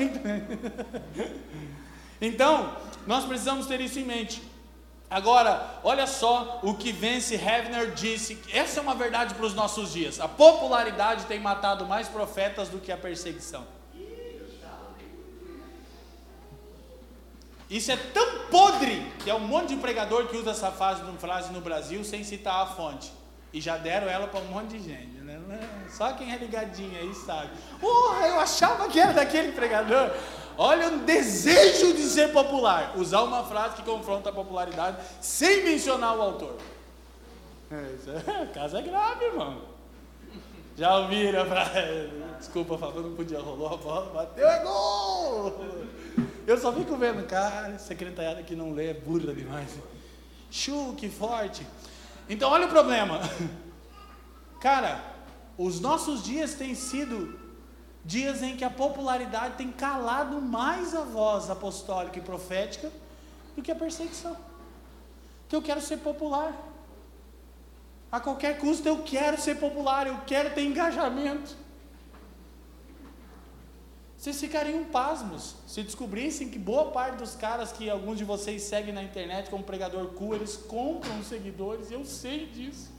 então, 2.21 2.75
nós 3.07 3.25
precisamos 3.25 3.65
ter 3.65 3.81
isso 3.81 3.99
em 3.99 4.03
mente. 4.03 4.41
Agora, 5.09 5.79
olha 5.83 6.05
só 6.05 6.59
o 6.61 6.73
que 6.73 6.91
Vance 6.91 7.35
Havner 7.35 7.91
disse. 7.93 8.37
Essa 8.51 8.79
é 8.79 8.83
uma 8.83 8.93
verdade 8.93 9.33
para 9.33 9.45
os 9.45 9.53
nossos 9.53 9.93
dias. 9.93 10.19
A 10.19 10.27
popularidade 10.27 11.25
tem 11.25 11.39
matado 11.39 11.85
mais 11.85 12.09
profetas 12.09 12.67
do 12.67 12.79
que 12.79 12.91
a 12.91 12.97
perseguição. 12.97 13.65
Isso 17.69 17.91
é 17.91 17.97
tão 17.97 18.45
podre 18.49 19.11
que 19.23 19.29
é 19.29 19.35
um 19.35 19.39
monte 19.39 19.69
de 19.69 19.77
pregador 19.77 20.27
que 20.27 20.37
usa 20.37 20.51
essa 20.51 20.71
frase 20.71 21.01
no 21.51 21.61
Brasil 21.61 22.03
sem 22.03 22.23
citar 22.23 22.63
a 22.63 22.65
fonte. 22.65 23.11
E 23.53 23.61
já 23.61 23.77
deram 23.77 24.07
ela 24.07 24.27
para 24.27 24.41
um 24.41 24.47
monte 24.47 24.77
de 24.77 24.83
gente. 24.83 25.17
Né? 25.21 25.59
Só 25.89 26.13
quem 26.13 26.33
é 26.33 26.37
ligadinho 26.37 26.97
aí 26.97 27.13
sabe. 27.13 27.49
Porra, 27.79 28.27
eu 28.27 28.39
achava 28.39 28.87
que 28.89 28.99
era 28.99 29.13
daquele 29.13 29.53
pregador. 29.53 30.11
Olha 30.57 30.89
o 30.89 30.99
desejo 30.99 31.93
de 31.93 32.03
ser 32.03 32.31
popular. 32.31 32.93
Usar 32.97 33.21
uma 33.21 33.43
frase 33.43 33.75
que 33.75 33.83
confronta 33.83 34.29
a 34.29 34.33
popularidade 34.33 34.97
sem 35.21 35.63
mencionar 35.63 36.17
o 36.17 36.21
autor. 36.21 36.57
É, 37.71 38.41
a 38.41 38.47
casa 38.47 38.79
é 38.79 38.81
grave, 38.81 39.25
irmão. 39.25 39.61
Já 40.75 40.97
ouviram 40.97 41.41
a 41.41 41.45
frase? 41.45 42.09
Desculpa, 42.39 42.77
Fábio, 42.77 43.01
não 43.01 43.15
podia, 43.15 43.39
rolou 43.39 43.73
a 43.73 43.77
bola, 43.77 44.11
bateu, 44.13 44.47
é 44.47 44.63
gol! 44.63 45.53
Eu 46.45 46.57
só 46.57 46.71
fico 46.71 46.95
vendo, 46.95 47.25
cara, 47.27 47.77
secretariada 47.79 48.43
que 48.43 48.55
não 48.55 48.73
lê 48.73 48.91
é 48.91 48.93
burra 48.93 49.33
demais. 49.33 49.69
Chu, 50.51 50.93
que 50.95 51.09
forte. 51.09 51.65
Então, 52.29 52.51
olha 52.51 52.67
o 52.67 52.69
problema. 52.69 53.19
Cara, 54.61 55.03
os 55.57 55.79
nossos 55.79 56.23
dias 56.23 56.53
têm 56.53 56.75
sido 56.75 57.46
dias 58.07 58.41
em 58.41 58.55
que 58.55 58.63
a 58.63 58.69
popularidade 58.69 59.57
tem 59.57 59.69
calado 59.69 60.41
mais 60.41 60.95
a 60.95 61.01
voz 61.01 61.49
apostólica 61.49 62.17
e 62.17 62.21
profética 62.21 62.89
do 63.53 63.61
que 63.61 63.69
a 63.69 63.75
perseguição. 63.75 64.35
Que 65.49 65.55
eu 65.55 65.61
quero 65.61 65.81
ser 65.81 65.97
popular. 65.97 66.53
A 68.09 68.21
qualquer 68.21 68.57
custo 68.59 68.87
eu 68.87 69.03
quero 69.03 69.37
ser 69.39 69.55
popular, 69.55 70.07
eu 70.07 70.21
quero 70.25 70.53
ter 70.55 70.63
engajamento. 70.63 71.53
Vocês 74.17 74.39
ficariam 74.39 74.85
pasmos 74.85 75.55
se 75.67 75.83
descobrissem 75.83 76.49
que 76.49 76.57
boa 76.57 76.91
parte 76.91 77.17
dos 77.17 77.35
caras 77.35 77.73
que 77.73 77.89
alguns 77.89 78.17
de 78.17 78.23
vocês 78.23 78.63
seguem 78.63 78.93
na 78.93 79.03
internet 79.03 79.49
como 79.49 79.63
pregador 79.63 80.07
cu, 80.13 80.33
eles 80.33 80.55
compram 80.55 81.21
seguidores, 81.23 81.91
eu 81.91 82.05
sei 82.05 82.45
disso. 82.47 82.89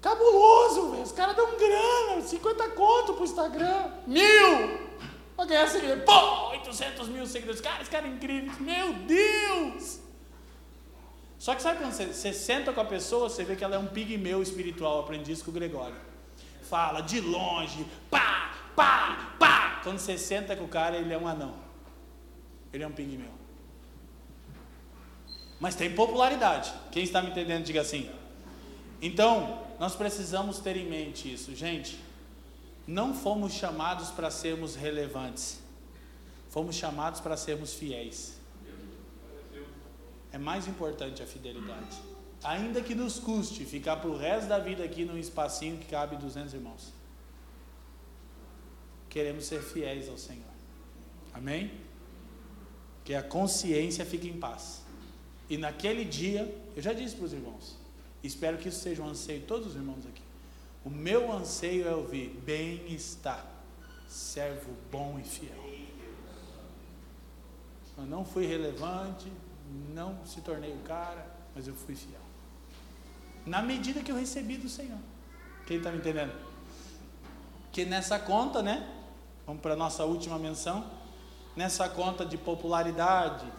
Cabuloso, 0.00 0.90
velho. 0.90 1.02
Os 1.02 1.12
caras 1.12 1.34
dão 1.34 1.56
grana, 1.56 2.22
50 2.22 2.68
conto 2.70 3.14
pro 3.14 3.24
Instagram, 3.24 3.90
mil! 4.06 4.88
Pra 5.34 5.44
ganhar 5.44 5.68
seguidores. 5.68 6.04
Pô, 6.04 6.50
800 6.50 7.08
mil 7.08 7.26
seguidores. 7.26 7.60
Cara, 7.60 7.80
esse 7.82 7.90
cara 7.90 8.06
é 8.06 8.10
incrível. 8.10 8.52
Meu 8.60 8.92
Deus! 8.92 10.00
Só 11.38 11.54
que 11.54 11.62
sabe 11.62 11.78
quando 11.78 11.92
você, 11.92 12.06
você 12.06 12.32
senta 12.32 12.72
com 12.72 12.80
a 12.80 12.84
pessoa, 12.84 13.28
você 13.28 13.44
vê 13.44 13.54
que 13.54 13.62
ela 13.62 13.76
é 13.76 13.78
um 13.78 13.86
pigmeu 13.86 14.42
espiritual, 14.42 15.00
aprendi 15.00 15.30
isso 15.30 15.44
com 15.44 15.52
o 15.52 15.54
Gregório. 15.54 15.96
Fala 16.62 17.00
de 17.00 17.20
longe, 17.20 17.86
pá, 18.10 18.52
pá, 18.74 19.34
pá. 19.38 19.80
Quando 19.84 19.98
você 19.98 20.18
senta 20.18 20.56
com 20.56 20.64
o 20.64 20.68
cara, 20.68 20.96
ele 20.96 21.12
é 21.14 21.18
um 21.18 21.28
anão. 21.28 21.54
Ele 22.72 22.82
é 22.82 22.86
um 22.86 22.92
pigmeu. 22.92 23.30
Mas 25.60 25.74
tem 25.74 25.94
popularidade. 25.94 26.72
Quem 26.90 27.04
está 27.04 27.22
me 27.22 27.30
entendendo, 27.30 27.64
diga 27.64 27.80
assim. 27.80 28.10
Então, 29.00 29.67
nós 29.78 29.94
precisamos 29.94 30.58
ter 30.58 30.76
em 30.76 30.88
mente 30.88 31.32
isso, 31.32 31.54
gente. 31.54 31.98
Não 32.86 33.14
fomos 33.14 33.52
chamados 33.52 34.10
para 34.10 34.30
sermos 34.30 34.74
relevantes, 34.74 35.60
fomos 36.50 36.74
chamados 36.74 37.20
para 37.20 37.36
sermos 37.36 37.74
fiéis. 37.74 38.38
É 40.32 40.38
mais 40.38 40.66
importante 40.66 41.22
a 41.22 41.26
fidelidade. 41.26 41.96
Ainda 42.42 42.80
que 42.80 42.94
nos 42.94 43.18
custe 43.18 43.64
ficar 43.64 43.96
para 43.96 44.10
o 44.10 44.16
resto 44.16 44.48
da 44.48 44.58
vida 44.58 44.84
aqui 44.84 45.04
num 45.04 45.18
espacinho 45.18 45.78
que 45.78 45.86
cabe 45.86 46.16
200 46.16 46.54
irmãos. 46.54 46.92
Queremos 49.08 49.46
ser 49.46 49.62
fiéis 49.62 50.08
ao 50.08 50.18
Senhor. 50.18 50.44
Amém? 51.32 51.72
Que 53.04 53.14
a 53.14 53.22
consciência 53.22 54.04
fique 54.04 54.28
em 54.28 54.38
paz. 54.38 54.82
E 55.48 55.56
naquele 55.56 56.04
dia, 56.04 56.54
eu 56.76 56.82
já 56.82 56.92
disse 56.92 57.16
para 57.16 57.24
os 57.24 57.32
irmãos, 57.32 57.77
Espero 58.22 58.58
que 58.58 58.68
isso 58.68 58.80
seja 58.80 59.02
um 59.02 59.08
anseio 59.08 59.40
de 59.40 59.46
todos 59.46 59.68
os 59.68 59.74
irmãos 59.76 60.06
aqui. 60.06 60.22
O 60.84 60.90
meu 60.90 61.32
anseio 61.32 61.86
é 61.86 61.94
ouvir 61.94 62.28
bem-estar, 62.44 63.44
servo 64.08 64.72
bom 64.90 65.18
e 65.18 65.24
fiel. 65.24 65.68
Eu 67.96 68.04
não 68.04 68.24
fui 68.24 68.46
relevante, 68.46 69.30
não 69.92 70.24
se 70.24 70.40
tornei 70.40 70.72
o 70.72 70.78
cara, 70.78 71.26
mas 71.54 71.66
eu 71.66 71.74
fui 71.74 71.96
fiel. 71.96 72.20
Na 73.44 73.60
medida 73.60 74.02
que 74.02 74.12
eu 74.12 74.16
recebi 74.16 74.56
do 74.56 74.68
Senhor. 74.68 74.98
Quem 75.66 75.78
está 75.78 75.90
me 75.90 75.98
entendendo? 75.98 76.32
Que 77.72 77.84
nessa 77.84 78.18
conta, 78.18 78.62
né? 78.62 78.88
Vamos 79.44 79.60
para 79.60 79.74
a 79.74 79.76
nossa 79.76 80.04
última 80.04 80.38
menção. 80.38 80.88
Nessa 81.56 81.88
conta 81.88 82.24
de 82.24 82.38
popularidade, 82.38 83.50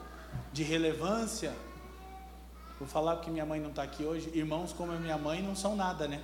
de 0.54 0.64
relevância, 0.64 1.54
Vou 2.80 2.88
falar 2.88 3.18
porque 3.18 3.30
minha 3.30 3.46
mãe 3.46 3.60
não 3.60 3.70
está 3.70 3.84
aqui 3.84 4.06
hoje. 4.06 4.32
Irmãos 4.34 4.72
como 4.72 4.94
a 4.94 4.96
minha 4.96 5.18
mãe 5.18 5.42
não 5.42 5.54
são 5.54 5.76
nada, 5.76 6.08
né? 6.08 6.24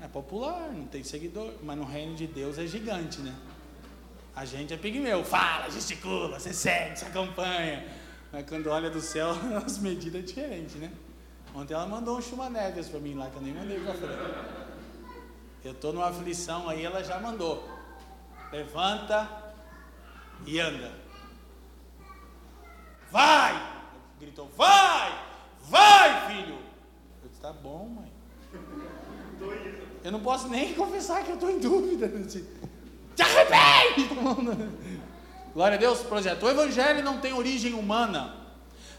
É 0.00 0.08
popular, 0.08 0.72
não 0.72 0.86
tem 0.86 1.04
seguidor, 1.04 1.52
mas 1.62 1.76
no 1.76 1.84
reino 1.84 2.14
de 2.14 2.26
Deus 2.26 2.58
é 2.58 2.66
gigante, 2.66 3.20
né? 3.20 3.34
A 4.34 4.46
gente 4.46 4.72
é 4.72 4.76
pigmeu, 4.78 5.22
fala, 5.22 5.68
gesticula, 5.70 6.40
você 6.40 6.54
segue, 6.54 6.98
você 6.98 7.04
acompanha. 7.04 7.86
Mas 8.32 8.48
quando 8.48 8.68
olha 8.68 8.88
do 8.88 9.00
céu, 9.00 9.30
as 9.64 9.78
medidas 9.78 10.22
é 10.22 10.24
diferentes, 10.24 10.76
né? 10.76 10.90
Ontem 11.54 11.74
ela 11.74 11.86
mandou 11.86 12.16
um 12.16 12.22
chumanévias 12.22 12.88
para 12.88 13.00
mim 13.00 13.14
lá, 13.14 13.28
que 13.28 13.36
eu 13.36 13.42
nem 13.42 13.52
mandei 13.52 13.78
para 13.80 13.92
frente. 13.92 14.70
Eu 15.62 15.72
estou 15.72 15.92
numa 15.92 16.08
aflição 16.08 16.68
aí, 16.68 16.82
ela 16.82 17.04
já 17.04 17.18
mandou. 17.18 17.68
Levanta 18.50 19.28
e 20.46 20.58
anda. 20.58 20.92
Vai! 23.10 23.79
Gritou: 24.20 24.50
Vai! 24.56 25.18
Vai, 25.68 26.30
filho! 26.30 26.58
Eu 27.22 27.28
disse: 27.28 27.40
Tá 27.40 27.52
bom, 27.52 27.88
mãe. 27.88 28.12
Eu 30.04 30.12
não 30.12 30.20
posso 30.20 30.48
nem 30.48 30.74
confessar 30.74 31.24
que 31.24 31.30
eu 31.30 31.34
estou 31.34 31.50
em 31.50 31.58
dúvida. 31.58 32.06
Disse, 32.08 32.46
Te 33.16 33.22
arrepende! 33.22 34.08
Glória 35.54 35.76
a 35.76 35.80
Deus, 35.80 36.00
projeto. 36.00 36.44
O 36.44 36.50
Evangelho 36.50 37.02
não 37.02 37.18
tem 37.18 37.32
origem 37.32 37.74
humana. 37.74 38.36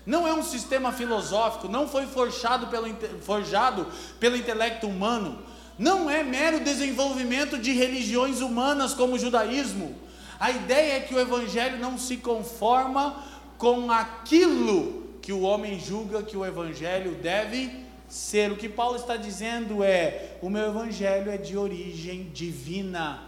Não 0.05 0.27
é 0.27 0.33
um 0.33 0.41
sistema 0.41 0.91
filosófico, 0.91 1.67
não 1.67 1.87
foi 1.87 2.07
forjado 2.07 2.67
pelo, 2.67 2.87
forjado 3.21 3.85
pelo 4.19 4.35
intelecto 4.35 4.87
humano, 4.87 5.43
não 5.77 6.09
é 6.09 6.23
mero 6.23 6.59
desenvolvimento 6.59 7.55
de 7.55 7.71
religiões 7.71 8.41
humanas 8.41 8.95
como 8.95 9.13
o 9.13 9.19
judaísmo. 9.19 9.95
A 10.39 10.49
ideia 10.49 10.97
é 10.97 10.99
que 11.01 11.13
o 11.13 11.19
Evangelho 11.19 11.77
não 11.77 11.99
se 11.99 12.17
conforma 12.17 13.23
com 13.59 13.91
aquilo 13.91 15.00
que 15.21 15.31
o 15.31 15.41
homem 15.41 15.79
julga 15.79 16.23
que 16.23 16.35
o 16.35 16.45
evangelho 16.45 17.15
deve 17.15 17.85
ser. 18.09 18.51
O 18.51 18.57
que 18.57 18.67
Paulo 18.67 18.95
está 18.95 19.15
dizendo 19.15 19.83
é: 19.83 20.37
o 20.41 20.49
meu 20.49 20.67
evangelho 20.67 21.31
é 21.31 21.37
de 21.37 21.57
origem 21.57 22.29
divina. 22.33 23.23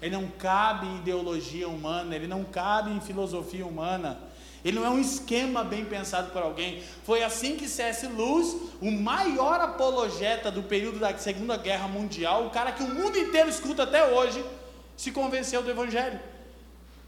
Ele 0.00 0.14
não 0.14 0.28
cabe 0.28 0.86
em 0.86 0.98
ideologia 0.98 1.68
humana, 1.68 2.14
ele 2.14 2.28
não 2.28 2.44
cabe 2.44 2.92
em 2.92 3.00
filosofia 3.00 3.66
humana. 3.66 4.20
Ele 4.64 4.76
não 4.76 4.84
é 4.84 4.90
um 4.90 5.00
esquema 5.00 5.62
bem 5.62 5.84
pensado 5.84 6.32
por 6.32 6.42
alguém. 6.42 6.82
Foi 7.04 7.22
assim 7.22 7.56
que 7.56 7.68
C.S. 7.68 8.06
Lewis, 8.08 8.56
o 8.80 8.90
maior 8.90 9.60
apologeta 9.60 10.50
do 10.50 10.64
período 10.64 10.98
da 10.98 11.16
Segunda 11.16 11.56
Guerra 11.56 11.86
Mundial, 11.86 12.46
o 12.46 12.50
cara 12.50 12.72
que 12.72 12.82
o 12.82 12.88
mundo 12.88 13.16
inteiro 13.16 13.48
escuta 13.48 13.84
até 13.84 14.12
hoje, 14.12 14.44
se 14.96 15.12
convenceu 15.12 15.62
do 15.62 15.70
Evangelho. 15.70 16.18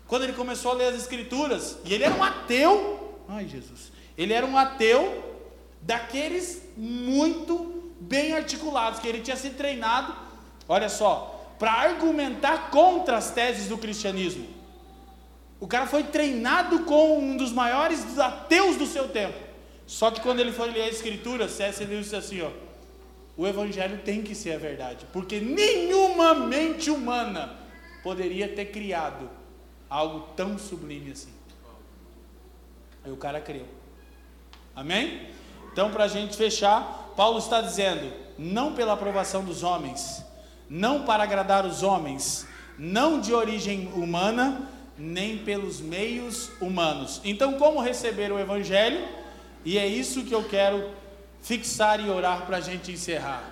Quando 0.07 0.23
ele 0.23 0.33
começou 0.33 0.73
a 0.73 0.75
ler 0.75 0.87
as 0.87 0.95
Escrituras, 0.95 1.77
e 1.85 1.93
ele 1.93 2.05
era 2.05 2.14
um 2.14 2.23
ateu, 2.23 3.00
Ai, 3.31 3.47
Jesus. 3.47 3.93
Ele 4.18 4.33
era 4.33 4.45
um 4.45 4.59
ateu 4.59 5.39
daqueles 5.81 6.62
muito 6.76 7.93
bem 8.01 8.33
articulados, 8.33 8.99
que 8.99 9.07
ele 9.07 9.20
tinha 9.20 9.37
se 9.37 9.51
treinado, 9.51 10.14
olha 10.68 10.89
só, 10.89 11.55
para 11.59 11.72
argumentar 11.72 12.70
contra 12.70 13.16
as 13.16 13.31
teses 13.31 13.68
do 13.68 13.78
cristianismo. 13.78 14.47
O 15.61 15.66
cara 15.68 15.87
foi 15.87 16.03
treinado 16.03 16.81
com 16.81 17.18
um 17.18 17.37
dos 17.37 17.53
maiores 17.53 18.18
ateus 18.18 18.76
do 18.76 18.87
seu 18.87 19.09
tempo. 19.09 19.39
Só 19.87 20.11
que 20.11 20.20
quando 20.20 20.41
ele 20.41 20.53
foi 20.53 20.70
ler 20.70 20.83
a 20.83 20.89
escritura, 20.89 21.49
C.S. 21.49 21.85
Lewis 21.85 22.05
disse 22.05 22.16
assim, 22.16 22.41
ó, 22.41 22.51
o 23.37 23.47
evangelho 23.47 23.99
tem 24.05 24.22
que 24.22 24.35
ser 24.35 24.53
a 24.53 24.59
verdade, 24.59 25.07
porque 25.12 25.39
nenhuma 25.39 26.35
mente 26.35 26.91
humana 26.91 27.59
poderia 28.03 28.49
ter 28.49 28.66
criado 28.66 29.31
algo 29.89 30.28
tão 30.35 30.59
sublime 30.59 31.12
assim. 31.12 31.39
Aí 33.05 33.11
o 33.11 33.17
cara 33.17 33.41
creu. 33.41 33.67
Amém? 34.75 35.29
Então, 35.73 35.91
para 35.91 36.05
a 36.05 36.09
gente 36.09 36.37
fechar, 36.37 37.13
Paulo 37.17 37.39
está 37.39 37.61
dizendo: 37.61 38.13
não 38.39 38.75
pela 38.75 38.95
aprovação 38.95 39.45
dos 39.45 39.63
homens, 39.63 40.25
não 40.69 41.03
para 41.05 41.23
agradar 41.23 41.65
os 41.67 41.83
homens, 41.83 42.47
não 42.79 43.21
de 43.21 43.33
origem 43.33 43.91
humana, 43.95 44.69
nem 44.97 45.39
pelos 45.39 45.81
meios 45.81 46.51
humanos. 46.61 47.21
Então, 47.25 47.55
como 47.55 47.81
receber 47.81 48.33
o 48.33 48.39
Evangelho? 48.39 49.07
E 49.65 49.79
é 49.79 49.87
isso 49.87 50.25
que 50.25 50.35
eu 50.35 50.45
quero 50.45 50.91
fixar 51.43 52.01
e 52.01 52.09
orar 52.09 52.47
para 52.47 52.59
a 52.59 52.61
gente 52.61 52.93
encerrar. 52.93 53.43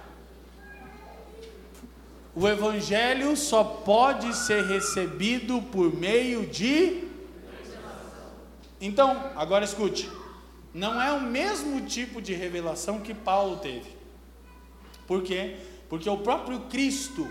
O 2.34 2.46
Evangelho 2.46 3.36
só 3.36 3.64
pode 3.64 4.34
ser 4.34 4.64
recebido 4.64 5.60
por 5.60 5.92
meio 5.92 6.46
de 6.46 7.07
então, 8.80 9.30
agora 9.34 9.64
escute: 9.64 10.10
não 10.72 11.00
é 11.00 11.12
o 11.12 11.20
mesmo 11.20 11.80
tipo 11.86 12.20
de 12.22 12.32
revelação 12.34 13.00
que 13.00 13.14
Paulo 13.14 13.56
teve. 13.56 13.96
Por 15.06 15.22
quê? 15.22 15.56
Porque 15.88 16.08
o 16.08 16.18
próprio 16.18 16.60
Cristo 16.60 17.30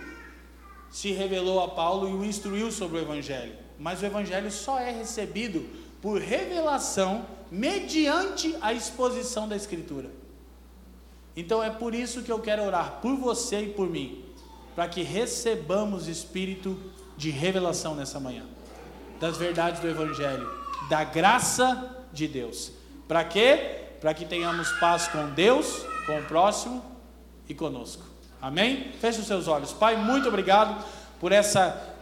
se 0.90 1.12
revelou 1.12 1.64
a 1.64 1.70
Paulo 1.70 2.10
e 2.10 2.14
o 2.14 2.26
instruiu 2.26 2.72
sobre 2.72 2.98
o 2.98 3.02
Evangelho. 3.02 3.54
Mas 3.78 4.02
o 4.02 4.06
Evangelho 4.06 4.52
só 4.52 4.80
é 4.80 4.92
recebido 4.92 5.66
por 6.02 6.20
revelação 6.20 7.26
mediante 7.52 8.56
a 8.62 8.74
exposição 8.74 9.48
da 9.48 9.56
Escritura. 9.56 10.10
Então 11.36 11.64
é 11.64 11.70
por 11.70 11.94
isso 11.94 12.24
que 12.24 12.32
eu 12.32 12.40
quero 12.40 12.64
orar 12.64 13.00
por 13.00 13.16
você 13.16 13.62
e 13.62 13.70
por 13.74 13.88
mim, 13.88 14.26
para 14.76 14.88
que 14.88 15.04
recebamos 15.04 16.08
espírito 16.08 16.76
de 17.16 17.30
revelação 17.30 17.94
nessa 17.94 18.20
manhã, 18.20 18.46
das 19.20 19.38
verdades 19.38 19.80
do 19.80 19.88
Evangelho 19.88 20.67
da 20.90 21.04
graça 21.04 22.06
de 22.12 22.28
Deus. 22.28 22.72
Para 23.08 23.24
quê? 23.24 23.86
Para 24.00 24.14
que 24.14 24.26
tenhamos 24.26 24.72
paz 24.74 25.08
com 25.08 25.30
Deus, 25.32 25.84
com 26.06 26.20
o 26.20 26.24
próximo 26.24 26.84
e 27.48 27.54
conosco. 27.54 28.04
Amém? 28.42 28.92
Feche 29.00 29.20
os 29.20 29.28
seus 29.28 29.48
olhos. 29.48 29.74
Pai, 29.74 29.96
muito 29.96 30.28
obrigado 30.28 30.84
por 31.20 31.32
essa 31.32 31.96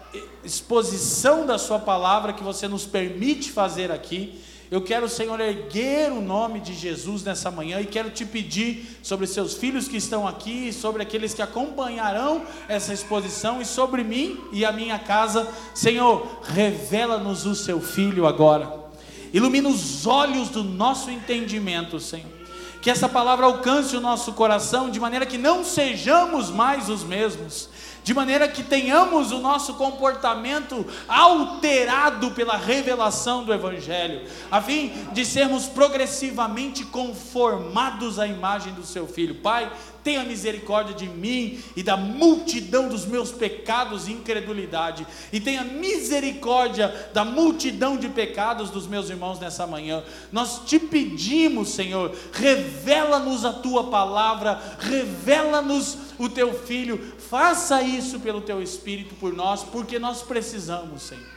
exposição 0.44 1.46
da 1.46 1.58
Sua 1.58 1.80
palavra 1.80 2.34
que 2.34 2.44
você 2.44 2.68
nos 2.68 2.86
permite 2.86 3.52
fazer 3.52 3.92
aqui. 3.92 4.44
Eu 4.72 4.82
quero, 4.82 5.08
Senhor, 5.08 5.40
erguer 5.40 6.12
o 6.12 6.22
nome 6.22 6.60
de 6.60 6.74
Jesus 6.74 7.24
nessa 7.24 7.52
manhã 7.52 7.80
e 7.80 7.86
quero 7.86 8.10
te 8.10 8.26
pedir 8.26 8.98
sobre 9.04 9.28
seus 9.28 9.54
filhos 9.54 9.88
que 9.88 9.98
estão 9.98 10.28
aqui, 10.28 10.74
sobre 10.74 11.04
aqueles 11.04 11.36
que 11.36 11.42
acompanharão 11.42 12.44
essa 12.68 12.92
exposição 12.92 13.62
e 13.62 13.66
sobre 13.66 14.04
mim 14.04 14.40
e 14.52 14.66
a 14.66 14.72
minha 14.72 14.98
casa. 14.98 15.48
Senhor, 15.76 16.40
revela-nos 16.44 17.46
o 17.46 17.54
seu 17.54 17.80
filho 17.80 18.26
agora. 18.26 18.86
Ilumina 19.32 19.70
os 19.70 20.08
olhos 20.08 20.50
do 20.50 20.64
nosso 20.64 21.12
entendimento, 21.12 22.00
Senhor. 22.00 22.34
Que 22.82 22.90
essa 22.90 23.10
palavra 23.10 23.46
alcance 23.46 23.96
o 23.96 24.02
nosso 24.02 24.34
coração 24.34 24.90
de 24.90 25.00
maneira 25.00 25.26
que 25.26 25.38
não 25.38 25.64
sejamos 25.64 26.50
mais 26.50 26.90
os 26.90 27.04
mesmos 27.04 27.70
de 28.06 28.14
maneira 28.14 28.48
que 28.48 28.62
tenhamos 28.62 29.32
o 29.32 29.40
nosso 29.40 29.74
comportamento 29.74 30.86
alterado 31.08 32.30
pela 32.32 32.56
revelação 32.56 33.44
do 33.44 33.52
Evangelho, 33.52 34.22
a 34.52 34.62
fim 34.62 34.94
de 35.12 35.26
sermos 35.26 35.66
progressivamente 35.66 36.86
conformados 36.86 38.20
à 38.20 38.28
imagem 38.28 38.74
do 38.74 38.86
Seu 38.86 39.08
Filho. 39.08 39.34
Pai, 39.34 39.72
tenha 40.06 40.24
misericórdia 40.24 40.94
de 40.94 41.10
mim 41.10 41.60
e 41.76 41.82
da 41.82 41.98
multidão 41.98 42.88
dos 42.88 43.08
meus 43.08 43.32
pecados 43.32 44.08
e 44.08 44.12
incredulidade, 44.12 45.06
e 45.34 45.40
tenha 45.40 45.64
misericórdia 45.64 47.10
da 47.12 47.26
multidão 47.26 47.98
de 47.98 48.08
pecados 48.10 48.70
dos 48.70 48.86
meus 48.86 49.10
irmãos 49.10 49.40
nessa 49.40 49.66
manhã. 49.66 50.04
Nós 50.32 50.62
te 50.64 50.78
pedimos, 50.78 51.70
Senhor, 51.70 52.16
revela-nos 52.32 53.44
a 53.44 53.52
tua 53.52 53.86
palavra, 53.86 54.62
revela-nos 54.78 55.98
o 56.20 56.30
teu 56.30 56.54
filho, 56.54 57.16
faça 57.18 57.82
isso 57.82 58.20
pelo 58.20 58.42
teu 58.42 58.62
espírito 58.62 59.16
por 59.16 59.34
nós, 59.34 59.64
porque 59.64 59.98
nós 59.98 60.22
precisamos, 60.22 61.02
Senhor. 61.02 61.36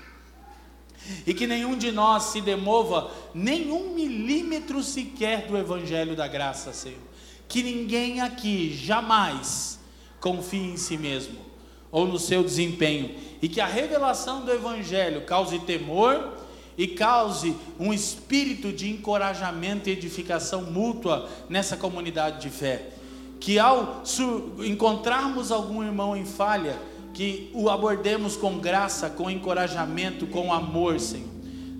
E 1.26 1.32
que 1.32 1.46
nenhum 1.46 1.74
de 1.74 1.90
nós 1.90 2.24
se 2.24 2.42
demova 2.42 3.10
nenhum 3.34 3.94
milímetro 3.94 4.82
sequer 4.82 5.46
do 5.46 5.56
evangelho 5.56 6.14
da 6.14 6.28
graça, 6.28 6.70
Senhor 6.74 7.07
que 7.49 7.62
ninguém 7.62 8.20
aqui 8.20 8.72
jamais 8.74 9.78
confie 10.20 10.59
em 10.59 10.76
si 10.76 10.96
mesmo 10.99 11.38
ou 11.90 12.07
no 12.07 12.18
seu 12.18 12.44
desempenho 12.44 13.14
e 13.40 13.49
que 13.49 13.61
a 13.61 13.66
revelação 13.66 14.44
do 14.44 14.53
Evangelho 14.53 15.22
cause 15.22 15.59
temor 15.61 16.34
e 16.76 16.86
cause 16.86 17.57
um 17.80 17.92
espírito 17.92 18.72
de 18.72 18.88
encorajamento 18.88 19.88
e 19.88 19.92
edificação 19.92 20.62
mútua 20.62 21.28
nessa 21.49 21.76
comunidade 21.76 22.40
de 22.40 22.51
fé. 22.51 22.90
Que 23.40 23.59
ao 23.59 24.03
encontrarmos 24.64 25.51
algum 25.51 25.82
irmão 25.82 26.16
em 26.16 26.24
falha, 26.24 26.78
que 27.14 27.51
o 27.53 27.68
abordemos 27.68 28.36
com 28.36 28.59
graça, 28.59 29.11
com 29.11 29.28
encorajamento, 29.28 30.26
com 30.26 30.53
amor, 30.53 31.01
Senhor. 31.01 31.26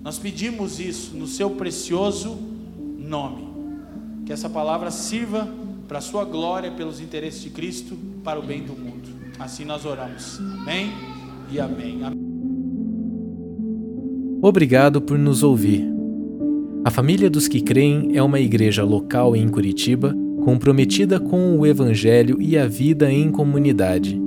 Nós 0.01 0.17
pedimos 0.17 0.79
isso 0.79 1.15
no 1.15 1.27
seu 1.27 1.51
precioso 1.51 2.37
nome. 2.97 3.48
Que 4.29 4.33
essa 4.33 4.47
palavra 4.47 4.91
sirva 4.91 5.49
para 5.87 5.97
a 5.97 6.01
sua 6.01 6.23
glória, 6.23 6.69
pelos 6.69 7.01
interesses 7.01 7.41
de 7.41 7.49
Cristo, 7.49 7.97
para 8.23 8.39
o 8.39 8.43
bem 8.43 8.61
do 8.61 8.73
mundo. 8.73 9.09
Assim 9.39 9.65
nós 9.65 9.87
oramos. 9.87 10.39
Amém 10.61 10.91
e 11.51 11.59
amém. 11.59 12.03
amém. 12.03 12.19
Obrigado 14.39 15.01
por 15.01 15.17
nos 15.17 15.41
ouvir. 15.41 15.83
A 16.85 16.91
Família 16.91 17.27
dos 17.27 17.47
que 17.47 17.59
Creem 17.59 18.15
é 18.15 18.21
uma 18.21 18.39
igreja 18.39 18.83
local 18.83 19.35
em 19.35 19.49
Curitiba 19.49 20.15
comprometida 20.45 21.19
com 21.19 21.57
o 21.57 21.65
Evangelho 21.65 22.39
e 22.39 22.55
a 22.55 22.67
vida 22.67 23.11
em 23.11 23.31
comunidade. 23.31 24.21